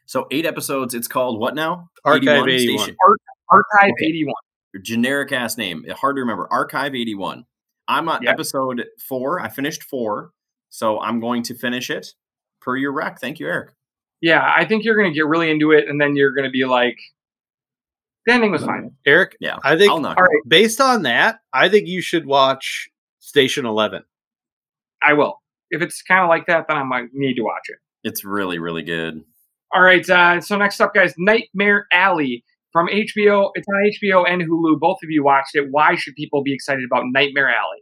So 0.06 0.28
eight 0.32 0.46
episodes. 0.46 0.94
It's 0.94 1.08
called 1.08 1.40
what 1.40 1.56
now? 1.56 1.90
Archive 2.06 2.48
81. 2.48 2.80
Station. 2.80 2.98
Archive 3.04 3.33
Okay. 3.54 3.92
81. 4.02 4.34
Generic 4.82 5.32
ass 5.32 5.58
name. 5.58 5.86
Hard 5.90 6.16
to 6.16 6.22
remember. 6.22 6.48
Archive 6.52 6.96
81. 6.96 7.46
I'm 7.88 8.10
on 8.10 8.24
Yeah. 8.24 8.32
episode 8.32 8.86
four. 9.08 9.40
I 9.40 9.50
finished 9.50 9.84
four. 9.84 10.32
So 10.70 11.00
I'm 11.00 11.20
going 11.20 11.44
to 11.44 11.54
finish 11.56 11.90
it 11.90 12.08
per 12.62 12.76
your 12.78 12.92
rec. 12.94 13.20
Thank 13.20 13.40
you, 13.40 13.48
Eric. 13.48 13.72
Yeah, 14.22 14.42
I 14.56 14.66
think 14.66 14.84
you're 14.86 14.96
going 14.96 15.12
to 15.12 15.14
get 15.14 15.28
really 15.28 15.52
into 15.52 15.72
it, 15.72 15.88
and 15.90 16.00
then 16.00 16.16
you're 16.16 16.32
going 16.34 16.46
to 16.46 16.50
be 16.52 16.64
like, 16.66 16.98
the 18.26 18.32
ending 18.34 18.52
was 18.52 18.64
fine. 18.64 18.92
Eric, 19.06 19.36
Yeah. 19.42 19.58
I 19.64 19.76
think 19.78 19.92
I'll 19.92 20.00
knock 20.00 20.18
All 20.18 20.24
it. 20.24 20.28
right, 20.28 20.42
based 20.48 20.80
on 20.80 21.04
that, 21.04 21.40
I 21.52 21.68
think 21.68 21.88
you 21.88 22.02
should 22.02 22.26
watch 22.26 22.90
Station 23.20 23.66
Eleven. 23.66 24.04
I 25.04 25.12
will. 25.14 25.42
If 25.72 25.82
it's 25.82 26.02
kind 26.02 26.22
of 26.24 26.30
like 26.30 26.46
that, 26.48 26.68
then 26.70 26.78
I 26.78 26.84
might 26.84 27.10
need 27.14 27.36
to 27.36 27.42
watch 27.44 27.64
it. 27.68 27.78
It's 28.06 28.24
really, 28.24 28.60
really 28.60 28.84
good. 28.84 29.24
All 29.74 29.82
right, 29.82 30.08
uh, 30.10 30.40
so 30.40 30.58
next 30.58 30.80
up, 30.80 30.94
guys, 30.94 31.14
Nightmare 31.18 31.88
Alley 31.92 32.46
from 32.74 32.88
HBO. 32.88 33.52
It's 33.56 33.68
on 33.68 33.92
HBO 34.02 34.30
and 34.30 34.42
Hulu. 34.42 34.80
Both 34.80 34.98
of 35.04 35.10
you 35.10 35.24
watched 35.24 35.52
it. 35.56 35.68
Why 35.72 35.96
should 35.96 36.16
people 36.16 36.44
be 36.44 36.54
excited 36.54 36.84
about 36.86 37.06
Nightmare 37.14 37.48
Alley? 37.50 37.80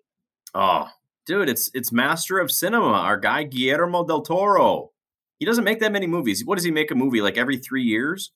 Oh, 0.54 0.90
dude, 1.26 1.50
it's 1.50 1.72
it's 1.74 1.92
master 1.92 2.38
of 2.40 2.52
cinema. 2.52 2.92
Our 2.92 3.18
guy 3.18 3.44
Guillermo 3.44 4.06
del 4.06 4.22
Toro. 4.22 4.92
He 5.40 5.46
doesn't 5.46 5.64
make 5.64 5.80
that 5.80 5.92
many 5.92 6.06
movies. 6.06 6.46
What 6.46 6.56
does 6.58 6.64
he 6.66 6.70
make 6.72 6.92
a 6.92 6.96
movie 6.96 7.22
like 7.22 7.38
every 7.38 7.58
three 7.58 7.82
years? 7.84 8.32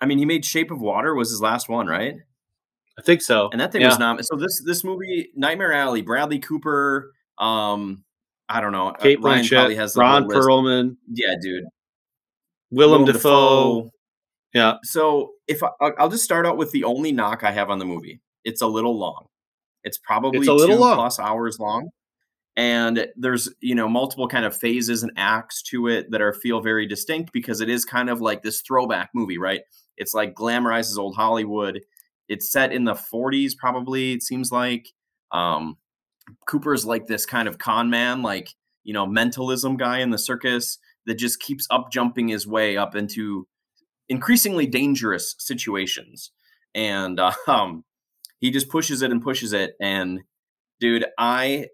I 0.00 0.06
mean, 0.06 0.16
he 0.18 0.24
made 0.24 0.44
Shape 0.44 0.70
of 0.70 0.80
Water 0.80 1.14
was 1.14 1.28
his 1.30 1.40
last 1.42 1.68
one, 1.68 1.86
right? 1.86 2.14
I 2.98 3.02
think 3.02 3.20
so. 3.22 3.48
And 3.52 3.60
that 3.60 3.72
thing 3.72 3.80
Yeah. 3.82 3.88
was 3.88 3.98
not. 3.98 4.24
So 4.24 4.36
this 4.36 4.62
this 4.64 4.84
movie, 4.84 5.30
Nightmare 5.34 5.72
Alley, 5.72 6.00
Bradley 6.02 6.38
Cooper. 6.38 7.12
Um, 7.38 8.04
I 8.48 8.60
don't 8.60 8.72
know. 8.72 8.88
uh, 8.88 8.92
Kate 8.94 9.20
Ryan 9.20 9.46
probably 9.48 9.74
has 9.76 9.94
the 9.94 10.00
Ron. 10.00 10.24
Perlman, 10.28 10.96
Yeah, 11.10 11.34
dude. 11.42 11.64
Willem, 12.70 13.02
Willem 13.02 13.12
Dafoe. 13.14 13.90
Yeah, 14.54 14.74
So 14.84 15.32
if 15.48 15.62
I, 15.62 15.68
I'll 15.98 16.08
just 16.08 16.24
start 16.24 16.46
out 16.46 16.56
with 16.56 16.70
the 16.70 16.84
only 16.84 17.10
knock 17.12 17.42
I 17.42 17.50
have 17.50 17.70
on 17.70 17.78
the 17.80 17.84
movie, 17.84 18.20
it's 18.44 18.62
a 18.62 18.66
little 18.66 18.96
long. 18.96 19.26
It's 19.82 19.98
probably 19.98 20.38
It's 20.40 20.48
a 20.48 20.54
little 20.54 20.76
two 20.76 20.80
long. 20.80 20.94
plus 20.94 21.18
hours 21.18 21.58
long, 21.58 21.90
and 22.56 23.08
there's 23.16 23.52
you 23.60 23.74
know 23.74 23.88
multiple 23.88 24.28
kind 24.28 24.44
of 24.44 24.56
phases 24.56 25.02
and 25.02 25.12
acts 25.16 25.62
to 25.64 25.88
it 25.88 26.10
that 26.10 26.22
are 26.22 26.32
feel 26.32 26.60
very 26.60 26.86
distinct 26.86 27.32
because 27.32 27.60
it 27.60 27.68
is 27.68 27.84
kind 27.84 28.08
of 28.08 28.20
like 28.20 28.42
this 28.42 28.62
throwback 28.62 29.10
movie, 29.14 29.38
right? 29.38 29.62
It's 29.96 30.14
like 30.14 30.34
glamorizes 30.34 30.98
old 30.98 31.16
Hollywood. 31.16 31.80
It's 32.28 32.50
set 32.50 32.72
in 32.72 32.84
the 32.84 32.94
40s, 32.94 33.52
probably. 33.56 34.12
It 34.12 34.22
seems 34.22 34.50
like 34.50 34.86
um, 35.32 35.76
Cooper's 36.48 36.86
like 36.86 37.06
this 37.06 37.26
kind 37.26 37.48
of 37.48 37.58
con 37.58 37.90
man, 37.90 38.22
like 38.22 38.50
you 38.84 38.94
know 38.94 39.04
mentalism 39.06 39.76
guy 39.76 39.98
in 39.98 40.10
the 40.10 40.18
circus 40.18 40.78
that 41.06 41.16
just 41.16 41.40
keeps 41.40 41.66
up 41.70 41.90
jumping 41.92 42.28
his 42.28 42.46
way 42.46 42.76
up 42.76 42.94
into 42.94 43.46
increasingly 44.08 44.66
dangerous 44.66 45.34
situations. 45.38 46.30
And 46.74 47.20
um 47.46 47.84
he 48.40 48.50
just 48.50 48.68
pushes 48.68 49.02
it 49.02 49.10
and 49.10 49.22
pushes 49.22 49.52
it. 49.52 49.74
And 49.80 50.20
dude 50.80 51.06
i 51.18 51.66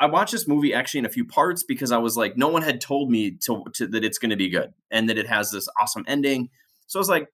i 0.00 0.06
watched 0.06 0.32
this 0.32 0.48
movie 0.48 0.72
actually 0.72 0.98
in 0.98 1.04
a 1.04 1.10
few 1.10 1.24
parts 1.24 1.64
because 1.64 1.92
i 1.92 1.98
was 1.98 2.16
like 2.16 2.34
no 2.34 2.48
one 2.48 2.62
had 2.62 2.80
told 2.80 3.10
me 3.10 3.32
to, 3.32 3.62
to 3.74 3.86
that 3.86 4.02
it's 4.02 4.16
going 4.16 4.30
to 4.30 4.36
be 4.36 4.48
good 4.48 4.72
and 4.90 5.08
that 5.08 5.18
it 5.18 5.26
has 5.26 5.50
this 5.50 5.68
awesome 5.80 6.04
ending. 6.08 6.48
So 6.86 6.98
i 6.98 7.00
was 7.00 7.08
like 7.08 7.28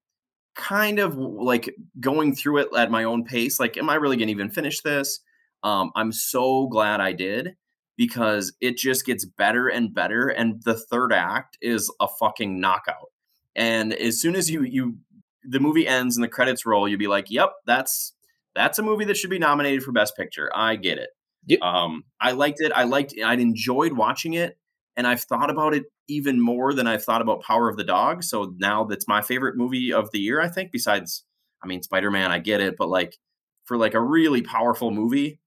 kind 0.55 0.99
of 0.99 1.17
like 1.17 1.73
going 2.01 2.35
through 2.35 2.59
it 2.59 2.69
at 2.77 2.91
my 2.91 3.05
own 3.05 3.25
pace 3.25 3.61
like 3.61 3.77
am 3.77 3.89
i 3.89 3.95
really 3.95 4.17
going 4.17 4.29
to 4.29 4.33
even 4.33 4.51
finish 4.51 4.81
this? 4.81 5.21
Um 5.63 5.93
i'm 5.95 6.13
so 6.13 6.67
glad 6.67 7.01
i 7.01 7.13
did 7.13 7.55
because 7.99 8.53
it 8.61 8.79
just 8.79 9.05
gets 9.05 9.27
better 9.27 9.69
and 9.69 9.93
better. 9.93 10.29
And 10.29 10.63
the 10.63 10.75
third 10.75 11.13
act 11.13 11.59
is 11.61 11.93
a 12.01 12.07
fucking 12.09 12.59
knockout 12.61 13.11
and 13.59 13.93
as 13.93 14.21
soon 14.21 14.35
as 14.35 14.51
you 14.51 14.63
you 14.63 14.97
the 15.45 15.61
movie 15.61 15.87
ends 15.87 16.17
and 16.17 16.25
the 16.25 16.29
credits 16.29 16.65
roll 16.65 16.89
you'll 16.89 16.99
be 16.99 17.07
like 17.07 17.27
yep 17.31 17.53
that's 17.67 18.15
that's 18.55 18.79
a 18.79 18.83
movie 18.83 19.05
that 19.05 19.17
should 19.17 19.31
be 19.31 19.39
nominated 19.39 19.83
for 19.85 19.93
best 19.93 20.17
picture. 20.17 20.51
I 20.53 20.77
get 20.77 20.99
it. 20.99 21.11
Yep. 21.47 21.61
um 21.63 22.05
i 22.21 22.33
liked 22.33 22.61
it. 22.61 22.73
I 22.73 22.85
liked 22.85 23.15
I'd 23.23 23.41
enjoyed 23.41 23.93
watching 23.93 24.35
it 24.35 24.57
and 24.97 25.07
i've 25.07 25.21
thought 25.21 25.51
about 25.51 25.75
it 25.75 25.85
even 26.09 26.41
more 26.41 26.75
than 26.75 26.87
i've 26.87 27.05
thought 27.05 27.23
about 27.23 27.43
power 27.43 27.69
of 27.69 27.77
the 27.77 27.85
dog 27.85 28.25
so 28.25 28.55
now 28.59 28.85
that's 28.85 29.07
my 29.07 29.23
favorite 29.23 29.57
movie 29.57 29.93
of 29.93 30.11
the 30.11 30.19
year 30.19 30.41
i 30.41 30.49
think 30.49 30.73
besides 30.73 31.25
i 31.63 31.67
mean 31.67 31.83
spider-man 31.83 32.33
i 32.33 32.39
get 32.39 32.61
it 32.61 32.75
but 32.77 32.89
like 32.89 33.17
for 33.65 33.77
like 33.77 33.95
a 33.95 34.01
really 34.01 34.43
powerful 34.43 34.91
movie 34.91 35.39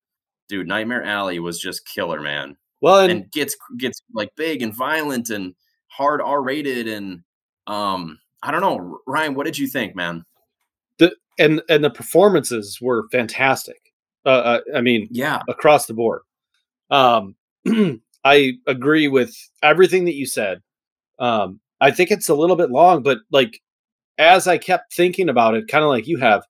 dude 0.52 0.68
nightmare 0.68 1.04
alley 1.04 1.40
was 1.40 1.60
just 1.60 1.86
killer 1.86 2.22
man. 2.22 2.58
Well, 2.82 3.00
and, 3.00 3.12
and 3.12 3.32
gets 3.32 3.56
gets 3.78 4.02
like 4.14 4.36
big 4.36 4.62
and 4.62 4.76
violent 4.76 5.30
and 5.30 5.54
hard 5.88 6.22
R 6.22 6.42
rated 6.42 6.88
and 6.88 7.22
um 7.68 8.20
I 8.44 8.52
don't 8.52 8.62
know 8.62 9.00
Ryan 9.08 9.36
what 9.36 9.46
did 9.46 9.58
you 9.58 9.68
think 9.68 9.96
man 9.96 10.26
the 10.98 11.16
and 11.40 11.62
and 11.70 11.84
the 11.84 11.90
performances 11.90 12.80
were 12.82 13.08
fantastic. 13.12 13.94
Uh, 14.26 14.30
uh, 14.30 14.60
I 14.76 14.82
mean, 14.82 15.08
yeah 15.12 15.42
across 15.48 15.88
the 15.88 15.94
board. 15.94 16.22
Um, 16.92 17.36
I 18.24 18.54
agree 18.68 19.08
with 19.08 19.36
everything 19.64 20.06
that 20.06 20.14
you 20.16 20.26
said. 20.28 20.62
Um, 21.18 21.60
I 21.80 21.90
think 21.92 22.12
it's 22.12 22.30
a 22.30 22.36
little 22.36 22.56
bit 22.56 22.70
long, 22.70 23.02
but 23.02 23.20
like 23.32 23.62
as 24.20 24.48
I 24.48 24.58
kept 24.60 24.94
thinking 24.94 25.30
about 25.30 25.56
it, 25.56 25.68
kind 25.68 25.84
of 25.84 25.90
like 25.90 26.08
you 26.08 26.18
have, 26.18 26.44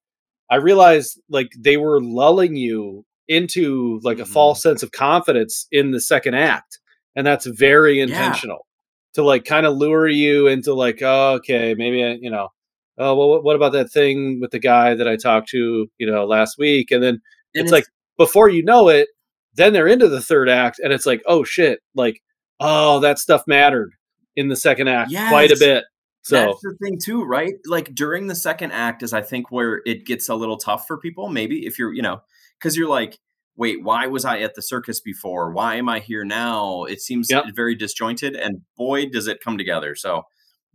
I 0.49 0.55
realized 0.57 1.21
like 1.29 1.51
they 1.57 1.77
were 1.77 2.01
lulling 2.01 2.57
you 2.57 3.05
into 3.29 4.01
like 4.03 4.19
a 4.19 4.23
Mhm. 4.23 4.33
false 4.33 4.61
sense 4.61 4.83
of 4.83 4.91
confidence 4.91 5.67
in 5.71 5.91
the 5.91 6.01
second 6.01 6.33
act, 6.33 6.79
and 7.15 7.25
that's 7.25 7.45
very 7.45 8.01
intentional 8.01 8.65
to 9.13 9.23
like 9.23 9.45
kind 9.45 9.65
of 9.65 9.77
lure 9.77 10.07
you 10.07 10.47
into 10.47 10.73
like, 10.73 10.99
oh, 11.01 11.33
okay, 11.35 11.75
maybe 11.75 12.03
I, 12.03 12.11
you 12.21 12.29
know, 12.29 12.49
oh, 12.97 13.15
well, 13.15 13.41
what- 13.43 13.55
about 13.55 13.73
that 13.73 13.91
thing 13.91 14.39
with 14.39 14.51
the 14.51 14.59
guy 14.59 14.93
that 14.95 15.07
I 15.07 15.15
talked 15.17 15.49
to, 15.49 15.89
you 15.97 16.11
know, 16.11 16.25
last 16.25 16.57
week, 16.57 16.91
and 16.91 17.03
then 17.03 17.21
And 17.55 17.63
it's 17.63 17.71
like 17.71 17.85
before 18.17 18.49
you 18.49 18.63
know 18.63 18.89
it, 18.89 19.09
then 19.55 19.73
they're 19.73 19.87
into 19.87 20.07
the 20.07 20.21
third 20.21 20.47
act, 20.49 20.79
and 20.79 20.93
it's 20.93 21.05
like, 21.05 21.21
oh 21.25 21.43
shit, 21.43 21.79
like, 21.95 22.21
oh, 22.59 22.99
that 23.01 23.19
stuff 23.19 23.43
mattered 23.47 23.91
in 24.35 24.47
the 24.47 24.55
second 24.55 24.87
act 24.87 25.11
quite 25.29 25.51
a 25.51 25.59
bit. 25.59 25.83
So 26.23 26.35
that's 26.45 26.61
the 26.61 26.77
thing 26.81 26.99
too 27.03 27.23
right 27.23 27.55
like 27.65 27.95
during 27.95 28.27
the 28.27 28.35
second 28.35 28.71
act 28.71 29.01
is 29.01 29.11
I 29.11 29.21
think 29.23 29.51
where 29.51 29.81
it 29.87 30.05
gets 30.05 30.29
a 30.29 30.35
little 30.35 30.55
tough 30.57 30.85
for 30.87 30.99
people 30.99 31.29
maybe 31.29 31.65
if 31.65 31.79
you're 31.79 31.91
you 31.91 32.03
know 32.03 32.21
because 32.59 32.77
you're 32.77 32.87
like 32.87 33.17
wait 33.55 33.83
why 33.83 34.07
was 34.07 34.25
I 34.25 34.39
at 34.39 34.55
the 34.55 34.61
circus 34.61 34.99
before 34.99 35.51
why 35.51 35.75
am 35.75 35.89
I 35.89 35.99
here 35.99 36.23
now 36.23 36.83
it 36.85 37.01
seems 37.01 37.27
Yep. 37.29 37.45
very 37.55 37.75
disjointed 37.75 38.35
and 38.35 38.61
boy 38.77 39.07
does 39.07 39.27
it 39.27 39.43
come 39.43 39.57
together 39.57 39.95
so 39.95 40.23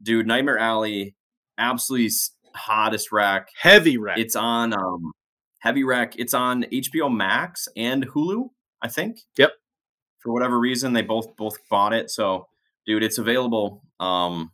dude 0.03 0.27
Nightmare 0.27 0.59
Alley 0.59 1.15
absolutely 1.59 2.11
hottest 2.55 3.13
rack 3.13 3.49
heavy 3.61 3.97
rack. 3.99 4.19
It's 4.19 4.37
on 4.37 4.73
um, 4.73 5.13
Heavy 5.67 5.83
rack. 5.83 6.15
It's 6.17 6.33
on 6.33 6.63
HBO 6.65 7.13
Max 7.13 7.67
and 7.77 8.07
Hulu, 8.07 8.51
I 8.83 8.87
think. 8.89 9.19
Yep. 9.37 9.51
For 10.21 10.33
whatever 10.33 10.61
reason, 10.61 10.93
they 10.93 11.03
both 11.03 11.37
both 11.37 11.59
bought 11.69 11.93
it. 11.93 12.09
So, 12.09 12.47
dude, 12.87 13.03
it's 13.03 13.19
available. 13.19 13.83
Um, 13.99 14.53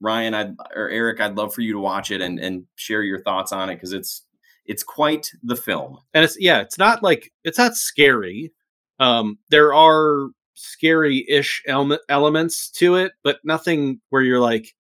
Ryan, 0.00 0.34
I 0.34 0.52
or 0.74 0.88
Eric, 0.88 1.20
I'd 1.20 1.36
love 1.36 1.52
for 1.52 1.60
you 1.60 1.74
to 1.74 1.78
watch 1.78 2.10
it 2.10 2.22
and 2.22 2.38
and 2.38 2.64
share 2.76 3.02
your 3.02 3.20
thoughts 3.22 3.52
on 3.52 3.68
it 3.68 3.74
because 3.74 3.92
it's 3.92 4.24
it's 4.66 4.82
quite 4.82 5.30
the 5.42 5.56
film. 5.56 5.98
and 6.14 6.24
it's 6.24 6.36
yeah, 6.38 6.60
it's 6.60 6.78
not 6.78 7.02
like 7.02 7.32
it's 7.44 7.58
not 7.58 7.74
scary. 7.74 8.52
Um, 9.00 9.38
there 9.50 9.74
are 9.74 10.28
scary-ish 10.54 11.62
element, 11.66 12.00
elements 12.08 12.70
to 12.70 12.96
it, 12.96 13.12
but 13.24 13.38
nothing 13.44 14.00
where 14.10 14.22
you're 14.22 14.40
like, 14.40 14.74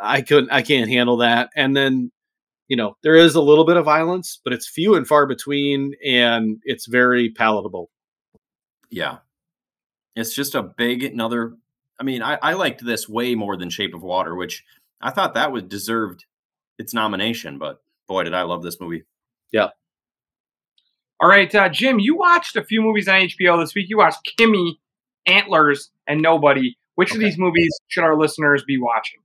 I 0.00 0.22
couldn't, 0.22 0.50
I 0.50 0.62
can't 0.62 0.90
handle 0.90 1.18
that. 1.18 1.50
And 1.56 1.76
then, 1.76 2.12
you 2.68 2.76
know, 2.76 2.96
there 3.02 3.16
is 3.16 3.34
a 3.34 3.40
little 3.40 3.64
bit 3.64 3.76
of 3.76 3.84
violence, 3.84 4.40
but 4.44 4.52
it's 4.52 4.68
few 4.68 4.94
and 4.94 5.06
far 5.06 5.26
between, 5.26 5.94
and 6.04 6.58
it's 6.64 6.86
very 6.86 7.30
palatable. 7.30 7.90
Yeah, 8.90 9.18
it's 10.14 10.34
just 10.34 10.54
a 10.54 10.62
big 10.62 11.04
another. 11.04 11.54
I 11.98 12.04
mean, 12.04 12.22
I, 12.22 12.38
I 12.42 12.52
liked 12.54 12.84
this 12.84 13.08
way 13.08 13.34
more 13.34 13.56
than 13.56 13.70
Shape 13.70 13.94
of 13.94 14.02
Water, 14.02 14.34
which 14.34 14.64
I 15.00 15.10
thought 15.10 15.34
that 15.34 15.52
was 15.52 15.62
deserved 15.64 16.24
its 16.78 16.92
nomination. 16.92 17.58
But 17.58 17.78
boy, 18.08 18.24
did 18.24 18.34
I 18.34 18.42
love 18.42 18.62
this 18.62 18.80
movie. 18.80 19.04
All 21.20 21.28
right, 21.28 21.52
uh, 21.54 21.68
Jim, 21.68 21.98
you 22.00 22.16
watched 22.16 22.56
a 22.56 22.64
few 22.64 22.82
movies 22.82 23.08
on 23.08 23.20
HBO 23.20 23.58
this 23.62 23.74
week. 23.74 23.86
You 23.88 23.98
watched 23.98 24.34
Kimi, 24.36 24.80
Antlers, 25.26 25.90
and 26.06 26.20
Nobody. 26.20 26.76
Which 26.96 27.12
of 27.12 27.18
these 27.18 27.38
movies 27.38 27.74
should 27.88 28.04
our 28.04 28.16
listeners 28.16 28.62
be 28.66 28.78
watching? 28.78 29.20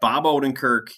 Bob 0.00 0.24
Odenkirk 0.24 0.88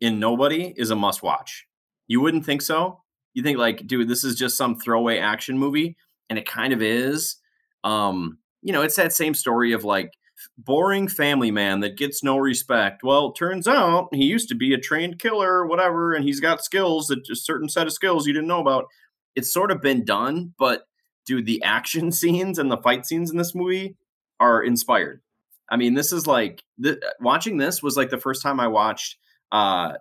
in 0.00 0.18
Nobody 0.20 0.74
is 0.76 0.90
a 0.90 0.96
must 0.96 1.22
watch. 1.22 1.66
You 2.08 2.20
wouldn't 2.20 2.44
think 2.44 2.62
so. 2.62 3.00
You 3.34 3.42
think 3.42 3.58
like, 3.58 3.86
dude, 3.86 4.08
this 4.08 4.22
is 4.22 4.36
just 4.36 4.56
some 4.56 4.78
throwaway 4.78 5.18
action 5.18 5.58
movie, 5.58 5.96
and 6.28 6.38
it 6.38 6.46
kind 6.46 6.72
of 6.72 6.82
is. 6.82 7.36
Um, 7.84 8.38
you 8.62 8.72
know, 8.72 8.82
it's 8.82 8.96
that 8.96 9.12
same 9.12 9.34
story 9.34 9.72
of 9.72 9.84
like 9.84 10.12
boring 10.58 11.08
family 11.08 11.50
man 11.50 11.80
that 11.80 11.96
gets 11.96 12.22
no 12.22 12.36
respect. 12.38 13.02
Well, 13.02 13.32
turns 13.32 13.66
out 13.68 14.08
he 14.12 14.24
used 14.24 14.48
to 14.48 14.54
be 14.54 14.74
a 14.74 14.78
trained 14.78 15.18
killer 15.18 15.52
or 15.52 15.66
whatever, 15.66 16.14
and 16.14 16.24
he's 16.24 16.40
got 16.40 16.64
skills 16.64 17.08
that 17.08 17.28
a 17.30 17.36
certain 17.36 17.68
set 17.68 17.86
of 17.86 17.92
skills 17.92 18.26
you 18.26 18.32
didn't 18.32 18.48
know 18.48 18.60
about. 18.60 18.86
It's 19.34 19.52
sort 19.52 19.70
of 19.70 19.80
been 19.82 20.04
done, 20.04 20.54
but 20.58 20.86
dude, 21.26 21.46
the 21.46 21.62
action 21.62 22.12
scenes 22.12 22.58
and 22.58 22.70
the 22.70 22.78
fight 22.78 23.06
scenes 23.06 23.30
in 23.30 23.36
this 23.36 23.54
movie 23.54 23.96
are 24.40 24.62
inspired. 24.62 25.20
I 25.68 25.76
mean, 25.76 25.94
this 25.94 26.12
is 26.12 26.26
like 26.26 26.62
th- 26.82 26.98
watching 27.20 27.56
this 27.56 27.82
was 27.82 27.96
like 27.96 28.10
the 28.10 28.18
first 28.18 28.42
time 28.42 28.60
I 28.60 28.68
watched. 28.68 29.16
uh 29.52 29.94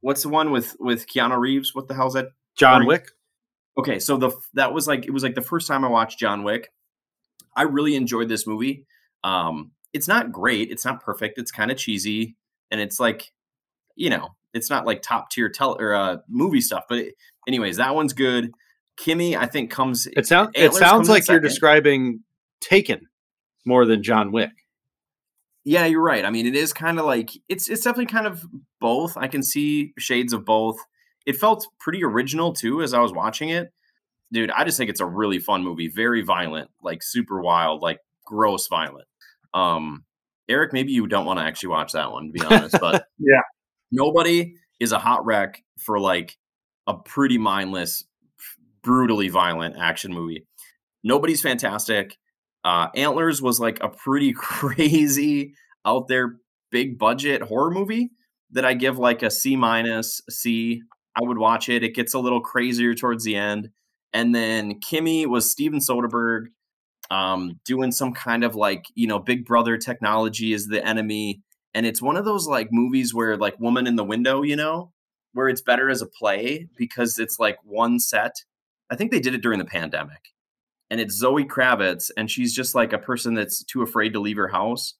What's 0.00 0.22
the 0.22 0.28
one 0.28 0.50
with 0.50 0.76
with 0.78 1.06
Keanu 1.06 1.38
Reeves? 1.38 1.74
What 1.74 1.88
the 1.88 1.94
hell's 1.94 2.12
that? 2.12 2.26
John 2.56 2.84
Wick. 2.86 3.08
Okay, 3.78 3.98
so 3.98 4.18
the 4.18 4.30
that 4.52 4.72
was 4.74 4.86
like 4.86 5.06
it 5.06 5.10
was 5.12 5.22
like 5.22 5.34
the 5.34 5.40
first 5.40 5.66
time 5.66 5.82
I 5.82 5.88
watched 5.88 6.18
John 6.18 6.44
Wick. 6.44 6.70
I 7.56 7.62
really 7.62 7.96
enjoyed 7.96 8.28
this 8.28 8.46
movie. 8.46 8.84
Um, 9.24 9.72
it's 9.92 10.06
not 10.06 10.30
great. 10.30 10.70
It's 10.70 10.84
not 10.84 11.02
perfect. 11.02 11.38
It's 11.38 11.50
kind 11.50 11.72
of 11.72 11.76
cheesy, 11.76 12.36
and 12.70 12.80
it's 12.80 13.00
like, 13.00 13.32
you 13.96 14.10
know, 14.10 14.36
it's 14.52 14.70
not 14.70 14.86
like 14.86 15.02
top 15.02 15.30
tier 15.30 15.48
tel- 15.48 15.76
or 15.80 15.94
uh, 15.94 16.18
movie 16.28 16.60
stuff. 16.60 16.84
But 16.88 16.98
it, 16.98 17.14
anyways, 17.48 17.78
that 17.78 17.94
one's 17.94 18.12
good. 18.12 18.52
Kimi, 18.96 19.36
I 19.36 19.46
think 19.46 19.70
comes. 19.70 20.06
It 20.06 20.26
sounds. 20.26 20.50
It 20.54 20.72
sounds 20.74 21.08
like 21.08 21.26
you're 21.26 21.40
describing 21.40 22.20
Taken 22.60 23.08
more 23.66 23.84
than 23.84 24.02
John 24.02 24.32
Wick. 24.32 24.52
Yeah, 25.64 25.86
you're 25.86 26.02
right. 26.02 26.24
I 26.24 26.30
mean, 26.30 26.46
it 26.46 26.54
is 26.54 26.72
kind 26.72 26.98
of 26.98 27.04
like 27.04 27.30
it's 27.48 27.68
it's 27.68 27.82
definitely 27.82 28.06
kind 28.06 28.26
of 28.26 28.44
both. 28.80 29.16
I 29.16 29.28
can 29.28 29.42
see 29.42 29.92
shades 29.98 30.32
of 30.32 30.44
both. 30.44 30.78
It 31.26 31.36
felt 31.36 31.66
pretty 31.78 32.04
original 32.04 32.52
too 32.52 32.82
as 32.82 32.94
I 32.94 33.00
was 33.00 33.12
watching 33.12 33.50
it. 33.50 33.72
Dude, 34.32 34.50
I 34.50 34.64
just 34.64 34.78
think 34.78 34.90
it's 34.90 35.00
a 35.00 35.06
really 35.06 35.38
fun 35.38 35.62
movie. 35.62 35.88
Very 35.88 36.22
violent, 36.22 36.70
like 36.82 37.02
super 37.02 37.40
wild, 37.40 37.82
like 37.82 38.00
gross 38.24 38.66
violent. 38.68 39.06
Um 39.54 40.04
Eric, 40.48 40.74
maybe 40.74 40.92
you 40.92 41.06
don't 41.06 41.24
want 41.24 41.38
to 41.38 41.44
actually 41.44 41.70
watch 41.70 41.92
that 41.92 42.12
one, 42.12 42.26
to 42.26 42.32
be 42.32 42.42
honest, 42.42 42.76
but 42.78 43.06
Yeah. 43.18 43.40
Nobody 43.90 44.56
is 44.80 44.92
a 44.92 44.98
hot 44.98 45.24
rec 45.24 45.62
for 45.78 45.98
like 45.98 46.36
a 46.86 46.94
pretty 46.94 47.38
mindless, 47.38 48.04
brutally 48.82 49.28
violent 49.28 49.76
action 49.78 50.12
movie. 50.12 50.46
Nobody's 51.02 51.40
fantastic. 51.40 52.18
Uh, 52.64 52.88
Antlers 52.94 53.40
was 53.40 53.60
like 53.60 53.78
a 53.82 53.88
pretty 53.88 54.32
crazy 54.36 55.54
out 55.86 56.08
there 56.08 56.36
big 56.70 56.98
budget 56.98 57.42
horror 57.42 57.70
movie 57.70 58.10
that 58.50 58.64
I 58.64 58.74
give 58.74 58.98
like 58.98 59.22
a 59.22 59.30
C 59.30 59.56
minus 59.56 60.20
C. 60.28 60.82
I 61.16 61.20
would 61.22 61.38
watch 61.38 61.68
it. 61.68 61.84
It 61.84 61.94
gets 61.94 62.14
a 62.14 62.18
little 62.18 62.40
crazier 62.40 62.94
towards 62.94 63.24
the 63.24 63.36
end. 63.36 63.70
And 64.12 64.34
then 64.34 64.80
Kimi 64.80 65.26
was 65.26 65.50
Steven 65.50 65.78
Soderbergh 65.78 66.46
um, 67.14 67.60
doing 67.64 67.92
some 67.92 68.12
kind 68.12 68.42
of 68.42 68.54
like, 68.54 68.86
you 68.94 69.06
know, 69.06 69.18
Big 69.18 69.44
Brother 69.44 69.76
technology 69.76 70.52
is 70.52 70.66
the 70.66 70.84
enemy. 70.84 71.42
And 71.72 71.86
it's 71.86 72.02
one 72.02 72.16
of 72.16 72.24
those 72.24 72.46
like 72.46 72.68
movies 72.72 73.14
where 73.14 73.36
like 73.36 73.58
Woman 73.60 73.86
in 73.86 73.96
the 73.96 74.04
Window, 74.04 74.42
you 74.42 74.56
know, 74.56 74.92
where 75.32 75.48
it's 75.48 75.62
better 75.62 75.88
as 75.90 76.02
a 76.02 76.06
play 76.06 76.68
because 76.76 77.18
it's 77.18 77.38
like 77.38 77.58
one 77.62 78.00
set. 78.00 78.32
I 78.90 78.96
think 78.96 79.10
they 79.10 79.20
did 79.20 79.34
it 79.34 79.42
during 79.42 79.58
the 79.58 79.64
pandemic 79.64 80.34
and 80.90 81.00
it's 81.00 81.16
Zoe 81.16 81.44
Kravitz, 81.44 82.10
and 82.16 82.30
she's 82.30 82.54
just 82.54 82.74
like 82.74 82.92
a 82.92 82.98
person 82.98 83.34
that's 83.34 83.64
too 83.64 83.82
afraid 83.82 84.12
to 84.12 84.20
leave 84.20 84.36
her 84.36 84.48
house. 84.48 84.94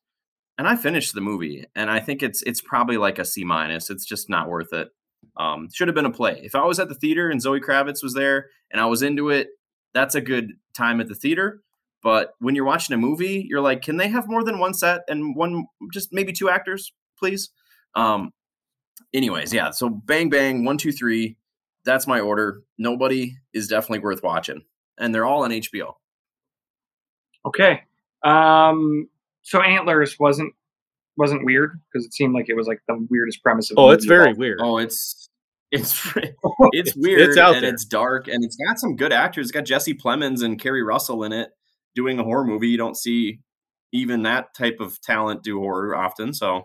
And 0.57 0.67
I 0.67 0.77
finished 0.77 1.15
the 1.15 1.21
movie, 1.21 1.65
and 1.75 1.91
I 1.91 2.01
think 2.01 2.23
it's 2.23 2.43
it's 2.43 2.61
probably 2.61 2.97
like 2.97 3.19
a 3.19 3.25
C 3.25 3.45
minus. 3.45 3.91
It's 3.91 4.05
just 4.05 4.31
not 4.31 4.49
worth 4.49 4.73
it. 4.73 4.89
Um, 5.37 5.69
should 5.73 5.89
have 5.89 5.95
been 5.95 6.07
a 6.07 6.11
play. 6.11 6.41
If 6.43 6.55
I 6.55 6.65
was 6.65 6.79
at 6.79 6.89
the 6.89 6.95
theater 6.95 7.29
and 7.31 7.41
Zoe 7.41 7.61
Kravitz 7.61 8.03
was 8.03 8.15
there 8.15 8.47
and 8.71 8.81
I 8.81 8.87
was 8.87 9.03
into 9.03 9.31
it, 9.31 9.49
that's 9.93 10.15
a 10.15 10.21
good 10.21 10.53
time 10.77 11.01
at 11.01 11.09
the 11.09 11.15
theater. 11.15 11.63
But 12.05 12.35
when 12.39 12.55
you're 12.55 12.67
watching 12.67 12.95
a 12.95 12.99
movie, 12.99 13.45
you're 13.49 13.63
like, 13.63 13.83
can 13.83 13.97
they 13.97 14.09
have 14.09 14.29
more 14.29 14.45
than 14.45 14.59
one 14.61 14.75
set 14.75 15.01
and 15.09 15.35
one, 15.35 15.67
just 15.93 16.13
maybe 16.13 16.33
two 16.33 16.49
actors, 16.51 16.93
please? 17.19 17.49
Um, 17.97 18.31
anyways, 19.15 19.53
yeah. 19.55 19.71
So 19.71 19.89
bang 19.89 20.29
bang, 20.31 20.65
one 20.67 20.77
two 20.79 20.93
three. 20.93 21.37
That's 21.87 22.07
my 22.07 22.21
order. 22.21 22.63
Nobody 22.79 23.37
is 23.55 23.69
definitely 23.69 24.01
worth 24.01 24.23
watching 24.23 24.63
and 24.99 25.15
they're 25.15 25.25
all 25.25 25.45
on 25.45 25.51
HBO. 25.51 25.95
Okay. 27.47 27.83
Um, 28.23 29.09
so 29.43 29.61
Antlers 29.61 30.19
wasn't 30.19 30.53
wasn't 31.17 31.45
weird 31.45 31.81
because 31.93 32.05
it 32.07 32.13
seemed 32.15 32.35
like 32.35 32.47
it 32.49 32.55
was 32.55 32.67
like 32.67 32.81
the 32.89 33.07
weirdest 33.11 33.43
premise 33.43 33.71
of. 33.71 33.77
the 33.77 33.83
Oh, 33.83 33.91
it's 33.91 34.05
very 34.05 34.29
all. 34.31 34.37
weird. 34.37 34.61
Oh, 34.63 34.79
it's 34.79 35.29
it's 35.71 36.05
it's 36.17 36.35
It's- 36.73 36.97
weird 36.97 37.21
it's 37.21 37.39
out 37.39 37.55
and 37.55 37.65
there. 37.65 37.73
it's 37.73 37.85
dark 37.85 38.29
and 38.29 38.45
it's 38.45 38.57
got 38.57 38.79
some 38.79 38.97
good 38.97 39.13
actors. 39.13 39.47
It's 39.47 39.53
got 39.53 39.65
Jesse 39.65 39.95
Plemons 39.95 40.43
and 40.43 40.61
Keri 40.61 40.83
Russell 40.83 41.25
in 41.25 41.33
it 41.33 41.51
doing 41.95 42.19
a 42.19 42.25
horror 42.25 42.45
movie. 42.45 42.69
You 42.69 42.79
don't 42.79 42.97
see 42.97 43.41
even 43.93 44.23
that 44.23 44.55
type 44.55 44.79
of 44.81 45.01
talent 45.01 45.43
do 45.43 45.59
horror 45.59 45.97
often. 45.97 46.35
So 46.35 46.65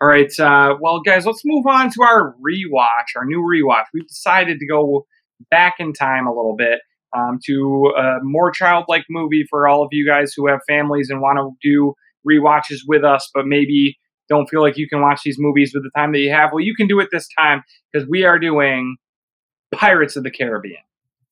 All 0.00 0.08
right. 0.08 0.30
Uh, 0.38 0.76
well, 0.80 1.00
guys, 1.00 1.24
let's 1.26 1.42
move 1.44 1.66
on 1.66 1.90
to 1.92 2.02
our 2.02 2.34
rewatch, 2.44 3.16
our 3.16 3.24
new 3.24 3.40
rewatch. 3.40 3.84
We've 3.94 4.06
decided 4.08 4.58
to 4.58 4.66
go 4.66 5.06
back 5.50 5.74
in 5.78 5.92
time 5.92 6.26
a 6.26 6.34
little 6.34 6.56
bit 6.56 6.80
um, 7.16 7.38
to 7.46 7.92
a 7.96 8.18
more 8.22 8.50
childlike 8.50 9.04
movie 9.08 9.44
for 9.48 9.68
all 9.68 9.82
of 9.82 9.88
you 9.92 10.06
guys 10.06 10.32
who 10.36 10.48
have 10.48 10.60
families 10.68 11.10
and 11.10 11.20
want 11.20 11.38
to 11.38 11.50
do 11.62 11.94
rewatches 12.28 12.78
with 12.86 13.04
us, 13.04 13.28
but 13.34 13.46
maybe 13.46 13.96
don't 14.28 14.48
feel 14.48 14.62
like 14.62 14.78
you 14.78 14.88
can 14.88 15.00
watch 15.00 15.20
these 15.24 15.36
movies 15.38 15.72
with 15.74 15.82
the 15.82 15.90
time 15.96 16.12
that 16.12 16.20
you 16.20 16.30
have. 16.30 16.50
Well, 16.52 16.64
you 16.64 16.74
can 16.74 16.86
do 16.86 17.00
it 17.00 17.08
this 17.12 17.28
time 17.38 17.62
because 17.92 18.08
we 18.08 18.24
are 18.24 18.38
doing 18.38 18.96
Pirates 19.74 20.16
of 20.16 20.22
the 20.22 20.30
Caribbean. 20.30 20.82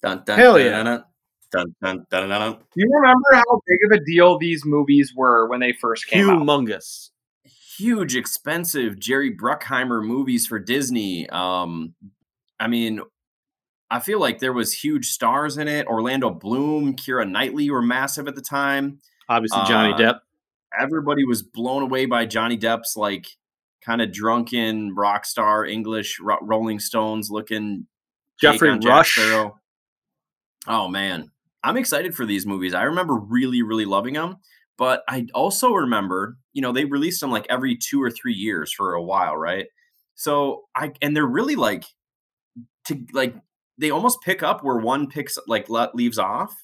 dun, 0.03 0.23
dun, 0.25 0.39
Hell 0.39 0.55
dun, 0.59 0.67
yeah. 0.67 0.83
dun, 0.83 1.05
dun, 1.53 1.75
dun, 1.83 2.07
dun, 2.11 2.29
dun, 2.29 2.41
dun. 2.41 2.53
Do 2.53 2.59
you 2.77 2.91
remember 2.95 3.27
how 3.33 3.61
big 3.67 3.79
of 3.93 4.01
a 4.01 4.05
deal 4.05 4.39
these 4.39 4.65
movies 4.65 5.13
were 5.15 5.47
when 5.49 5.61
they 5.61 5.73
first 5.73 6.07
came 6.07 6.29
out? 6.31 6.41
Humongous. 6.43 7.11
huge, 7.79 8.15
expensive 8.17 8.99
Jerry 8.99 9.35
Bruckheimer 9.35 10.05
movies 10.05 10.47
for 10.47 10.59
Disney. 10.59 11.29
Um, 11.31 11.95
I 12.59 12.67
mean, 12.69 13.01
I 13.91 14.01
feel 14.01 14.21
like 14.21 14.39
there 14.39 14.53
was 14.53 14.73
huge 14.73 15.07
stars 15.09 15.57
in 15.57 15.67
it. 15.67 15.87
Orlando 15.87 16.31
Bloom, 16.31 16.95
Keira 16.95 17.29
Knightley 17.29 17.71
were 17.71 17.83
massive 17.83 18.29
at 18.29 18.35
the 18.35 18.43
time. 18.43 18.99
Obviously, 19.29 19.61
Johnny 19.67 19.93
Uh, 19.95 19.97
Depp. 19.97 20.19
Everybody 20.79 21.25
was 21.25 21.43
blown 21.43 21.83
away 21.83 22.07
by 22.07 22.27
Johnny 22.27 22.57
Depp's 22.59 22.97
like 22.97 23.27
kind 23.85 24.01
of 24.03 24.13
drunken 24.13 24.95
rock 24.95 25.25
star 25.25 25.65
English 25.65 26.21
ro- 26.21 26.39
Rolling 26.43 26.79
Stones 26.79 27.31
looking 27.31 27.87
take 28.41 28.53
Geoffrey 28.53 28.71
on 28.71 28.81
Jack 28.81 28.91
Rush. 28.91 29.15
Sparrow. 29.15 29.59
Oh 30.69 30.87
man, 30.87 31.31
I'm 31.63 31.77
excited 31.77 32.15
for 32.15 32.25
these 32.25 32.47
movies. 32.47 32.75
I 32.75 32.83
remember 32.83 33.15
really, 33.15 33.63
really 33.63 33.85
loving 33.85 34.15
them, 34.15 34.37
but 34.79 35.03
I 35.09 35.27
also 35.35 35.73
remember, 35.73 36.37
you 36.53 36.63
know, 36.63 36.73
they 36.73 36.85
released 36.85 37.21
them 37.21 37.31
like 37.31 37.47
every 37.51 37.77
two 37.77 38.03
or 38.03 38.11
three 38.11 38.35
years 38.35 38.73
for 38.73 38.95
a 38.95 39.03
while, 39.03 39.37
right? 39.37 39.67
So 40.15 40.65
I 40.75 40.93
and 41.03 41.17
they're 41.17 41.27
really 41.27 41.57
like 41.57 41.85
to 42.87 43.05
like 43.13 43.35
they 43.79 43.91
almost 43.91 44.21
pick 44.23 44.43
up 44.43 44.63
where 44.63 44.77
one 44.77 45.09
picks 45.09 45.39
like 45.47 45.69
le- 45.69 45.91
leaves 45.95 46.19
off, 46.19 46.55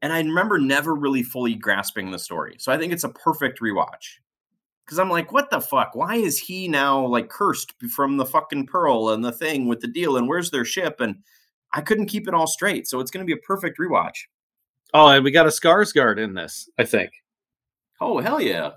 and 0.00 0.12
I 0.12 0.18
remember 0.18 0.58
never 0.58 0.94
really 0.94 1.22
fully 1.22 1.54
grasping 1.54 2.10
the 2.10 2.18
story. 2.18 2.56
So 2.58 2.72
I 2.72 2.78
think 2.78 2.92
it's 2.92 3.04
a 3.04 3.08
perfect 3.08 3.60
rewatch 3.60 4.18
because 4.84 4.98
I'm 4.98 5.10
like, 5.10 5.32
what 5.32 5.50
the 5.50 5.60
fuck? 5.60 5.94
Why 5.94 6.16
is 6.16 6.38
he 6.38 6.68
now 6.68 7.06
like 7.06 7.28
cursed 7.28 7.72
from 7.90 8.16
the 8.16 8.26
fucking 8.26 8.66
pearl 8.66 9.10
and 9.10 9.24
the 9.24 9.32
thing 9.32 9.66
with 9.66 9.80
the 9.80 9.88
deal? 9.88 10.16
And 10.16 10.28
where's 10.28 10.50
their 10.50 10.64
ship? 10.64 11.00
And 11.00 11.16
I 11.72 11.80
couldn't 11.80 12.06
keep 12.06 12.28
it 12.28 12.34
all 12.34 12.46
straight. 12.46 12.86
So 12.86 13.00
it's 13.00 13.10
going 13.10 13.26
to 13.26 13.30
be 13.30 13.38
a 13.38 13.42
perfect 13.42 13.78
rewatch. 13.78 14.24
Oh, 14.94 15.08
and 15.08 15.24
we 15.24 15.30
got 15.30 15.46
a 15.46 15.50
Skarsgård 15.50 16.18
in 16.18 16.34
this. 16.34 16.68
I 16.78 16.84
think. 16.84 17.12
Oh 18.00 18.20
hell 18.20 18.40
yeah! 18.40 18.70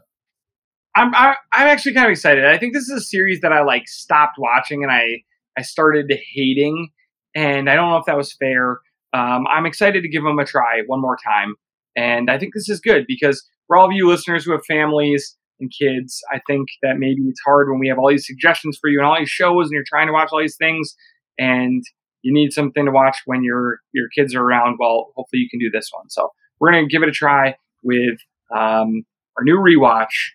I'm 0.95 1.13
I, 1.13 1.35
I'm 1.51 1.67
actually 1.67 1.93
kind 1.93 2.05
of 2.05 2.11
excited. 2.11 2.45
I 2.45 2.57
think 2.57 2.73
this 2.73 2.83
is 2.83 2.91
a 2.91 3.01
series 3.01 3.41
that 3.41 3.51
I 3.51 3.63
like 3.63 3.87
stopped 3.87 4.37
watching 4.37 4.83
and 4.83 4.91
I 4.91 5.23
I 5.57 5.61
started 5.61 6.11
hating, 6.33 6.89
and 7.35 7.69
I 7.69 7.75
don't 7.75 7.89
know 7.89 7.97
if 7.97 8.05
that 8.05 8.17
was 8.17 8.33
fair. 8.33 8.79
Um, 9.13 9.45
I'm 9.47 9.65
excited 9.65 10.01
to 10.03 10.09
give 10.09 10.23
them 10.23 10.39
a 10.39 10.45
try 10.45 10.81
one 10.87 11.01
more 11.01 11.17
time, 11.25 11.55
and 11.95 12.29
I 12.29 12.37
think 12.37 12.53
this 12.53 12.69
is 12.69 12.79
good 12.79 13.05
because 13.07 13.45
for 13.67 13.77
all 13.77 13.85
of 13.85 13.91
you 13.91 14.07
listeners 14.07 14.45
who 14.45 14.51
have 14.51 14.65
families 14.65 15.35
and 15.59 15.71
kids, 15.71 16.21
I 16.31 16.39
think 16.47 16.67
that 16.83 16.97
maybe 16.97 17.21
it's 17.23 17.41
hard 17.45 17.69
when 17.69 17.79
we 17.79 17.87
have 17.87 17.97
all 17.97 18.09
these 18.09 18.27
suggestions 18.27 18.77
for 18.79 18.89
you 18.89 18.99
and 18.99 19.07
all 19.07 19.17
these 19.17 19.29
shows, 19.29 19.65
and 19.65 19.71
you're 19.71 19.83
trying 19.87 20.07
to 20.07 20.13
watch 20.13 20.29
all 20.31 20.39
these 20.39 20.57
things, 20.57 20.95
and 21.37 21.83
you 22.25 22.33
need 22.33 22.51
something 22.51 22.85
to 22.85 22.91
watch 22.91 23.17
when 23.25 23.43
your 23.43 23.79
your 23.93 24.09
kids 24.09 24.33
are 24.33 24.41
around. 24.41 24.77
Well, 24.79 25.11
hopefully 25.15 25.39
you 25.41 25.49
can 25.49 25.59
do 25.59 25.69
this 25.71 25.89
one. 25.93 26.09
So 26.09 26.31
we're 26.59 26.71
gonna 26.71 26.87
give 26.87 27.03
it 27.03 27.09
a 27.09 27.11
try 27.13 27.55
with 27.83 28.17
um, 28.55 29.05
our 29.37 29.43
new 29.43 29.57
rewatch. 29.57 30.31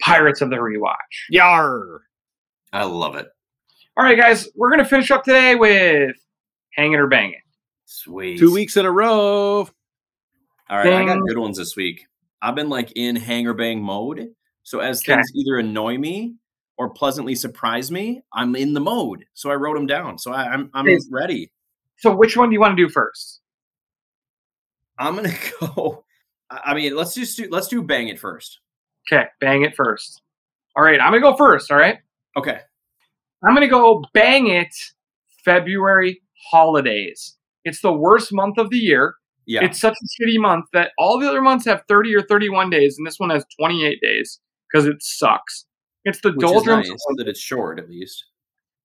Pirates 0.00 0.40
of 0.40 0.50
the 0.50 0.56
Rewatch. 0.56 0.94
Yar. 1.28 2.02
I 2.72 2.84
love 2.84 3.16
it. 3.16 3.26
All 3.96 4.04
right, 4.04 4.16
guys, 4.16 4.48
we're 4.54 4.70
going 4.70 4.78
to 4.78 4.88
finish 4.88 5.10
up 5.10 5.24
today 5.24 5.56
with 5.56 6.14
Hang 6.74 6.92
It 6.92 7.00
or 7.00 7.08
Bang 7.08 7.30
It. 7.30 7.40
Sweet. 7.84 8.38
Two 8.38 8.52
weeks 8.52 8.76
in 8.76 8.86
a 8.86 8.92
row. 8.92 9.68
All 10.70 10.76
right, 10.78 10.92
I 10.92 11.04
got 11.04 11.18
good 11.26 11.36
ones 11.38 11.58
this 11.58 11.74
week. 11.74 12.06
I've 12.40 12.54
been 12.54 12.68
like 12.68 12.92
in 12.94 13.16
hanger 13.16 13.54
bang 13.54 13.82
mode. 13.82 14.28
So 14.62 14.78
as 14.78 15.00
Okay. 15.02 15.14
things 15.14 15.26
either 15.34 15.58
annoy 15.58 15.98
me 15.98 16.36
or 16.78 16.88
pleasantly 16.90 17.34
surprise 17.34 17.90
me, 17.90 18.22
I'm 18.32 18.54
in 18.56 18.72
the 18.72 18.80
mode. 18.80 19.24
So 19.34 19.50
I 19.50 19.54
wrote 19.54 19.74
them 19.74 19.86
down. 19.86 20.16
So 20.18 20.32
I, 20.32 20.44
I'm 20.44 20.70
I'm 20.74 20.86
Is- 20.88 21.08
ready. 21.10 21.50
So, 22.00 22.14
which 22.14 22.36
one 22.36 22.48
do 22.48 22.52
you 22.54 22.60
want 22.60 22.76
to 22.76 22.82
do 22.86 22.88
first? 22.88 23.40
I'm 24.98 25.16
gonna 25.16 25.32
go. 25.60 26.04
I 26.50 26.60
I 26.66 26.74
mean, 26.74 26.94
let's 26.96 27.14
just 27.14 27.36
do 27.36 27.48
let's 27.50 27.68
do 27.68 27.82
bang 27.82 28.08
it 28.08 28.18
first. 28.18 28.60
Okay, 29.10 29.24
bang 29.40 29.64
it 29.64 29.74
first. 29.76 30.22
All 30.76 30.84
right, 30.84 31.00
I'm 31.00 31.10
gonna 31.12 31.20
go 31.20 31.36
first. 31.36 31.70
All 31.70 31.76
right, 31.78 31.98
Okay. 32.36 32.60
I'm 33.44 33.54
gonna 33.54 33.68
go 33.68 34.04
bang 34.14 34.48
it. 34.48 34.74
February 35.44 36.20
holidays. 36.50 37.36
It's 37.64 37.80
the 37.80 37.92
worst 37.92 38.32
month 38.32 38.58
of 38.58 38.70
the 38.70 38.76
year. 38.76 39.14
Yeah. 39.46 39.64
It's 39.64 39.80
such 39.80 39.94
a 39.94 40.22
shitty 40.22 40.38
month 40.38 40.66
that 40.74 40.92
all 40.98 41.18
the 41.18 41.26
other 41.28 41.40
months 41.40 41.64
have 41.64 41.82
30 41.88 42.14
or 42.14 42.22
31 42.22 42.68
days, 42.70 42.96
and 42.98 43.06
this 43.06 43.18
one 43.18 43.30
has 43.30 43.44
28 43.58 43.98
days 44.02 44.40
because 44.70 44.86
it 44.86 44.96
sucks. 45.00 45.64
It's 46.08 46.20
the 46.20 46.30
Which 46.32 46.40
doldrums, 46.40 46.88
nice 46.88 46.98
that 47.16 47.28
it's 47.28 47.40
short 47.40 47.78
at 47.78 47.88
least. 47.88 48.24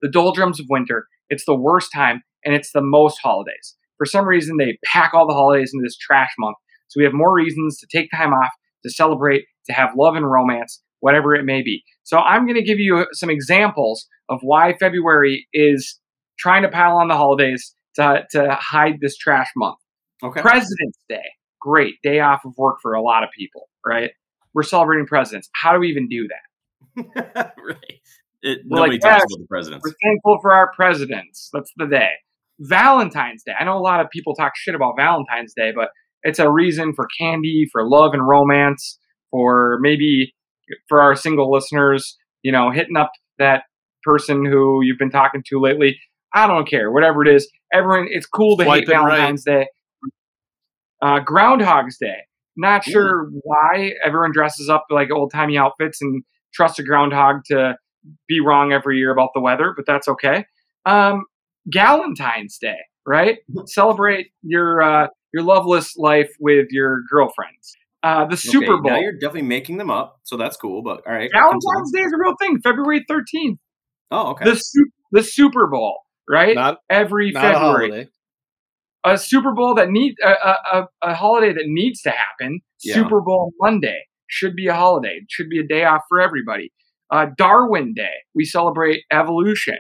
the 0.02 0.10
doldrums 0.10 0.60
of 0.60 0.66
winter. 0.70 1.08
It's 1.30 1.46
the 1.46 1.56
worst 1.56 1.90
time, 1.94 2.22
and 2.44 2.54
it's 2.54 2.72
the 2.72 2.82
most 2.82 3.20
holidays. 3.24 3.76
For 3.98 4.06
some 4.06 4.26
reason, 4.26 4.58
they 4.58 4.78
pack 4.86 5.14
all 5.14 5.28
the 5.28 5.34
holidays 5.34 5.72
into 5.74 5.84
this 5.86 5.98
trash 5.98 6.32
month, 6.38 6.58
so 6.90 7.00
we 7.00 7.06
have 7.06 7.14
more 7.14 7.34
reasons 7.34 7.80
to 7.80 7.88
take 7.92 8.10
time 8.12 8.34
off, 8.34 8.52
to 8.84 8.92
celebrate, 8.92 9.46
to 9.68 9.74
have 9.74 9.92
love 9.98 10.16
and 10.16 10.30
romance, 10.30 10.82
whatever 11.00 11.34
it 11.34 11.46
may 11.46 11.62
be. 11.64 11.84
So 12.04 12.18
I'm 12.18 12.46
going 12.46 12.56
to 12.56 12.64
give 12.64 12.80
you 12.80 13.08
some 13.14 13.30
examples 13.30 14.08
of 14.30 14.40
why 14.42 14.74
February 14.78 15.48
is 15.54 16.00
trying 16.38 16.64
to 16.64 16.70
pile 16.70 16.98
on 16.98 17.08
the 17.08 17.16
holidays 17.16 17.74
to, 17.96 18.24
to 18.32 18.58
hide 18.60 18.96
this 19.00 19.16
trash 19.18 19.48
month. 19.56 19.78
Okay. 20.24 20.42
President's 20.42 21.00
Day, 21.08 21.24
great 21.62 21.96
day 22.04 22.20
off 22.20 22.42
of 22.46 22.54
work 22.58 22.78
for 22.82 22.94
a 22.94 23.02
lot 23.02 23.24
of 23.24 23.30
people, 23.38 23.70
right? 23.86 24.12
We're 24.54 24.64
celebrating 24.64 25.06
presidents. 25.06 25.50
How 25.54 25.74
do 25.74 25.80
we 25.80 25.90
even 25.90 26.08
do 26.08 26.28
that? 26.28 26.53
right. 27.16 28.02
It, 28.42 28.60
We're 28.68 28.78
nobody 28.78 28.94
like, 28.94 29.02
talks 29.02 29.24
yes, 29.24 29.26
about 29.32 29.40
the 29.40 29.48
presidents. 29.50 29.84
We're 29.86 30.10
thankful 30.10 30.40
for 30.42 30.54
our 30.54 30.72
presidents. 30.74 31.50
That's 31.54 31.72
the 31.78 31.88
day. 31.88 32.10
Valentine's 32.60 33.44
Day. 33.44 33.54
I 33.58 33.64
know 33.64 33.78
a 33.78 33.80
lot 33.80 34.00
of 34.00 34.10
people 34.12 34.36
talk 34.36 34.54
shit 34.56 34.76
about 34.76 34.96
Valentine's 34.98 35.54
Day, 35.56 35.72
but 35.76 35.90
it's 36.24 36.40
a 36.40 36.50
reason 36.50 36.94
for 36.94 37.08
candy, 37.20 37.68
for 37.72 37.88
love 37.88 38.14
and 38.14 38.28
romance, 38.28 39.00
for 39.32 39.80
maybe 39.82 40.34
for 40.88 41.02
our 41.02 41.16
single 41.16 41.52
listeners, 41.52 42.18
you 42.42 42.52
know, 42.52 42.72
hitting 42.72 42.98
up 42.98 43.12
that 43.40 43.64
person 44.04 44.46
who 44.46 44.82
you've 44.84 45.00
been 45.00 45.10
talking 45.12 45.44
to 45.48 45.60
lately. 45.60 45.98
I 46.34 46.48
don't 46.48 46.68
care, 46.68 46.92
whatever 46.92 47.26
it 47.26 47.34
is. 47.34 47.50
Everyone, 47.72 48.08
it's 48.10 48.26
cool 48.26 48.58
to 48.58 48.64
hate 48.64 48.86
Swiping 48.86 48.90
right. 48.90 49.18
Valentine's 49.18 49.44
Day. 49.44 49.68
Uh, 51.02 51.20
Groundhog's 51.20 51.98
Day. 51.98 52.18
Not 52.56 52.84
sure 52.84 53.30
why 53.42 53.94
everyone 54.06 54.32
dresses 54.32 54.70
up 54.70 54.86
like 54.90 55.10
old 55.12 55.32
timey 55.32 55.58
outfits 55.58 56.02
and 56.02 56.24
trusts 56.54 56.80
a 56.80 56.84
groundhog 56.84 57.44
to 57.46 57.76
be 58.28 58.40
wrong 58.40 58.72
every 58.74 58.98
year 58.98 59.12
about 59.12 59.30
the 59.34 59.42
weather, 59.42 59.74
but 59.76 59.86
that's 59.86 60.08
okay. 60.08 60.46
Um, 60.86 61.24
Galentine's 61.74 62.58
Day, 62.58 62.78
right? 63.06 63.38
Celebrate 63.66 64.28
your 64.42 64.82
uh, 64.82 65.08
your 65.34 65.44
loveless 65.44 65.96
life 65.98 66.32
with 66.40 66.68
your 66.72 67.02
girlfriends. 67.12 67.74
Uh, 68.04 68.26
the 68.26 68.36
Super 68.36 68.78
Bowl. 68.82 68.92
Now 68.92 69.00
you're 69.00 69.14
definitely 69.14 69.44
making 69.44 69.78
them 69.78 69.90
up, 69.90 70.20
so 70.24 70.36
that's 70.36 70.58
cool. 70.58 70.82
But 70.84 71.02
all 71.08 71.14
right. 71.14 71.30
Valentine's 71.34 71.92
Day 71.94 72.02
is 72.02 72.12
a 72.14 72.18
real 72.18 72.36
thing. 72.40 72.60
February 72.62 73.06
thirteenth. 73.08 73.60
Oh, 74.12 74.32
okay. 74.32 74.46
The 74.46 74.56
Su- 74.56 74.90
the 75.14 75.24
Super 75.24 75.68
Bowl, 75.68 76.00
right? 76.30 76.54
Not 76.56 76.80
Every 76.90 77.32
not 77.32 77.42
February. 77.42 77.90
holiday. 77.90 78.10
a 79.06 79.18
Super 79.18 79.54
Bowl 79.54 79.76
that 79.76 79.90
need 79.90 80.16
a, 80.22 80.30
a, 80.30 80.58
a- 80.74 80.88
a 81.12 81.14
holiday 81.16 81.54
that 81.54 81.64
needs 81.68 82.02
to 82.02 82.10
happen. 82.12 82.60
Yeah. 82.84 82.96
Super 82.96 83.22
Bowl 83.22 83.54
Monday 83.62 84.02
should 84.34 84.56
be 84.56 84.68
a 84.68 84.74
holiday. 84.74 85.20
It 85.22 85.26
should 85.30 85.50
be 85.50 85.60
a 85.60 85.68
day 85.68 85.84
off 85.86 86.02
for 86.10 86.20
everybody. 86.20 86.72
Uh, 87.12 87.28
Darwin 87.38 87.94
Day, 87.94 88.14
we 88.34 88.44
celebrate 88.46 89.04
evolution. 89.12 89.78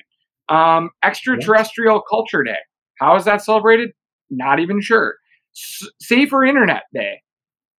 Um, 0.49 0.89
extraterrestrial 1.03 2.01
Culture 2.09 2.43
Day, 2.43 2.57
how 2.99 3.15
is 3.15 3.25
that 3.25 3.41
celebrated? 3.43 3.91
Not 4.29 4.59
even 4.59 4.81
sure. 4.81 5.15
S- 5.55 5.87
Safer 5.99 6.43
Internet 6.43 6.83
Day, 6.93 7.21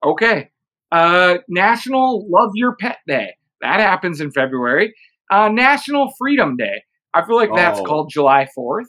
okay. 0.04 0.50
Uh, 0.90 1.38
National 1.48 2.26
Love 2.30 2.50
Your 2.54 2.74
Pet 2.80 2.98
Day, 3.06 3.34
that 3.60 3.80
happens 3.80 4.20
in 4.20 4.30
February. 4.32 4.94
Uh, 5.30 5.48
National 5.48 6.12
Freedom 6.18 6.56
Day, 6.56 6.82
I 7.14 7.24
feel 7.24 7.36
like 7.36 7.50
that's 7.54 7.80
Oh. 7.80 7.84
called 7.84 8.10
July 8.12 8.48
4th. 8.56 8.86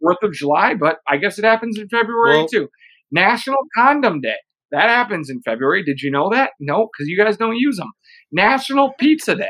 Fourth 0.00 0.22
of 0.22 0.32
July, 0.32 0.74
but 0.74 0.98
I 1.08 1.16
guess 1.16 1.38
it 1.38 1.44
happens 1.44 1.78
in 1.78 1.88
February 1.88 2.38
Well- 2.38 2.48
too. 2.48 2.68
National 3.10 3.58
Condom 3.76 4.20
Day. 4.20 4.36
That 4.70 4.88
happens 4.88 5.30
in 5.30 5.40
February. 5.42 5.82
Did 5.84 6.00
you 6.00 6.10
know 6.10 6.30
that? 6.30 6.50
No, 6.60 6.88
because 6.92 7.08
you 7.08 7.16
guys 7.16 7.36
don't 7.36 7.56
use 7.56 7.76
them. 7.76 7.90
National 8.32 8.92
Pizza 8.98 9.36
Day. 9.36 9.48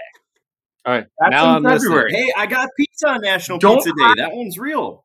All 0.86 0.92
right. 0.94 1.06
That's 1.18 1.30
now 1.30 1.44
in 1.44 1.56
I'm 1.56 1.62
listening. 1.62 1.92
February. 1.92 2.12
hey, 2.14 2.32
I 2.36 2.46
got 2.46 2.68
pizza 2.78 3.08
on 3.08 3.20
National 3.22 3.58
Don't 3.58 3.76
Pizza 3.76 3.92
cry- 3.92 4.14
Day. 4.16 4.22
That 4.22 4.32
one's 4.34 4.58
real. 4.58 5.04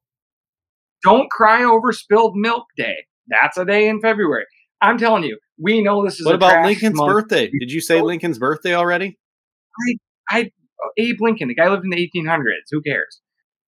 Don't 1.03 1.29
Cry 1.29 1.63
Over 1.63 1.91
Spilled 1.93 2.33
Milk 2.35 2.65
Day. 2.75 2.95
That's 3.27 3.57
a 3.57 3.63
day 3.63 3.87
in 3.87 4.01
February. 4.01 4.45
I'm 4.81 4.97
telling 4.97 5.23
you, 5.23 5.37
we 5.57 5.81
know 5.81 6.03
this 6.03 6.19
is 6.19 6.25
What 6.25 6.33
a 6.33 6.35
about 6.35 6.49
trash 6.51 6.65
Lincoln's 6.65 6.95
month. 6.97 7.11
birthday? 7.11 7.49
Did 7.59 7.71
you 7.71 7.79
say. 7.79 8.01
Lincoln's 8.01 8.39
birthday 8.39 8.73
already? 8.75 9.17
I 10.29 10.51
Abe 10.97 11.17
Lincoln, 11.21 11.47
the 11.49 11.55
guy 11.55 11.69
lived 11.69 11.83
in 11.83 11.89
the 11.89 11.97
1800s. 12.15 12.41
Who 12.71 12.81
cares? 12.81 13.19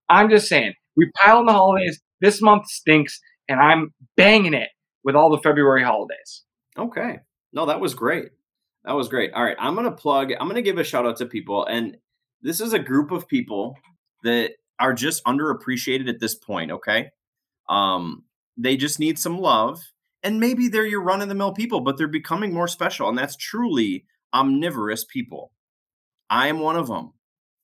I'm 0.08 0.28
just 0.30 0.48
saying, 0.48 0.74
we 0.96 1.10
pile 1.20 1.38
on 1.38 1.46
the 1.46 1.52
holidays. 1.52 2.00
This 2.20 2.40
month 2.42 2.66
stinks, 2.68 3.20
and 3.48 3.60
I'm 3.60 3.94
banging 4.16 4.54
it 4.54 4.68
with 5.08 5.16
all 5.16 5.30
the 5.30 5.38
February 5.38 5.82
holidays. 5.82 6.42
Okay. 6.76 7.20
No, 7.54 7.64
that 7.64 7.80
was 7.80 7.94
great. 7.94 8.28
That 8.84 8.92
was 8.92 9.08
great. 9.08 9.32
All 9.32 9.42
right. 9.42 9.56
I'm 9.58 9.74
going 9.74 9.86
to 9.86 9.96
plug, 9.96 10.32
I'm 10.38 10.48
going 10.48 10.56
to 10.56 10.62
give 10.62 10.76
a 10.76 10.84
shout 10.84 11.06
out 11.06 11.16
to 11.16 11.24
people. 11.24 11.64
And 11.64 11.96
this 12.42 12.60
is 12.60 12.74
a 12.74 12.78
group 12.78 13.10
of 13.10 13.26
people 13.26 13.74
that 14.22 14.50
are 14.78 14.92
just 14.92 15.24
underappreciated 15.24 16.10
at 16.10 16.20
this 16.20 16.34
point. 16.34 16.72
Okay. 16.72 17.08
Um, 17.70 18.24
they 18.58 18.76
just 18.76 19.00
need 19.00 19.18
some 19.18 19.38
love. 19.38 19.80
And 20.22 20.40
maybe 20.40 20.68
they're 20.68 20.84
your 20.84 21.02
run 21.02 21.22
of 21.22 21.30
the 21.30 21.34
mill 21.34 21.54
people, 21.54 21.80
but 21.80 21.96
they're 21.96 22.06
becoming 22.06 22.52
more 22.52 22.68
special. 22.68 23.08
And 23.08 23.16
that's 23.16 23.34
truly 23.34 24.04
omnivorous 24.34 25.06
people. 25.06 25.52
I 26.28 26.48
am 26.48 26.58
one 26.58 26.76
of 26.76 26.88
them. 26.88 27.14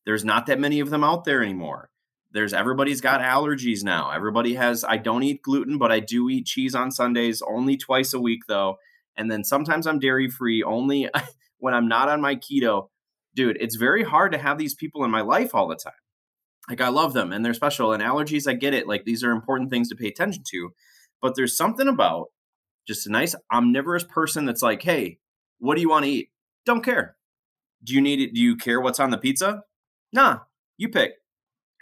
There's 0.07 0.25
not 0.25 0.47
that 0.47 0.59
many 0.59 0.81
of 0.81 0.89
them 0.89 1.05
out 1.05 1.25
there 1.25 1.43
anymore. 1.43 1.91
There's 2.35 2.53
everybody's 2.53 3.01
got 3.01 3.23
allergies 3.23 3.83
now. 3.83 4.11
Everybody 4.11 4.55
has, 4.55 4.85
I 4.85 4.99
don't 4.99 5.23
eat 5.23 5.41
gluten, 5.41 5.79
but 5.79 5.91
I 5.91 6.01
do 6.01 6.29
eat 6.29 6.45
cheese 6.45 6.75
on 6.75 6.91
Sundays, 6.91 7.41
only 7.41 7.79
twice 7.79 8.13
a 8.13 8.21
week 8.21 8.43
though 8.49 8.77
and 9.17 9.31
then 9.31 9.45
sometimes 9.45 9.87
I'm 9.87 9.99
dairy 9.99 10.29
free 10.29 10.63
only 10.63 11.09
when 11.59 11.75
I'm 11.75 11.89
not 11.89 12.09
on 12.09 12.21
my 12.21 12.37
keto. 12.37 12.89
Dude, 13.35 13.57
it's 13.61 13.77
very 13.77 14.05
hard 14.05 14.33
to 14.33 14.39
have 14.39 14.59
these 14.59 14.75
people 14.75 15.05
in 15.05 15.11
my 15.11 15.21
life 15.21 15.55
all 15.55 15.69
the 15.69 15.77
time. 15.77 15.93
Like 16.69 16.81
I 16.81 16.89
love 16.89 17.13
them 17.13 17.33
and 17.33 17.45
they're 17.45 17.55
special 17.55 17.93
and 17.93 18.03
allergies 18.03 18.49
I 18.49 18.55
get 18.55 18.75
it. 18.75 18.87
Like 18.87 19.05
these 19.05 19.23
are 19.25 19.31
important 19.31 19.71
things 19.71 19.89
to 19.89 19.97
pay 19.97 20.09
attention 20.09 20.45
to. 20.51 20.71
But 21.21 21.35
there's 21.37 21.57
something 21.57 21.89
about 21.89 22.27
just 22.87 23.07
a 23.07 23.11
nice 23.11 23.35
omnivorous 23.53 24.05
person 24.05 24.45
that's 24.45 24.63
like, 24.63 24.83
"Hey, 24.83 25.19
what 25.59 25.75
do 25.75 25.81
you 25.81 25.89
want 25.89 26.05
to 26.05 26.11
eat?" 26.11 26.31
Don't 26.67 26.85
care. 26.85 27.17
Do 27.83 27.95
you 27.95 28.01
need 28.01 28.21
it? 28.21 28.35
Do 28.35 28.41
you 28.41 28.57
care 28.57 28.81
what's 28.81 29.01
on 29.01 29.11
the 29.11 29.19
pizza? 29.19 29.63
Nah, 30.13 30.41
you 30.77 30.89
pick 30.89 31.13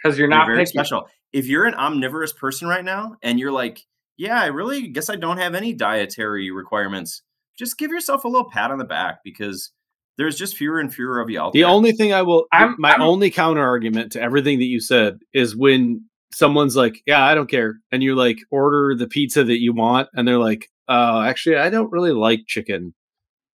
Because 0.03 0.17
you're 0.17 0.27
you're 0.29 0.37
not 0.37 0.47
very 0.47 0.59
picky. 0.59 0.69
special. 0.71 1.07
If 1.31 1.47
you're 1.47 1.65
an 1.65 1.73
omnivorous 1.75 2.33
person 2.33 2.67
right 2.67 2.83
now 2.83 3.15
and 3.23 3.39
you're 3.39 3.51
like, 3.51 3.81
yeah, 4.17 4.41
I 4.41 4.47
really 4.47 4.87
guess 4.89 5.09
I 5.09 5.15
don't 5.15 5.37
have 5.37 5.55
any 5.55 5.73
dietary 5.73 6.51
requirements, 6.51 7.21
just 7.57 7.77
give 7.77 7.89
yourself 7.91 8.23
a 8.23 8.27
little 8.27 8.49
pat 8.49 8.69
on 8.71 8.77
the 8.77 8.83
back 8.85 9.19
because 9.23 9.71
there's 10.17 10.37
just 10.37 10.55
fewer 10.57 10.79
and 10.79 10.93
fewer 10.93 11.19
of 11.19 11.29
you 11.29 11.39
out 11.41 11.53
The 11.53 11.61
there. 11.61 11.69
only 11.69 11.91
thing 11.93 12.13
I 12.13 12.21
will, 12.21 12.45
I'm- 12.51 12.75
my 12.77 12.91
I'm- 12.91 13.01
only 13.01 13.31
counter 13.31 13.63
argument 13.63 14.11
to 14.11 14.21
everything 14.21 14.59
that 14.59 14.65
you 14.65 14.79
said 14.79 15.19
is 15.33 15.55
when 15.55 16.05
someone's 16.33 16.75
like, 16.75 17.01
"Yeah, 17.07 17.23
I 17.23 17.33
don't 17.33 17.49
care," 17.49 17.75
and 17.91 18.03
you 18.03 18.15
like 18.15 18.37
order 18.51 18.93
the 18.95 19.07
pizza 19.07 19.43
that 19.43 19.59
you 19.59 19.73
want, 19.73 20.09
and 20.13 20.27
they're 20.27 20.37
like, 20.39 20.67
"Oh, 20.87 21.21
actually, 21.21 21.55
I 21.57 21.69
don't 21.71 21.91
really 21.91 22.11
like 22.11 22.41
chicken," 22.47 22.93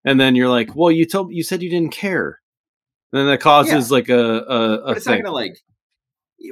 and 0.04 0.18
then 0.20 0.34
you're 0.34 0.48
like, 0.48 0.74
"Well, 0.76 0.90
you 0.90 1.06
told 1.06 1.32
you 1.32 1.42
said 1.42 1.62
you 1.62 1.70
didn't 1.70 1.92
care," 1.92 2.40
and 3.12 3.20
then 3.20 3.26
that 3.28 3.40
causes 3.40 3.90
like 3.90 4.08
a 4.10 4.18
a, 4.18 4.72
a 4.74 4.86
but 4.88 4.96
it's 4.98 5.06
not 5.06 5.12
thing. 5.14 5.22
gonna 5.22 5.34
like, 5.34 5.56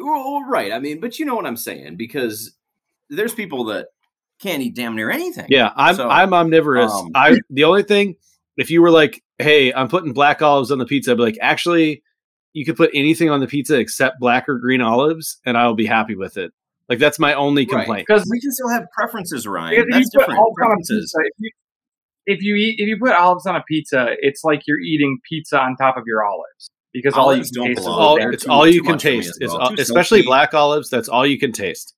well, 0.00 0.42
right? 0.48 0.72
I 0.72 0.78
mean, 0.78 1.00
but 1.00 1.18
you 1.18 1.24
know 1.24 1.34
what 1.34 1.46
I'm 1.46 1.56
saying 1.56 1.96
because 1.96 2.54
there's 3.10 3.34
people 3.34 3.64
that 3.66 3.88
can't 4.40 4.62
eat 4.62 4.74
damn 4.76 4.94
near 4.94 5.10
anything. 5.10 5.46
Yeah, 5.48 5.72
I'm 5.76 5.94
So, 5.96 6.08
I'm 6.08 6.32
omnivorous. 6.32 6.92
um, 6.92 7.10
I 7.14 7.38
the 7.50 7.64
only 7.64 7.82
thing, 7.82 8.16
if 8.56 8.70
you 8.70 8.82
were 8.82 8.90
like, 8.90 9.22
"Hey, 9.38 9.72
I'm 9.72 9.88
putting 9.88 10.12
black 10.12 10.42
olives 10.42 10.70
on 10.70 10.78
the 10.78 10.86
pizza," 10.86 11.12
I'd 11.12 11.16
be 11.16 11.22
like, 11.22 11.38
"Actually, 11.40 12.02
you 12.52 12.64
could 12.64 12.76
put 12.76 12.90
anything 12.94 13.30
on 13.30 13.40
the 13.40 13.46
pizza 13.46 13.78
except 13.78 14.20
black 14.20 14.48
or 14.48 14.58
green 14.58 14.80
olives, 14.80 15.38
and 15.44 15.56
I'll 15.56 15.74
be 15.74 15.86
happy 15.86 16.14
with 16.16 16.36
it." 16.36 16.52
Like 16.88 16.98
that's 16.98 17.18
my 17.18 17.34
only 17.34 17.66
complaint. 17.66 18.06
Because 18.06 18.26
we 18.30 18.40
can 18.40 18.50
still 18.52 18.70
have 18.70 18.86
preferences, 18.96 19.46
Ryan. 19.46 19.80
If 19.80 19.86
That's 19.90 20.08
you 20.12 20.20
different. 20.20 20.38
olives 20.40 20.56
on 20.60 20.64
a 20.64 20.68
Preferences. 20.68 21.14
pizza, 21.14 21.18
if 21.26 21.32
you, 21.38 21.50
if 22.26 22.42
you 22.42 22.54
eat 22.54 22.76
if 22.78 22.88
you 22.88 22.98
put 22.98 23.12
olives 23.12 23.46
on 23.46 23.56
a 23.56 23.62
pizza, 23.68 24.14
it's 24.20 24.42
like 24.44 24.62
you're 24.66 24.80
eating 24.80 25.18
pizza 25.28 25.60
on 25.60 25.76
top 25.76 25.96
of 25.96 26.04
your 26.06 26.24
olives 26.24 26.70
because 26.92 27.14
all 27.14 27.34
you 27.36 27.42
can 27.42 27.52
don't 27.54 27.66
taste 27.68 27.80
is 27.80 27.86
all, 27.86 28.16
it's 28.32 28.46
all 28.46 28.66
you 28.66 28.82
can 28.82 28.92
much 28.92 29.02
for 29.02 29.08
me 29.08 29.16
taste. 29.16 29.28
as 29.30 29.38
It's 29.40 29.52
well. 29.52 29.62
all- 29.62 29.80
especially 29.80 30.22
black 30.22 30.54
olives. 30.54 30.88
That's 30.90 31.08
all 31.08 31.26
you 31.26 31.38
can 31.38 31.52
taste. 31.52 31.94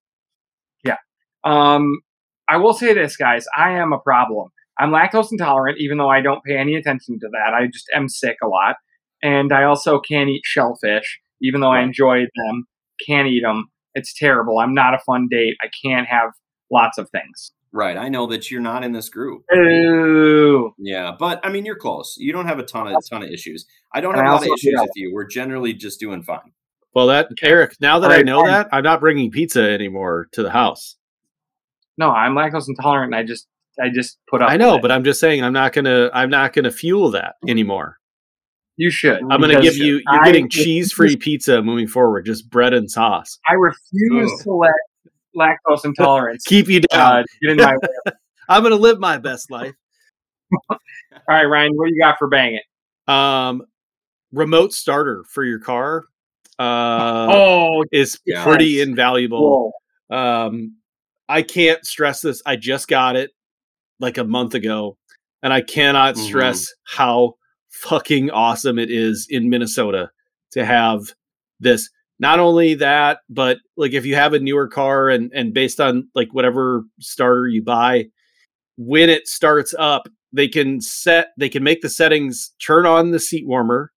Yeah. 0.85 0.97
Um, 1.45 2.01
I 2.49 2.57
will 2.57 2.75
say 2.75 2.93
this, 2.95 3.17
guys. 3.17 3.47
I 3.57 3.73
am 3.73 3.93
a 3.93 3.99
problem. 3.99 4.49
I'm 4.79 4.91
lactose 4.91 5.29
intolerant, 5.31 5.79
even 5.79 5.99
though 5.99 6.09
I 6.09 6.21
don't 6.21 6.43
pay 6.45 6.57
any 6.57 6.75
attention 6.75 7.19
to 7.21 7.29
that. 7.33 7.55
I 7.55 7.67
just 7.67 7.87
am 7.95 8.09
sick 8.09 8.37
a 8.43 8.49
lot, 8.49 8.77
and 9.23 9.53
I 9.53 9.65
also 9.65 10.01
can't 10.01 10.29
eat 10.31 10.43
shellfish, 10.45 11.21
even 11.43 11.61
though 11.61 11.71
I 11.71 11.77
Right. 11.77 11.85
enjoy 11.85 12.21
them. 12.35 12.65
Can't 13.07 13.29
eat 13.29 13.43
them. 13.43 13.67
It's 13.95 14.13
terrible. 14.19 14.59
I'm 14.59 14.75
not 14.75 14.95
a 14.95 14.99
fun 14.99 15.29
date. 15.31 15.57
I 15.63 15.69
can't 15.85 16.07
have 16.07 16.31
lots 16.71 16.97
of 16.99 17.09
things. 17.11 17.53
Right. 17.73 17.97
I 17.97 18.09
know 18.09 18.27
that 18.27 18.51
you're 18.51 18.61
not 18.61 18.83
in 18.83 18.93
this 18.93 19.09
group. 19.09 19.45
Ooh. 19.55 20.75
Yeah, 20.79 21.13
but 21.19 21.41
I 21.45 21.51
mean, 21.51 21.65
you're 21.65 21.77
close. 21.77 22.17
You 22.19 22.33
don't 22.33 22.47
have 22.47 22.59
a 22.59 22.65
ton 22.65 22.89
of 22.89 23.01
ton 23.09 23.23
of 23.23 23.31
issues. 23.31 23.65
I 23.95 24.01
don't 24.01 24.13
And 24.17 24.23
have 24.23 24.27
I 24.27 24.31
a 24.31 24.35
lot 24.35 24.43
of 24.43 24.49
issues 24.59 24.81
with 24.81 24.91
you. 24.97 25.13
We're 25.15 25.27
generally 25.27 25.73
just 25.73 26.01
doing 26.01 26.23
fine. 26.23 26.53
Well, 26.95 27.07
that 27.07 27.29
Eric. 27.43 27.77
Now 27.81 28.01
that 28.01 28.07
All 28.07 28.13
I 28.13 28.17
right, 28.17 28.27
know 28.27 28.41
fine. 28.41 28.51
that, 28.51 28.69
I'm 28.73 28.83
not 28.83 28.99
bringing 28.99 29.31
pizza 29.31 29.63
anymore 29.63 30.27
to 30.33 30.43
the 30.43 30.51
house. 30.51 30.97
No, 31.97 32.11
I'm 32.11 32.35
lactose 32.35 32.65
intolerant. 32.69 33.15
And 33.15 33.21
I 33.21 33.25
just 33.25 33.47
I 33.81 33.89
just 33.95 34.19
put 34.29 34.43
up. 34.43 34.51
I 34.51 34.57
know, 34.57 34.81
but 34.81 34.91
I'm 34.91 35.05
just 35.05 35.21
saying 35.21 35.45
I'm 35.45 35.53
not 35.53 35.73
gonna 35.73 36.11
I'm 36.13 36.31
not 36.31 36.53
gonna 36.53 36.73
fuel 36.73 37.13
that 37.13 37.35
mm-hmm. 37.45 37.51
anymore. 37.51 37.99
you 38.77 38.91
should. 38.91 39.21
I'm 39.31 39.41
gonna 39.41 39.61
give 39.61 39.77
you 39.77 40.03
you're 40.11 40.23
I 40.23 40.25
getting 40.25 40.49
cheese 40.49 40.93
free 40.93 41.17
pizza 41.17 41.63
moving 41.63 41.87
forward, 41.87 42.27
just 42.27 42.51
bread 42.51 42.75
and 42.75 42.91
sauce. 42.91 43.39
I 43.49 43.53
refuse 43.53 44.33
Ugh. 44.33 44.41
to 44.45 44.53
let 44.55 44.73
lactose 45.37 45.85
intolerance 45.85 46.45
Keep 46.45 46.69
you 46.69 46.81
down. 46.81 47.01
uh, 47.19 47.23
get 47.43 47.51
in 47.53 47.57
my 47.59 47.73
way. 47.77 48.13
I'm 48.49 48.63
gonna 48.63 48.75
live 48.77 48.99
my 48.99 49.19
best 49.19 49.51
life. 49.51 49.75
All 50.71 50.79
right, 51.29 51.45
Ryan, 51.45 51.73
what 51.77 51.89
do 51.89 51.95
you 51.95 52.01
got 52.01 52.19
for 52.19 52.29
bang 52.29 52.55
it? 52.57 53.13
Um, 53.13 53.63
remote 54.33 54.73
starter 54.73 55.25
for 55.29 55.45
your 55.45 55.59
car 55.61 56.05
uh, 56.59 57.29
oh, 57.31 57.85
is 57.93 58.19
Yeah. 58.27 58.43
pretty 58.45 58.81
invaluable. 58.81 59.73
cool. 60.11 60.17
Um, 60.19 60.77
I 61.29 61.43
can't 61.43 61.85
stress 61.87 62.21
this. 62.21 62.43
I 62.45 62.57
just 62.57 62.89
got 62.89 63.17
it 63.17 63.31
like 64.01 64.19
a 64.19 64.25
month 64.25 64.55
ago, 64.55 64.97
and 65.43 65.53
I 65.53 65.61
cannot 65.61 66.17
Mhm. 66.17 66.19
stress 66.27 66.67
how 66.85 67.37
fucking 67.71 68.31
awesome 68.31 68.79
it 68.79 68.91
is 68.91 69.27
in 69.31 69.49
Minnesota 69.49 70.11
to 70.53 70.65
have 70.65 71.13
this. 71.61 71.89
Not 72.21 72.39
only 72.39 72.75
that, 72.75 73.21
but 73.29 73.59
like 73.77 73.93
if 73.95 74.05
you 74.07 74.15
have 74.15 74.35
a 74.35 74.39
newer 74.39 74.69
car 74.69 75.09
and 75.09 75.33
and 75.35 75.53
based 75.55 75.81
on 75.81 76.09
like 76.15 76.29
whatever 76.33 76.85
starter 77.01 77.49
you 77.49 77.63
buy, 77.65 78.05
when 78.77 79.09
it 79.11 79.27
starts 79.27 79.75
up, 79.79 80.07
they 80.33 80.47
can 80.47 80.81
set 80.81 81.29
they 81.39 81.49
can 81.49 81.65
make 81.65 81.81
the 81.81 81.89
settings 81.89 82.53
turn 82.65 82.85
on 82.87 83.11
the 83.11 83.19
seat 83.19 83.47
warmer, 83.47 83.91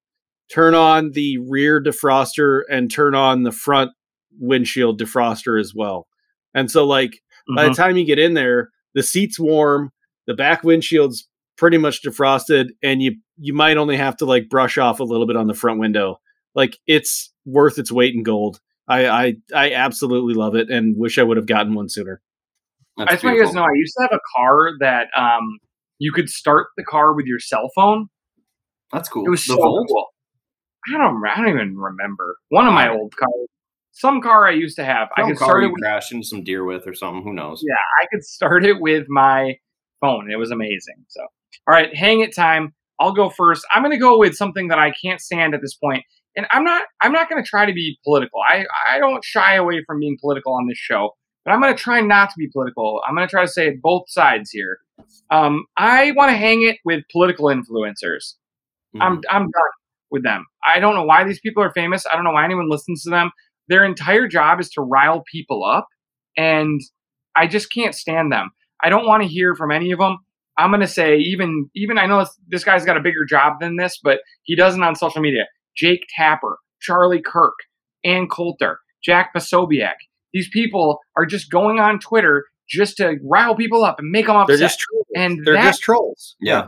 turn 0.49 0.73
on 0.73 1.11
the 1.11 1.37
rear 1.49 1.83
defroster, 1.83 2.61
and 2.71 2.89
turn 2.91 3.13
on 3.13 3.43
the 3.43 3.51
front 3.51 3.91
windshield 4.39 4.99
defroster 4.99 5.59
as 5.59 5.73
well. 5.75 6.07
And 6.55 6.71
so 6.71 6.85
like 6.85 7.19
by 7.55 7.65
the 7.65 7.71
Mhm. 7.71 7.75
time 7.75 7.97
you 7.97 8.05
get 8.05 8.19
in 8.19 8.35
there, 8.35 8.69
the 8.95 9.03
seat's 9.03 9.37
warm, 9.39 9.91
the 10.27 10.33
back 10.33 10.63
windshield's 10.63 11.27
pretty 11.57 11.77
much 11.77 12.01
defrosted, 12.01 12.69
and 12.81 13.03
you 13.03 13.17
you 13.37 13.53
might 13.53 13.75
only 13.77 13.97
have 13.97 14.15
to 14.17 14.25
like 14.25 14.47
brush 14.49 14.77
off 14.77 15.01
a 15.01 15.03
little 15.03 15.27
bit 15.27 15.35
on 15.35 15.47
the 15.47 15.53
front 15.53 15.79
window. 15.79 16.19
Like 16.55 16.77
it's 16.87 17.31
worth 17.45 17.77
its 17.79 17.91
weight 17.91 18.13
in 18.15 18.23
gold. 18.23 18.59
I 18.87 19.07
I, 19.07 19.35
I 19.55 19.73
absolutely 19.73 20.33
love 20.33 20.55
it 20.55 20.69
and 20.69 20.97
wish 20.97 21.17
I 21.17 21.23
would 21.23 21.37
have 21.37 21.45
gotten 21.47 21.73
one 21.73 21.89
sooner. 21.89 22.21
That's 22.97 23.11
I 23.11 23.13
just 23.15 23.23
want 23.23 23.37
you 23.37 23.43
guys 23.43 23.51
to 23.51 23.55
know 23.55 23.63
I 23.63 23.73
used 23.75 23.93
to 23.97 24.01
have 24.03 24.13
a 24.13 24.21
car 24.37 24.71
that 24.79 25.07
um 25.17 25.59
you 25.99 26.11
could 26.11 26.29
start 26.29 26.67
the 26.77 26.83
car 26.83 27.13
with 27.13 27.25
your 27.25 27.39
cell 27.39 27.69
phone. 27.75 28.07
That's 28.91 29.09
cool. 29.09 29.25
It 29.25 29.29
was 29.29 29.45
The 29.45 29.53
so 29.53 29.55
Volt? 29.55 29.87
cool. 29.89 30.05
I 30.93 30.97
don't. 30.97 31.23
I 31.25 31.37
don't 31.37 31.49
even 31.49 31.77
remember 31.77 32.37
one 32.49 32.67
of 32.67 32.73
my 32.73 32.89
old 32.89 33.15
cars. 33.15 33.31
Some 33.93 34.21
car 34.21 34.47
I 34.47 34.51
used 34.51 34.75
to 34.77 34.83
have. 34.83 35.07
I 35.15 35.21
could 35.23 35.37
car 35.37 35.47
start 35.47 35.63
it. 35.63 35.67
you 35.67 35.73
With, 35.73 35.81
crash 35.81 36.11
into 36.11 36.25
some 36.27 36.43
deer 36.43 36.65
with 36.65 36.87
or 36.87 36.93
something. 36.93 37.23
Who 37.23 37.33
knows? 37.33 37.63
Yeah. 37.65 37.75
I 38.01 38.05
could 38.11 38.23
start 38.23 38.65
it 38.65 38.81
with 38.81 39.05
my 39.07 39.55
phone. 40.01 40.29
It 40.31 40.35
was 40.37 40.51
amazing. 40.51 41.05
So, 41.07 41.21
all 41.21 41.29
right, 41.67 41.95
hang 41.95 42.19
it 42.21 42.35
time. 42.35 42.73
I'll 42.99 43.13
go 43.13 43.29
first. 43.29 43.65
I'm 43.73 43.81
going 43.81 43.91
to 43.93 43.99
go 43.99 44.17
with 44.17 44.35
something 44.35 44.67
that 44.69 44.79
I 44.79 44.91
can't 45.03 45.21
stand 45.21 45.53
at 45.53 45.61
this 45.61 45.75
point, 45.75 46.03
and 46.35 46.45
I'm 46.51 46.63
not. 46.63 46.83
I'm 47.01 47.11
not 47.11 47.29
going 47.29 47.43
to 47.43 47.47
try 47.47 47.65
to 47.65 47.73
be 47.73 47.97
political. 48.03 48.39
I 48.47 48.65
I 48.89 48.99
don't 48.99 49.23
shy 49.23 49.55
away 49.55 49.83
from 49.85 49.99
being 49.99 50.17
political 50.19 50.53
on 50.53 50.67
this 50.67 50.77
show, 50.77 51.11
but 51.45 51.51
I'm 51.51 51.61
going 51.61 51.75
to 51.75 51.81
try 51.81 52.01
not 52.01 52.29
to 52.29 52.35
be 52.37 52.47
political. 52.47 53.01
I'm 53.07 53.15
going 53.15 53.27
to 53.27 53.31
try 53.31 53.41
to 53.43 53.51
say 53.51 53.71
both 53.81 54.03
sides 54.07 54.49
here. 54.51 54.77
Um, 55.29 55.65
I 55.77 56.11
want 56.11 56.31
to 56.31 56.37
hang 56.37 56.63
it 56.63 56.77
with 56.85 57.03
political 57.11 57.45
influencers. 57.45 58.33
I'm 58.99 59.17
Mhm. 59.17 59.21
I'm 59.29 59.41
done 59.43 59.71
with 60.11 60.23
them. 60.23 60.45
I 60.67 60.79
don't 60.79 60.95
know 60.95 61.03
why 61.05 61.23
these 61.23 61.39
people 61.39 61.63
are 61.63 61.71
famous. 61.71 62.05
I 62.11 62.15
don't 62.15 62.23
know 62.23 62.31
why 62.31 62.45
anyone 62.45 62.69
listens 62.69 63.03
to 63.03 63.09
them. 63.09 63.31
Their 63.67 63.83
entire 63.83 64.27
job 64.27 64.59
is 64.59 64.69
to 64.71 64.81
rile 64.81 65.23
people 65.31 65.63
up, 65.65 65.87
and 66.37 66.79
I 67.35 67.47
just 67.47 67.71
can't 67.71 67.95
stand 67.95 68.31
them. 68.31 68.51
I 68.83 68.89
don't 68.89 69.05
want 69.07 69.23
to 69.23 69.29
hear 69.29 69.55
from 69.55 69.71
any 69.71 69.91
of 69.91 69.99
them. 69.99 70.17
I'm 70.57 70.69
gonna 70.69 70.87
say 70.87 71.17
even 71.17 71.69
even 71.73 71.97
I 71.97 72.05
know 72.05 72.19
this, 72.19 72.37
this 72.47 72.63
guy's 72.63 72.85
got 72.85 72.97
a 72.97 72.99
bigger 73.01 73.25
job 73.25 73.59
than 73.59 73.77
this, 73.77 73.99
but 74.03 74.19
he 74.43 74.55
doesn't 74.55 74.83
on 74.83 74.95
social 74.95 75.21
media. 75.21 75.47
Jake 75.75 76.05
Tapper, 76.15 76.57
Charlie 76.81 77.21
Kirk, 77.25 77.53
Ann 78.03 78.27
Coulter, 78.27 78.79
Jack 79.03 79.33
Posobiec. 79.35 79.93
These 80.33 80.49
people 80.49 80.99
are 81.15 81.25
just 81.25 81.51
going 81.51 81.79
on 81.79 81.99
Twitter 81.99 82.45
just 82.69 82.97
to 82.97 83.17
rile 83.23 83.55
people 83.55 83.83
up 83.83 83.99
and 83.99 84.09
make 84.09 84.27
them 84.27 84.35
upset. 84.35 84.57
They're 84.59 84.67
just 84.67 84.79
trolls. 84.79 85.05
and 85.15 85.39
they're 85.45 85.53
that 85.55 85.63
just 85.63 85.81
trolls. 85.81 86.35
yeah. 86.41 86.67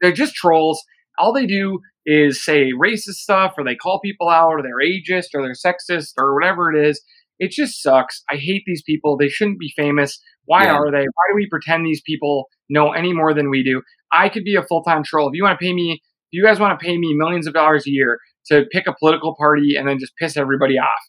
they're 0.00 0.12
just 0.12 0.34
trolls. 0.34 0.82
All 1.18 1.32
they 1.32 1.46
do 1.46 1.80
is 2.06 2.42
say 2.42 2.70
racist 2.72 3.18
stuff, 3.20 3.52
or 3.58 3.64
they 3.64 3.74
call 3.76 4.00
people 4.00 4.28
out, 4.28 4.48
or 4.48 4.62
they're 4.62 4.78
ageist, 4.80 5.26
or 5.34 5.42
they're 5.42 5.52
sexist, 5.52 6.12
or 6.16 6.34
whatever 6.34 6.74
it 6.74 6.86
is. 6.88 7.02
It 7.38 7.50
just 7.50 7.82
sucks. 7.82 8.22
I 8.30 8.36
hate 8.36 8.62
these 8.66 8.82
people. 8.82 9.16
They 9.16 9.28
shouldn't 9.28 9.58
be 9.58 9.72
famous. 9.76 10.18
Why 10.44 10.64
Yeah. 10.64 10.76
are 10.76 10.90
they? 10.90 10.98
Why 11.02 11.24
do 11.30 11.34
we 11.34 11.48
pretend 11.48 11.84
these 11.84 12.02
people 12.02 12.48
know 12.70 12.92
any 12.92 13.12
more 13.12 13.34
than 13.34 13.50
we 13.50 13.62
do? 13.62 13.82
I 14.12 14.28
could 14.28 14.44
be 14.44 14.56
a 14.56 14.62
full 14.62 14.82
time 14.82 15.02
troll. 15.04 15.28
If 15.28 15.34
you 15.34 15.42
want 15.42 15.58
to 15.58 15.64
pay 15.64 15.72
me, 15.74 16.00
if 16.32 16.36
you 16.38 16.44
guys 16.44 16.60
want 16.60 16.78
to 16.78 16.84
pay 16.84 16.96
me 16.96 17.14
millions 17.14 17.46
of 17.46 17.54
dollars 17.54 17.86
a 17.86 17.90
year 17.90 18.18
to 18.46 18.64
pick 18.72 18.86
a 18.86 18.94
political 18.98 19.34
party 19.36 19.76
and 19.76 19.88
then 19.88 19.98
just 19.98 20.12
piss 20.16 20.36
everybody 20.36 20.78
off, 20.78 21.00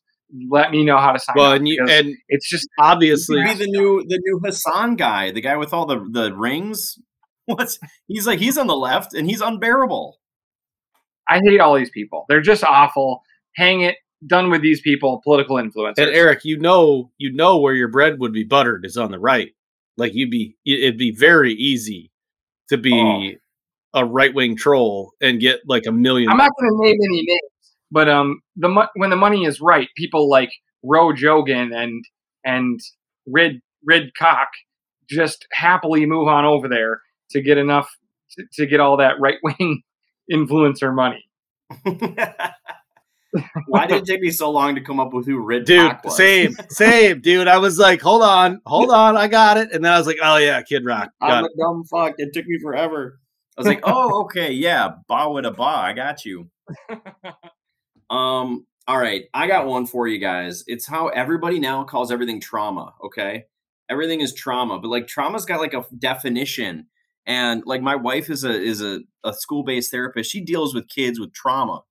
let 0.50 0.72
me 0.72 0.84
know 0.86 0.98
how 0.98 1.12
to 1.12 1.20
sign 1.20 1.36
Well, 1.38 1.52
up. 1.52 1.58
and 1.58 1.68
you 1.68 1.86
and 1.90 2.16
it's 2.30 2.50
just 2.50 2.68
obviously 2.80 3.44
Be 3.44 3.54
the 3.54 3.68
new 3.68 4.04
the 4.08 4.20
new 4.24 4.40
Hasan 4.44 4.96
guy, 4.96 5.32
the 5.32 5.42
guy 5.42 5.58
with 5.58 5.74
all 5.74 5.86
the 5.86 6.00
the 6.12 6.34
rings. 6.34 6.98
What's 7.46 7.80
he's 8.08 8.26
like? 8.28 8.40
He's 8.40 8.58
on 8.58 8.68
the 8.68 8.76
left 8.76 9.14
and 9.14 9.30
he's 9.30 9.42
unbearable. 9.42 10.18
I 11.28 11.40
hate 11.44 11.60
all 11.60 11.76
these 11.76 11.90
people. 11.90 12.26
They're 12.30 12.42
just 12.42 12.64
awful. 12.64 13.22
Hang 13.56 13.82
it. 13.82 13.96
Done 14.26 14.50
with 14.52 14.62
these 14.62 14.82
people. 14.82 15.22
Political 15.24 15.58
influencers. 15.58 15.94
and 15.98 16.10
Eric, 16.16 16.46
you 16.46 16.60
know, 16.60 17.12
you 17.18 17.34
know 17.34 17.58
where 17.60 17.74
your 17.74 17.88
bread 17.88 18.20
would 18.20 18.34
be 18.34 18.44
buttered 18.44 18.86
is 18.86 18.98
on 18.98 19.12
the 19.12 19.20
right. 19.20 19.52
Like 19.98 20.14
you'd 20.14 20.30
be, 20.32 20.56
it'd 20.66 20.98
be 20.98 21.12
very 21.12 21.54
easy 21.54 22.12
to 22.70 22.78
be 22.78 22.94
oh. 22.94 23.38
A 23.94 24.06
right 24.06 24.34
wing 24.34 24.56
troll 24.56 25.14
and 25.22 25.40
get 25.40 25.62
like 25.66 25.86
a 25.86 25.92
million. 25.92 26.30
I'm 26.30 26.38
not 26.38 26.52
going 26.60 26.72
to 26.72 26.78
name 26.84 26.98
any 27.04 27.22
names, 27.24 27.72
but 27.92 28.10
um, 28.10 28.42
the 28.56 28.70
mo- 28.70 28.88
when 28.96 29.10
the 29.10 29.16
money 29.16 29.46
is 29.46 29.60
right, 29.62 29.88
people 29.96 30.30
like 30.30 30.52
Ro 30.84 31.12
Jogan 31.14 31.76
and 31.76 32.04
and 32.46 32.80
Rid 33.28 33.62
Rid 33.86 34.14
Cock 34.16 34.48
just 35.10 35.46
happily 35.52 36.06
move 36.06 36.28
on 36.28 36.46
over 36.46 36.68
there 36.68 37.02
to 37.32 37.42
get 37.42 37.58
enough 37.58 37.90
to, 38.38 38.46
to 38.54 38.66
get 38.66 38.80
all 38.80 38.98
that 38.98 39.20
right 39.20 39.38
wing 39.44 39.84
influencer 40.32 40.94
money. 40.94 41.26
Why 43.68 43.88
did 43.88 44.00
it 44.02 44.06
take 44.06 44.20
me 44.20 44.30
so 44.30 44.52
long 44.52 44.76
to 44.76 44.82
come 44.82 45.00
up 45.00 45.14
with 45.14 45.26
who 45.26 45.40
Rid 45.40 45.64
dude, 45.66 45.90
Pac 45.90 46.04
was? 46.04 46.18
same, 46.18 46.54
same, 46.70 47.22
dude. 47.22 47.48
I 47.48 47.60
was 47.60 47.80
like, 47.80 48.02
hold 48.02 48.24
on, 48.24 48.62
hold 48.66 48.92
on, 48.92 49.16
I 49.16 49.28
got 49.30 49.56
it, 49.58 49.72
and 49.72 49.86
then 49.86 49.94
I 49.94 49.98
was 49.98 50.06
like, 50.06 50.18
oh 50.22 50.36
yeah, 50.38 50.62
Kid 50.64 50.84
Rock, 50.84 51.12
got 51.22 51.32
I'm 51.32 51.46
it. 51.46 51.52
a 51.56 51.58
dumb 51.58 51.84
fuck. 51.86 52.16
It 52.18 52.34
took 52.34 52.46
me 52.46 52.60
forever. 52.62 53.20
I 53.58 53.62
was 53.62 53.68
like, 53.68 53.82
oh, 53.84 54.24
okay, 54.24 54.52
yeah, 54.52 54.90
ba 55.08 55.30
with 55.30 55.46
a 55.46 55.52
ba. 55.52 55.64
I 55.64 55.94
got 55.94 56.26
you. 56.26 56.50
Um, 58.12 58.68
all 58.88 58.98
right, 58.98 59.24
I 59.34 59.48
got 59.48 59.68
one 59.68 59.88
for 59.88 60.06
you 60.06 60.20
guys. 60.20 60.66
It's 60.68 60.86
how 60.86 61.08
everybody 61.08 61.60
now 61.60 61.86
calls 61.86 62.12
everything 62.12 62.42
trauma. 62.42 62.94
Okay, 63.04 63.46
everything 63.90 64.20
is 64.20 64.34
trauma, 64.34 64.80
but 64.80 64.90
like 64.90 65.08
trauma's 65.08 65.46
got 65.46 65.62
like 65.62 65.74
a 65.74 65.86
definition. 65.98 66.88
And 67.26 67.64
like 67.66 67.82
my 67.82 67.96
wife 67.96 68.30
is 68.30 68.44
a 68.44 68.52
is 68.52 68.82
a, 68.82 69.00
a 69.24 69.34
school 69.34 69.64
based 69.64 69.92
therapist. 69.92 70.30
She 70.30 70.42
deals 70.42 70.76
with 70.76 70.90
kids 70.90 71.20
with 71.20 71.34
trauma. 71.34 71.84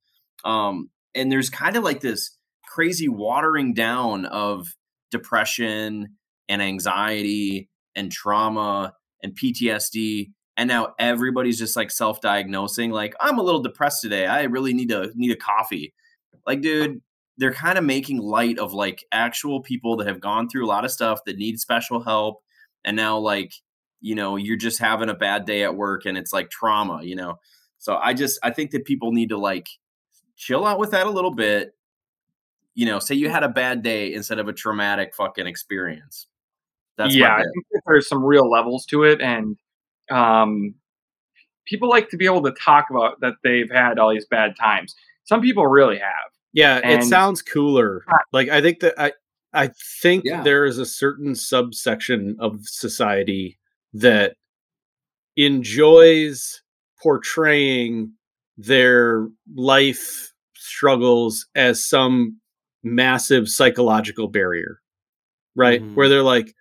Um, 0.45 0.91
and 1.15 1.33
there's 1.33 1.49
kind 1.49 1.77
of 1.77 1.85
like 1.85 2.01
this 2.01 2.37
crazy 2.69 3.09
watering 3.09 3.73
down 3.73 4.27
of 4.27 4.77
depression 5.11 6.17
and 6.49 6.61
anxiety 6.61 7.71
and 7.97 8.13
trauma 8.13 8.93
and 9.23 9.37
PTSD 9.37 10.33
and 10.57 10.69
now 10.69 10.95
everybody's 10.99 11.59
just 11.59 11.77
like 11.77 11.91
self-diagnosing 11.91 12.91
like 12.91 13.15
I'm 13.21 13.39
a 13.39 13.43
little 13.43 13.63
depressed 13.63 14.03
today. 14.03 14.27
I 14.27 14.43
really 14.45 14.75
need 14.75 14.89
to 14.91 15.11
need 15.15 15.31
a 15.31 15.37
coffee. 15.37 15.95
Like 16.47 16.61
dude, 16.61 17.01
they're 17.39 17.53
kind 17.53 17.79
of 17.79 17.85
making 17.85 18.19
light 18.19 18.59
of 18.59 18.73
like 18.73 19.05
actual 19.13 19.61
people 19.63 19.97
that 19.97 20.07
have 20.07 20.21
gone 20.21 20.49
through 20.49 20.67
a 20.67 20.69
lot 20.69 20.85
of 20.85 20.91
stuff 20.91 21.25
that 21.25 21.39
need 21.39 21.59
special 21.61 22.03
help 22.03 22.43
and 22.85 22.97
now 22.97 23.19
like 23.19 23.55
you 24.01 24.15
know 24.15 24.37
you're 24.37 24.57
just 24.57 24.79
having 24.79 25.09
a 25.09 25.15
bad 25.15 25.45
day 25.45 25.63
at 25.63 25.77
work 25.77 26.07
and 26.07 26.17
it's 26.17 26.33
like 26.33 26.51
trauma, 26.51 27.03
you 27.03 27.17
know. 27.17 27.39
So 27.79 27.97
I 27.97 28.15
just 28.15 28.39
I 28.43 28.51
think 28.51 28.73
that 28.73 28.85
people 28.85 29.13
need 29.13 29.31
to 29.31 29.39
like 29.39 29.69
chill 30.37 30.67
out 30.67 30.79
with 30.79 30.91
that 30.93 31.07
a 31.07 31.11
little 31.11 31.31
bit. 31.31 31.75
You 32.75 32.87
know, 32.87 32.99
say 32.99 33.15
you 33.15 33.29
had 33.29 33.43
a 33.43 33.49
bad 33.49 33.83
day 33.83 34.13
instead 34.15 34.39
of 34.39 34.49
a 34.49 34.53
traumatic 34.53 35.15
fucking 35.15 35.47
experience. 35.47 36.27
That's 36.97 37.15
yeah, 37.15 37.35
I 37.35 37.43
think 37.43 37.67
that 37.73 37.83
there's 37.87 38.09
some 38.09 38.25
real 38.25 38.51
levels 38.51 38.87
to 38.87 39.05
it, 39.05 39.21
and 39.21 39.57
um, 40.11 40.75
people 41.67 41.89
like 41.89 42.09
to 42.11 42.17
be 42.17 42.25
able 42.27 42.43
to 42.43 42.53
talk 42.53 42.87
about 42.91 43.21
that 43.21 43.35
they've 43.45 43.71
had 43.71 43.99
all 43.99 44.11
these 44.11 44.27
bad 44.27 44.55
times. 44.59 44.95
Some 45.25 45.41
people 45.41 45.67
really 45.67 45.99
have. 45.99 46.31
Yeah, 46.53 46.79
it 46.79 47.05
sounds 47.05 47.43
cooler. 47.43 48.05
Like 48.33 48.49
I 48.49 48.61
think 48.61 48.81
that 48.81 48.95
I 49.01 49.13
I 49.53 49.71
think 50.03 50.25
Yeah. 50.25 50.43
there 50.43 50.65
is 50.65 50.79
a 50.79 50.87
certain 50.87 51.35
subsection 51.35 52.37
of 52.41 52.61
society 52.67 53.59
that 53.93 54.37
enjoys 55.37 56.63
portraying 57.03 58.13
their 58.57 59.29
life 59.55 60.33
struggles 60.55 61.47
as 61.55 61.85
some 61.85 62.39
massive 62.83 63.49
psychological 63.49 64.29
barrier, 64.29 64.81
right? 65.55 65.83
Mhm. 65.83 65.95
Where 65.95 66.09
they're 66.09 66.23
like, 66.23 66.55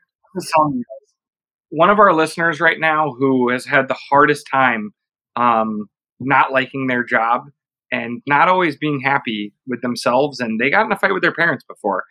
One 1.69 1.89
of 1.89 1.99
our 1.99 2.13
listeners 2.13 2.59
right 2.59 2.79
now 2.79 3.11
who 3.11 3.49
has 3.49 3.65
had 3.65 3.87
the 3.87 3.97
hardest 4.09 4.47
time 4.51 4.91
um, 5.35 5.87
not 6.19 6.51
liking 6.51 6.87
their 6.87 7.03
job 7.03 7.45
and 7.91 8.21
not 8.27 8.47
always 8.47 8.75
being 8.75 8.99
happy 8.99 9.53
with 9.67 9.81
themselves, 9.81 10.39
and 10.39 10.59
they 10.59 10.69
got 10.69 10.85
in 10.85 10.91
a 10.91 10.97
fight 10.97 11.13
with 11.13 11.23
their 11.23 11.33
parents 11.33 11.63
before, 11.67 12.03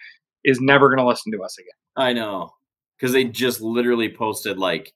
is 0.45 0.61
never 0.61 0.89
going 0.89 0.99
to 0.99 1.07
listen 1.07 1.33
to 1.33 1.43
us 1.43 1.57
again. 1.59 1.69
I 1.97 2.13
know. 2.13 2.51
Because 2.97 3.13
they 3.13 3.25
just 3.25 3.61
literally 3.61 4.13
posted, 4.13 4.59
like, 4.59 4.93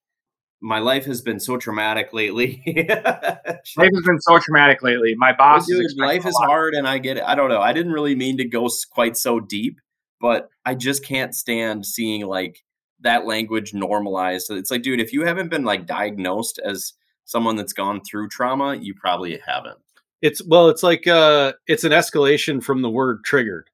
my 0.60 0.78
life 0.78 1.04
has 1.04 1.20
been 1.20 1.40
so 1.40 1.56
traumatic 1.56 2.12
lately. 2.12 2.62
Life 2.66 3.90
has 3.94 4.04
been 4.06 4.20
so 4.20 4.38
traumatic 4.38 4.80
lately. 4.82 5.14
My 5.16 5.32
boss 5.32 5.62
is 5.62 5.76
Dude, 5.76 5.84
expecting 5.84 6.06
life 6.06 6.26
is 6.26 6.36
hard 6.46 6.74
and 6.74 6.86
I 6.86 6.98
get 6.98 7.16
it. 7.16 7.24
I 7.24 7.34
don't 7.34 7.48
know. 7.48 7.60
I 7.60 7.72
didn't 7.72 7.92
really 7.92 8.14
mean 8.14 8.36
to 8.36 8.44
go 8.44 8.68
quite 8.92 9.16
so 9.16 9.40
deep, 9.40 9.80
but 10.20 10.50
I 10.64 10.76
just 10.76 11.04
can't 11.04 11.34
stand 11.34 11.84
seeing 11.84 12.26
like 12.26 12.60
that 13.02 13.26
language 13.26 13.74
normalized. 13.74 14.50
It's 14.50 14.70
like, 14.70 14.82
dude, 14.82 15.00
if 15.00 15.12
you 15.12 15.24
haven't 15.24 15.48
been 15.50 15.64
like 15.64 15.86
diagnosed 15.86 16.60
as 16.64 16.94
someone 17.24 17.56
that's 17.56 17.72
gone 17.72 18.00
through 18.02 18.28
trauma, 18.28 18.76
you 18.76 18.94
probably 18.94 19.40
haven't. 19.46 19.78
it's 20.20 20.44
well, 20.46 20.68
it's 20.68 20.82
like 20.82 21.06
uh 21.06 21.52
it's 21.66 21.84
an 21.84 21.92
escalation 21.92 22.62
from 22.62 22.82
the 22.82 22.90
word 22.90 23.24
triggered, 23.24 23.68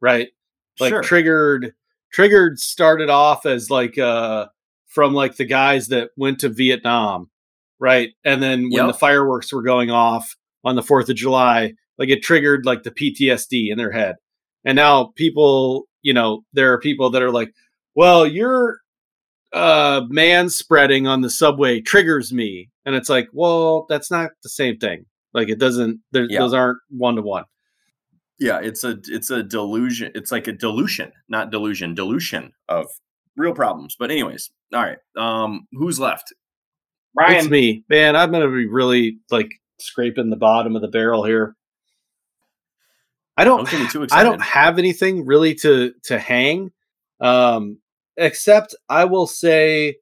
right? 0.00 0.28
Like 0.80 0.90
sure. 0.90 1.02
triggered 1.02 1.74
triggered 2.12 2.58
started 2.58 3.10
off 3.10 3.46
as 3.46 3.70
like 3.70 3.98
uh 3.98 4.46
from 4.86 5.14
like 5.14 5.36
the 5.36 5.44
guys 5.44 5.88
that 5.88 6.10
went 6.16 6.40
to 6.40 6.48
Vietnam, 6.48 7.30
right? 7.78 8.10
And 8.24 8.42
then 8.42 8.70
when 8.70 8.86
the 8.86 8.94
fireworks 8.94 9.52
were 9.52 9.62
going 9.62 9.90
off 9.90 10.36
on 10.64 10.74
the 10.74 10.82
4th 10.82 11.08
of 11.08 11.16
July, 11.16 11.74
like 11.98 12.08
it 12.08 12.22
triggered 12.22 12.64
like 12.64 12.82
the 12.82 12.90
PTSD 12.90 13.70
in 13.70 13.78
their 13.78 13.92
head. 13.92 14.16
And 14.64 14.74
now 14.74 15.12
people, 15.16 15.84
you 16.02 16.12
know, 16.14 16.44
there 16.52 16.72
are 16.72 16.80
people 16.80 17.10
that 17.10 17.22
are 17.22 17.30
like, 17.30 17.52
"Well, 17.96 18.26
you're 18.26 18.78
uh 19.52 20.02
man 20.08 20.48
spreading 20.50 21.06
on 21.08 21.22
the 21.22 21.30
subway 21.30 21.80
triggers 21.80 22.32
me." 22.32 22.70
And 22.84 22.94
it's 22.94 23.08
like, 23.08 23.28
"Well, 23.32 23.86
that's 23.88 24.10
not 24.10 24.30
the 24.44 24.48
same 24.48 24.76
thing." 24.78 25.06
Like 25.34 25.48
it 25.48 25.58
doesn't 25.58 26.00
there, 26.12 26.26
Yeah. 26.30 26.38
those 26.38 26.54
aren't 26.54 26.78
one 26.90 27.16
to 27.16 27.22
one. 27.22 27.44
yeah, 28.38 28.60
it's 28.60 28.84
a 28.84 28.98
it's 29.06 29.30
a 29.30 29.42
delusion. 29.42 30.12
It's 30.14 30.30
like 30.30 30.46
a 30.46 30.52
dilution, 30.52 31.10
not 31.28 31.50
delusion, 31.50 31.94
dilution 31.94 32.52
of 32.68 32.86
real 33.36 33.54
problems. 33.54 33.96
But 33.98 34.10
anyways, 34.10 34.50
all 34.74 34.82
right. 34.82 34.98
Um, 35.16 35.66
who's 35.72 35.98
left? 35.98 36.30
It's 36.30 37.28
Ryan, 37.30 37.50
me. 37.50 37.84
Man, 37.88 38.14
I'm 38.16 38.30
gonna 38.30 38.48
be 38.48 38.66
really 38.66 39.18
like 39.30 39.50
scraping 39.78 40.30
the 40.30 40.36
bottom 40.36 40.76
of 40.76 40.82
the 40.82 40.88
barrel 40.88 41.24
here. 41.24 41.54
I 43.36 43.44
don't 43.44 43.58
Don't 43.58 43.70
get 43.70 43.80
me 43.80 43.88
too 43.88 44.06
I 44.14 44.22
don't 44.22 44.40
have 44.40 44.78
anything 44.78 45.26
really 45.26 45.54
to 45.56 45.92
to 46.04 46.18
hang. 46.18 46.72
Um 47.20 47.78
except 48.16 48.74
I 48.88 49.04
will 49.04 49.26
say 49.26 49.96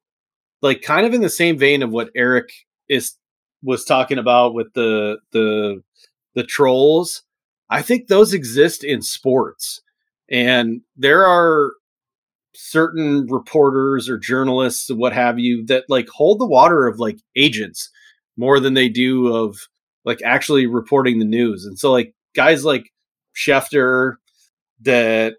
like 0.62 0.82
kind 0.82 1.06
of 1.06 1.14
in 1.14 1.20
the 1.20 1.30
same 1.30 1.58
vein 1.58 1.82
of 1.82 1.90
what 1.90 2.10
Eric 2.16 2.50
is 2.88 3.14
was 3.62 3.84
talking 3.84 4.18
about 4.18 4.54
with 4.54 4.72
the 4.74 5.18
the 5.32 5.82
the 6.34 6.44
trolls. 6.44 7.22
I 7.70 7.82
think 7.82 8.08
those 8.08 8.32
exist 8.32 8.84
in 8.84 9.02
sports. 9.02 9.80
And 10.30 10.82
there 10.96 11.26
are 11.26 11.72
certain 12.54 13.26
reporters 13.26 14.08
or 14.08 14.16
journalists 14.16 14.90
what 14.90 15.12
have 15.12 15.38
you 15.38 15.64
that 15.66 15.84
like 15.88 16.08
hold 16.08 16.38
the 16.40 16.46
water 16.46 16.86
of 16.86 17.00
like 17.00 17.18
agents 17.36 17.90
more 18.36 18.60
than 18.60 18.74
they 18.74 18.88
do 18.88 19.34
of 19.34 19.58
like 20.04 20.22
actually 20.22 20.66
reporting 20.66 21.18
the 21.18 21.24
news. 21.24 21.64
And 21.64 21.78
so 21.78 21.90
like 21.90 22.14
guys 22.34 22.64
like 22.64 22.92
Schefter 23.34 24.16
that 24.82 25.34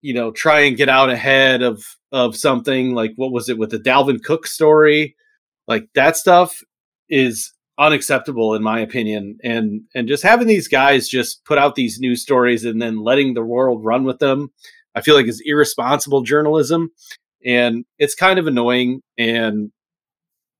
you 0.00 0.14
know 0.14 0.30
try 0.30 0.60
and 0.60 0.76
get 0.76 0.88
out 0.88 1.10
ahead 1.10 1.62
of 1.62 1.84
of 2.12 2.36
something 2.36 2.94
like 2.94 3.12
what 3.16 3.32
was 3.32 3.48
it 3.48 3.58
with 3.58 3.70
the 3.70 3.78
Dalvin 3.78 4.22
Cook 4.22 4.46
story? 4.46 5.16
Like 5.66 5.88
that 5.94 6.16
stuff 6.16 6.62
is 7.08 7.52
unacceptable 7.78 8.54
in 8.54 8.62
my 8.62 8.80
opinion 8.80 9.38
and 9.44 9.82
and 9.94 10.08
just 10.08 10.24
having 10.24 10.48
these 10.48 10.66
guys 10.66 11.08
just 11.08 11.44
put 11.44 11.58
out 11.58 11.76
these 11.76 12.00
news 12.00 12.20
stories 12.20 12.64
and 12.64 12.82
then 12.82 12.98
letting 12.98 13.34
the 13.34 13.44
world 13.44 13.84
run 13.84 14.02
with 14.02 14.18
them 14.18 14.50
I 14.96 15.00
feel 15.00 15.14
like 15.14 15.28
is 15.28 15.40
irresponsible 15.44 16.22
journalism 16.22 16.90
and 17.44 17.84
it's 17.98 18.16
kind 18.16 18.38
of 18.40 18.48
annoying 18.48 19.00
and 19.16 19.70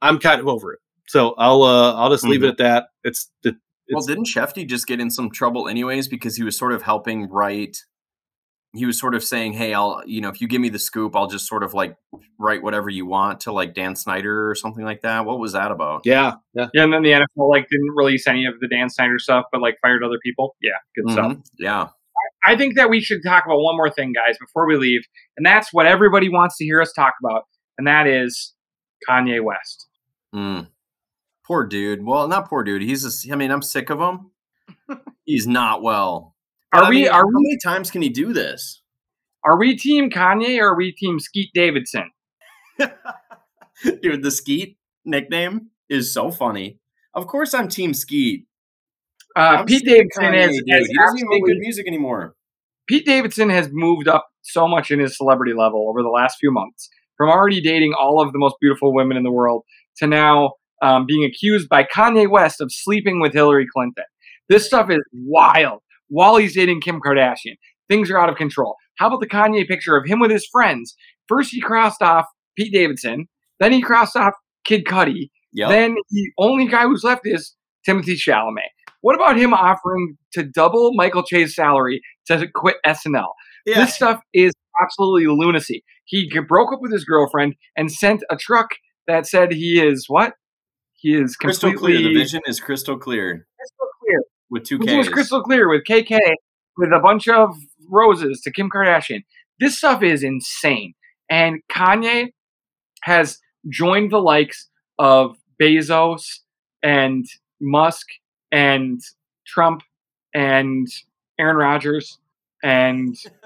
I'm 0.01 0.19
kind 0.19 0.41
of 0.41 0.47
over 0.47 0.75
it. 0.75 0.81
So 1.09 1.35
I'll 1.39 1.63
uh 1.63 1.95
I'll 1.95 2.11
just 2.11 2.25
leave 2.25 2.45
it 2.45 2.49
at 2.49 2.59
that. 2.59 2.87
It's 3.03 3.31
the 3.43 3.57
Well, 3.91 4.05
didn't 4.05 4.27
Shefty 4.27 4.67
just 4.67 4.87
get 4.87 5.01
in 5.01 5.11
some 5.11 5.31
trouble 5.31 5.69
anyways 5.69 6.09
because 6.09 6.37
he 6.37 6.43
was 6.43 6.57
sort 6.57 6.73
of 6.73 6.83
helping 6.83 7.29
write? 7.29 7.79
He 8.79 8.87
was 8.87 8.99
sort 8.99 9.15
of 9.15 9.23
saying, 9.23 9.53
"Hey, 9.53 9.75
I'll 9.75 10.03
you 10.07 10.21
know 10.21 10.29
if 10.29 10.41
you 10.41 10.49
give 10.49 10.61
me 10.61 10.69
the 10.71 10.79
scoop, 10.79 11.15
I'll 11.15 11.27
just 11.27 11.47
sort 11.47 11.63
of 11.63 11.75
like 11.75 11.97
write 12.39 12.63
whatever 12.63 12.89
you 12.89 13.05
want 13.05 13.41
to 13.41 13.53
like 13.53 13.75
Dan 13.75 13.95
Snyder 13.97 14.49
or 14.51 14.55
something 14.55 14.85
like 14.85 15.03
that." 15.03 15.27
What 15.27 15.39
was 15.39 15.53
that 15.53 15.71
about? 15.71 16.03
yeah 16.05 16.35
yeah 16.55 16.69
yeah, 16.73 16.85
and 16.85 16.93
then 16.93 17.03
the 17.03 17.11
NFL 17.11 17.51
like 17.51 17.69
didn't 17.71 17.95
release 17.97 18.27
any 18.27 18.47
of 18.47 18.59
the 18.61 18.69
Dan 18.69 18.89
Snyder 18.89 19.19
stuff, 19.19 19.45
but 19.53 19.61
like 19.61 19.77
fired 19.83 20.03
other 20.03 20.19
people. 20.25 20.57
Yeah, 20.63 20.73
good 20.97 21.13
stuff. 21.13 21.33
Mhm. 21.33 21.43
Yeah, 21.59 21.89
I 22.47 22.57
think 22.57 22.77
that 22.77 22.89
we 22.89 23.01
should 23.01 23.21
talk 23.25 23.45
about 23.45 23.59
one 23.59 23.77
more 23.77 23.91
thing, 23.91 24.13
guys, 24.13 24.37
before 24.39 24.67
we 24.67 24.77
leave, 24.77 25.03
and 25.37 25.45
that's 25.45 25.73
what 25.73 25.87
everybody 25.87 26.29
wants 26.29 26.57
to 26.59 26.65
hear 26.65 26.81
us 26.81 26.93
talk 26.93 27.15
about, 27.23 27.43
and 27.77 27.87
that 27.87 28.07
is 28.07 28.55
Kanye 29.09 29.43
West. 29.43 29.87
Mm. 30.35 30.69
poor 31.47 31.65
dude. 31.67 32.05
Well, 32.05 32.29
not 32.29 32.49
poor 32.49 32.63
dude. 32.63 32.83
He's. 32.83 33.03
Just, 33.03 33.31
I 33.33 33.37
mean, 33.37 33.51
I'm 33.51 33.63
sick 33.63 33.89
of 33.91 33.99
him. 33.99 34.31
He's 35.25 35.47
not 35.47 35.83
well. 35.83 36.35
Are 36.73 36.85
I 36.85 36.89
we 36.91 37.03
mean, 37.03 37.09
are 37.09 37.23
how 37.23 37.27
we 37.27 37.33
many 37.35 37.59
times 37.63 37.91
can 37.91 38.03
he 38.03 38.09
do 38.09 38.33
this? 38.33 38.83
are 39.45 39.59
we 39.59 39.77
team 39.77 40.11
Kanye 40.11 40.59
or 40.61 40.71
are 40.73 40.77
we 40.77 40.93
team 40.93 41.19
Skeet 41.19 41.51
Davidson? 41.55 42.11
Dude, 44.03 44.23
the 44.23 44.31
Skeet 44.31 44.77
nickname 45.05 45.71
is 45.89 46.13
so 46.13 46.31
funny. 46.31 46.79
Of 47.15 47.27
course, 47.27 47.55
I'm 47.55 47.69
Team 47.69 47.95
Skeet. 47.95 48.47
Uh, 49.37 49.65
Pete 49.65 49.85
Davidson 49.85 50.25
Kanye, 50.25 50.43
has, 50.43 50.51
dude. 50.51 50.87
He 50.87 50.95
doesn't 50.95 51.19
even 51.19 51.29
make 51.31 51.45
good 51.45 51.59
music 51.59 51.87
anymore. 51.87 52.35
Pete 52.89 53.07
Davidson 53.07 53.51
has 53.51 53.69
moved 53.71 54.09
up 54.09 54.27
so 54.43 54.67
much 54.67 54.91
in 54.91 54.99
his 54.99 55.17
celebrity 55.17 55.53
level 55.55 55.89
over 55.89 56.03
the 56.03 56.09
last 56.09 56.39
few 56.39 56.51
months, 56.51 56.89
from 57.17 57.31
already 57.31 57.61
dating 57.61 57.95
all 57.95 58.21
of 58.21 58.33
the 58.33 58.39
most 58.39 58.57
beautiful 58.61 58.93
women 58.93 59.17
in 59.17 59.23
the 59.23 59.31
world 59.31 59.63
to 59.99 60.07
now 60.07 60.53
um, 60.83 61.07
being 61.07 61.25
accused 61.25 61.69
by 61.69 61.85
Kanye 61.85 62.29
West 62.29 62.61
of 62.61 62.73
sleeping 62.73 63.21
with 63.21 63.33
Hillary 63.33 63.67
Clinton. 63.73 64.05
This 64.49 64.67
stuff 64.67 64.91
is 64.91 64.99
wild. 65.13 65.81
While 66.09 66.37
he's 66.37 66.55
dating 66.55 66.81
Kim 66.81 67.01
Kardashian, 67.01 67.57
things 67.89 68.11
are 68.11 68.19
out 68.19 68.29
of 68.29 68.37
control. 68.37 68.77
How 68.99 69.09
about 69.09 69.21
the 69.21 69.27
Kanye 69.29 69.67
picture 69.67 69.97
of 69.97 70.07
him 70.07 70.21
with 70.21 70.31
his 70.31 70.47
friends? 70.51 70.95
First, 71.29 71.51
he 71.53 71.61
crossed 71.61 72.03
off 72.03 72.27
Pete 72.57 72.73
Davidson, 72.73 73.27
then 73.61 73.73
he 73.73 73.81
crossed 73.83 74.17
off 74.17 74.33
Kid 74.65 74.85
Cudi, 74.85 75.31
Yep. 75.53 75.69
then 75.71 75.97
the 76.11 76.31
only 76.39 76.67
guy 76.67 76.83
who's 76.83 77.05
left 77.05 77.23
is 77.25 77.55
Timothée 77.89 78.17
Chalamet. 78.17 78.69
What 79.01 79.15
about 79.15 79.39
him 79.39 79.55
offering 79.55 80.17
to 80.33 80.43
double 80.45 80.91
Michael 80.95 81.23
Che's 81.23 81.55
salary 81.55 82.01
to 82.27 82.47
quit 82.55 82.77
SNL? 82.85 83.29
yeah. 83.67 83.81
This 83.85 83.95
stuff 83.95 84.21
is 84.35 84.53
absolutely 84.83 85.27
lunacy. 85.27 85.85
He 86.05 86.29
broke 86.49 86.73
up 86.73 86.81
with 86.81 86.93
his 86.93 87.05
girlfriend 87.05 87.55
and 87.77 87.91
sent 87.93 88.23
a 88.31 88.37
truck 88.37 88.71
that 89.07 89.27
said 89.27 89.53
he 89.53 89.81
is 89.81 90.07
what? 90.09 90.35
He 90.95 91.15
is 91.15 91.37
crystal 91.37 91.73
clear. 91.73 91.99
The 91.99 92.13
vision 92.15 92.41
is 92.47 92.61
crystal 92.61 92.99
clear 92.99 93.47
crystal 93.57 93.87
clear. 94.01 94.21
With 94.51 94.65
two 94.65 94.79
Ks. 94.79 94.87
It 94.93 94.97
was 94.97 95.09
crystal 95.09 95.43
clear 95.43 95.69
with 95.69 95.85
KK 95.85 96.19
with 96.77 96.93
a 96.93 97.01
bunch 97.01 97.29
of 97.29 97.57
roses 97.91 98.41
to 98.43 98.53
Kim 98.53 98.71
Kardashian. 98.71 99.25
This 99.61 99.79
stuff 99.79 100.03
is 100.03 100.23
insane. 100.23 100.95
And 101.31 101.61
Kanye 101.71 102.29
has 103.03 103.39
joined 103.69 104.13
the 104.13 104.19
likes 104.19 104.69
of 104.99 105.37
Bezos 105.61 106.23
and 106.83 107.27
Musk 107.61 108.07
and 108.53 109.01
Trump 109.47 109.83
and 110.35 110.87
Aaron 111.39 111.57
Rodgers 111.57 112.19
and 112.63 113.17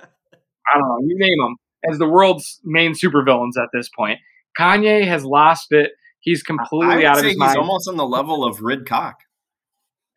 I 0.73 0.79
don't 0.79 0.89
know, 0.89 0.99
you 1.07 1.19
name 1.19 1.39
them 1.39 1.57
as 1.91 1.99
the 1.99 2.09
world's 2.09 2.61
main 2.65 2.93
supervillains 2.93 3.61
at 3.61 3.69
this 3.73 3.89
point. 3.89 4.19
Kanye 4.59 5.05
has 5.07 5.25
lost 5.25 5.73
it. 5.73 5.93
He's 6.21 6.43
I 6.43 6.47
completely 6.47 6.97
would 6.97 7.05
out 7.05 7.17
of 7.17 7.21
say 7.21 7.29
his 7.29 7.33
he's 7.33 7.39
mind 7.39 7.57
almost 7.59 7.89
on 7.89 7.97
the 7.97 8.07
level 8.07 8.45
of 8.45 8.61
Rid 8.61 8.87
Cock. 8.87 9.17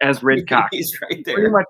As 0.02 0.22
Rid 0.24 0.48
Cock. 0.48 0.70
he's 0.72 0.98
right 1.02 1.24
there. 1.26 1.36
Pretty 1.36 1.52
much, 1.52 1.66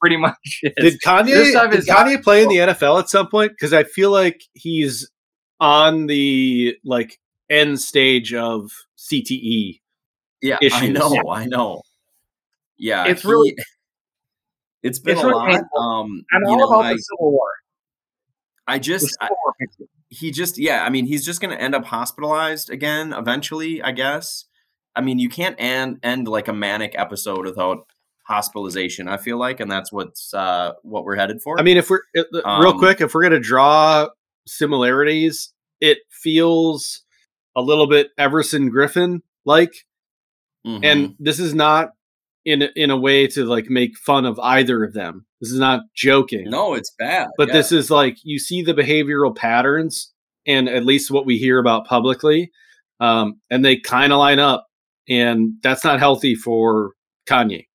pretty 0.00 0.16
much 0.16 0.34
is. 0.62 0.72
Did 0.92 1.00
Kanye 1.04 1.70
did 1.70 1.84
Kanye 1.86 2.22
play 2.22 2.42
in 2.42 2.48
the 2.48 2.56
NFL 2.56 3.00
at 3.00 3.08
some 3.08 3.28
point? 3.28 3.52
Because 3.52 3.72
I 3.72 3.84
feel 3.84 4.10
like 4.10 4.40
he's 4.52 5.10
on 5.60 6.06
the 6.06 6.76
like 6.84 7.18
end 7.50 7.80
stage 7.80 8.32
of. 8.34 8.70
CTE. 9.10 9.80
Yeah, 10.42 10.56
I 10.60 10.66
issues. 10.66 10.90
know, 10.90 11.30
I 11.30 11.46
know. 11.46 11.82
Yeah, 12.76 13.06
It's 13.06 13.24
really- 13.24 13.54
It's 14.82 14.98
been 14.98 15.14
it's 15.14 15.22
a 15.22 15.26
really 15.26 15.38
lot. 15.38 15.50
painful. 15.50 15.80
Um, 15.80 16.24
I'm 16.32 16.42
you 16.42 16.48
all 16.50 16.58
know, 16.58 16.66
about 16.66 16.84
I, 16.84 16.92
the 16.92 16.98
Civil 16.98 17.32
War. 17.32 17.48
I 18.66 18.78
just 18.78 19.16
I, 19.20 19.28
he 20.08 20.30
just 20.30 20.58
yeah, 20.58 20.84
I 20.84 20.90
mean 20.90 21.06
he's 21.06 21.24
just 21.24 21.40
going 21.40 21.56
to 21.56 21.60
end 21.62 21.74
up 21.74 21.84
hospitalized 21.86 22.70
again 22.70 23.12
eventually, 23.12 23.80
I 23.82 23.92
guess. 23.92 24.44
I 24.98 25.00
mean, 25.00 25.20
you 25.20 25.28
can't 25.28 25.54
end 25.58 26.00
end 26.02 26.26
like 26.26 26.48
a 26.48 26.52
manic 26.52 26.94
episode 26.98 27.44
without 27.46 27.86
hospitalization. 28.24 29.06
I 29.06 29.16
feel 29.16 29.38
like, 29.38 29.60
and 29.60 29.70
that's 29.70 29.92
what's 29.92 30.34
uh, 30.34 30.72
what 30.82 31.04
we're 31.04 31.14
headed 31.14 31.40
for. 31.40 31.58
I 31.58 31.62
mean, 31.62 31.76
if 31.76 31.88
we're 31.88 32.02
um, 32.44 32.62
real 32.62 32.76
quick, 32.76 33.00
if 33.00 33.14
we're 33.14 33.22
going 33.22 33.32
to 33.32 33.40
draw 33.40 34.08
similarities, 34.44 35.52
it 35.80 35.98
feels 36.10 37.02
a 37.56 37.62
little 37.62 37.86
bit 37.86 38.10
Everson 38.18 38.72
Griffen 38.72 39.20
like, 39.44 39.72
mm-hmm. 40.66 40.84
and 40.84 41.14
this 41.20 41.38
is 41.38 41.54
not 41.54 41.90
in 42.44 42.62
in 42.74 42.90
a 42.90 42.96
way 42.96 43.28
to 43.28 43.44
like 43.44 43.70
make 43.70 43.96
fun 43.96 44.24
of 44.24 44.36
either 44.40 44.82
of 44.82 44.94
them. 44.94 45.26
This 45.40 45.52
is 45.52 45.60
not 45.60 45.82
joking. 45.94 46.50
No, 46.50 46.74
it's 46.74 46.92
bad. 46.98 47.28
But 47.38 47.48
yeah. 47.48 47.54
this 47.54 47.70
is 47.70 47.88
like 47.88 48.16
you 48.24 48.40
see 48.40 48.62
the 48.62 48.74
behavioral 48.74 49.34
patterns, 49.34 50.12
and 50.44 50.68
at 50.68 50.84
least 50.84 51.12
what 51.12 51.24
we 51.24 51.38
hear 51.38 51.60
about 51.60 51.86
publicly, 51.86 52.50
um, 52.98 53.40
and 53.48 53.64
they 53.64 53.76
kind 53.78 54.12
of 54.12 54.18
line 54.18 54.40
up, 54.40 54.66
and 55.08 55.54
that's 55.62 55.84
not 55.84 55.98
healthy 55.98 56.34
for 56.34 56.92
Kanye. 57.28 57.66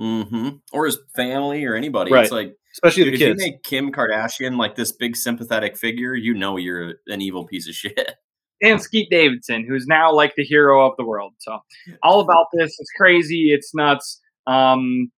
Mm-hmm. 0.00 0.48
Or 0.72 0.86
his 0.86 0.98
family 1.14 1.64
or 1.64 1.74
anybody. 1.74 2.12
Right. 2.12 2.24
It's 2.24 2.32
like 2.32 2.54
especially 2.72 3.04
dude, 3.04 3.14
the 3.14 3.18
kids. 3.18 3.40
If 3.40 3.46
you 3.46 3.52
make 3.52 3.62
Kim 3.62 3.92
Kardashian 3.92 4.56
like 4.56 4.74
this 4.74 4.92
big 4.92 5.16
sympathetic 5.16 5.76
figure, 5.76 6.14
you 6.14 6.34
know 6.34 6.56
you're 6.56 6.94
an 7.08 7.20
evil 7.20 7.46
piece 7.46 7.68
of 7.68 7.74
shit. 7.74 8.14
And 8.62 8.78
Pete 8.92 9.08
Davidson, 9.10 9.64
who's 9.66 9.86
now 9.86 10.12
like 10.12 10.34
the 10.36 10.44
hero 10.44 10.86
of 10.86 10.92
the 10.98 11.02
world. 11.06 11.32
So 11.38 11.60
all 12.02 12.20
about 12.20 12.44
this. 12.52 12.76
It's 12.78 12.90
crazy. 12.94 13.54
It's 13.54 13.74
nuts. 13.74 14.20
Um, 14.46 15.10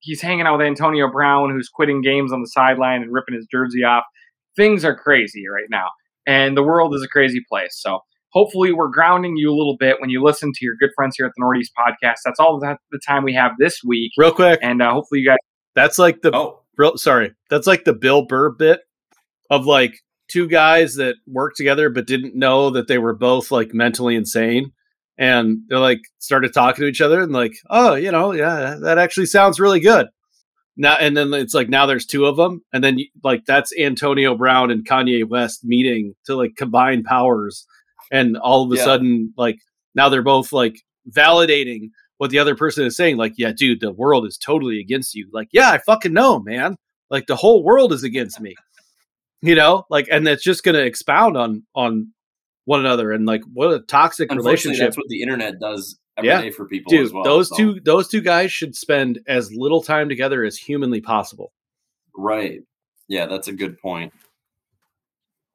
he's 0.00 0.20
hanging 0.20 0.46
out 0.46 0.58
with 0.58 0.66
Antonio 0.66 1.08
Brown, 1.08 1.50
who's 1.50 1.68
quitting 1.68 2.02
games 2.02 2.32
on 2.32 2.40
the 2.40 2.48
sideline 2.48 3.02
and 3.02 3.12
ripping 3.12 3.36
his 3.36 3.46
jersey 3.52 3.84
off. 3.84 4.02
Things 4.56 4.84
are 4.84 4.96
crazy 4.96 5.44
right 5.46 5.68
now, 5.70 5.90
and 6.26 6.56
the 6.56 6.62
world 6.64 6.92
is 6.92 7.04
a 7.04 7.06
crazy 7.06 7.40
place. 7.48 7.78
So 7.80 8.00
hopefully, 8.32 8.72
we're 8.72 8.88
grounding 8.88 9.36
you 9.36 9.50
a 9.50 9.56
little 9.56 9.76
bit 9.78 10.00
when 10.00 10.10
you 10.10 10.22
listen 10.22 10.52
to 10.54 10.64
your 10.64 10.74
good 10.80 10.90
friends 10.94 11.16
here 11.16 11.26
at 11.26 11.32
the 11.36 11.40
Northeast 11.40 11.72
Podcast. 11.78 12.18
That's 12.24 12.40
all 12.40 12.58
the 12.58 13.00
time 13.06 13.24
we 13.24 13.34
have 13.34 13.52
this 13.58 13.82
week. 13.84 14.12
Real 14.16 14.32
quick, 14.32 14.60
and 14.62 14.82
uh, 14.82 14.92
hopefully, 14.92 15.20
you 15.20 15.28
guys. 15.28 15.38
That's 15.74 15.98
like 15.98 16.22
the 16.22 16.34
oh, 16.34 16.64
real, 16.76 16.96
sorry. 16.96 17.34
That's 17.50 17.66
like 17.66 17.84
the 17.84 17.92
Bill 17.92 18.26
Burr 18.26 18.50
bit 18.50 18.80
of 19.50 19.66
like 19.66 19.94
two 20.28 20.46
guys 20.46 20.96
that 20.96 21.16
worked 21.26 21.56
together 21.56 21.90
but 21.90 22.06
didn't 22.06 22.36
know 22.36 22.70
that 22.70 22.86
they 22.86 22.98
were 22.98 23.14
both 23.14 23.50
like 23.50 23.72
mentally 23.72 24.14
insane 24.14 24.72
and 25.16 25.58
they're 25.68 25.78
like 25.78 26.00
started 26.18 26.52
talking 26.52 26.82
to 26.82 26.88
each 26.88 27.00
other 27.00 27.22
and 27.22 27.32
like 27.32 27.52
oh 27.70 27.94
you 27.94 28.12
know 28.12 28.32
yeah 28.32 28.76
that 28.80 28.98
actually 28.98 29.26
sounds 29.26 29.58
really 29.58 29.80
good 29.80 30.06
now 30.76 30.94
and 30.94 31.16
then 31.16 31.32
it's 31.32 31.54
like 31.54 31.68
now 31.68 31.86
there's 31.86 32.06
two 32.06 32.26
of 32.26 32.36
them 32.36 32.62
and 32.72 32.84
then 32.84 32.98
like 33.24 33.44
that's 33.46 33.72
antonio 33.78 34.36
brown 34.36 34.70
and 34.70 34.86
kanye 34.86 35.26
west 35.26 35.64
meeting 35.64 36.14
to 36.24 36.36
like 36.36 36.52
combine 36.56 37.02
powers 37.02 37.66
and 38.10 38.36
all 38.36 38.64
of 38.64 38.72
a 38.72 38.76
yeah. 38.76 38.84
sudden 38.84 39.32
like 39.36 39.58
now 39.94 40.08
they're 40.08 40.22
both 40.22 40.52
like 40.52 40.82
validating 41.10 41.90
what 42.18 42.30
the 42.30 42.38
other 42.38 42.56
person 42.56 42.84
is 42.84 42.96
saying 42.96 43.16
like 43.16 43.32
yeah 43.36 43.52
dude 43.52 43.80
the 43.80 43.92
world 43.92 44.26
is 44.26 44.36
totally 44.36 44.80
against 44.80 45.14
you 45.14 45.28
like 45.32 45.48
yeah 45.52 45.70
i 45.70 45.78
fucking 45.78 46.12
know 46.12 46.40
man 46.40 46.76
like 47.10 47.26
the 47.26 47.36
whole 47.36 47.62
world 47.62 47.92
is 47.92 48.02
against 48.02 48.40
me 48.40 48.54
you 49.42 49.54
know 49.54 49.84
like 49.90 50.06
and 50.10 50.26
it's 50.26 50.42
just 50.42 50.64
going 50.64 50.74
to 50.74 50.84
expound 50.84 51.36
on 51.36 51.62
on 51.74 52.12
one 52.68 52.80
another 52.80 53.12
and 53.12 53.24
like 53.24 53.40
what 53.54 53.72
a 53.72 53.80
toxic 53.80 54.30
relationship. 54.30 54.88
That's 54.88 54.98
what 54.98 55.08
the 55.08 55.22
internet 55.22 55.58
does 55.58 55.98
every 56.18 56.28
yeah. 56.28 56.42
day 56.42 56.50
for 56.50 56.66
people 56.66 56.90
Dude, 56.90 57.10
well, 57.14 57.24
Those 57.24 57.48
so. 57.48 57.56
two 57.56 57.80
those 57.80 58.08
two 58.08 58.20
guys 58.20 58.52
should 58.52 58.76
spend 58.76 59.20
as 59.26 59.50
little 59.50 59.82
time 59.82 60.10
together 60.10 60.44
as 60.44 60.58
humanly 60.58 61.00
possible. 61.00 61.50
Right. 62.14 62.60
Yeah, 63.08 63.24
that's 63.24 63.48
a 63.48 63.54
good 63.54 63.78
point. 63.78 64.12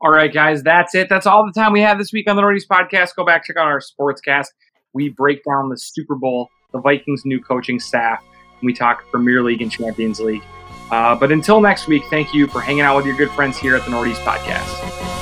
All 0.04 0.12
right, 0.12 0.34
guys, 0.34 0.62
that's 0.62 0.94
it. 0.96 1.08
That's 1.08 1.26
all 1.26 1.46
the 1.46 1.54
time 1.54 1.72
we 1.72 1.80
have 1.80 1.98
this 1.98 2.12
week 2.12 2.30
on 2.30 2.36
the 2.36 2.42
Northeast 2.42 2.68
Podcast. 2.68 3.16
Go 3.16 3.24
back, 3.24 3.46
check 3.46 3.56
out 3.56 3.68
our 3.68 3.80
sportscast. 3.80 4.48
We 4.92 5.08
break 5.08 5.42
down 5.46 5.70
the 5.70 5.78
Super 5.78 6.16
Bowl, 6.16 6.50
the 6.74 6.82
Vikings' 6.82 7.24
new 7.24 7.42
coaching 7.42 7.80
staff, 7.80 8.22
and 8.60 8.66
we 8.66 8.74
talk 8.74 9.10
Premier 9.12 9.42
League 9.42 9.62
and 9.62 9.72
Champions 9.72 10.20
League. 10.20 10.44
Uh, 10.92 11.16
but 11.16 11.32
until 11.32 11.62
next 11.62 11.88
week, 11.88 12.04
thank 12.10 12.34
you 12.34 12.48
for 12.48 12.60
hanging 12.60 12.82
out 12.82 12.98
with 12.98 13.06
your 13.06 13.16
good 13.16 13.32
friends 13.32 13.58
here 13.58 13.78
at 13.78 13.86
the 13.86 13.92
Northeast 13.92 14.20
Podcast. 14.24 15.13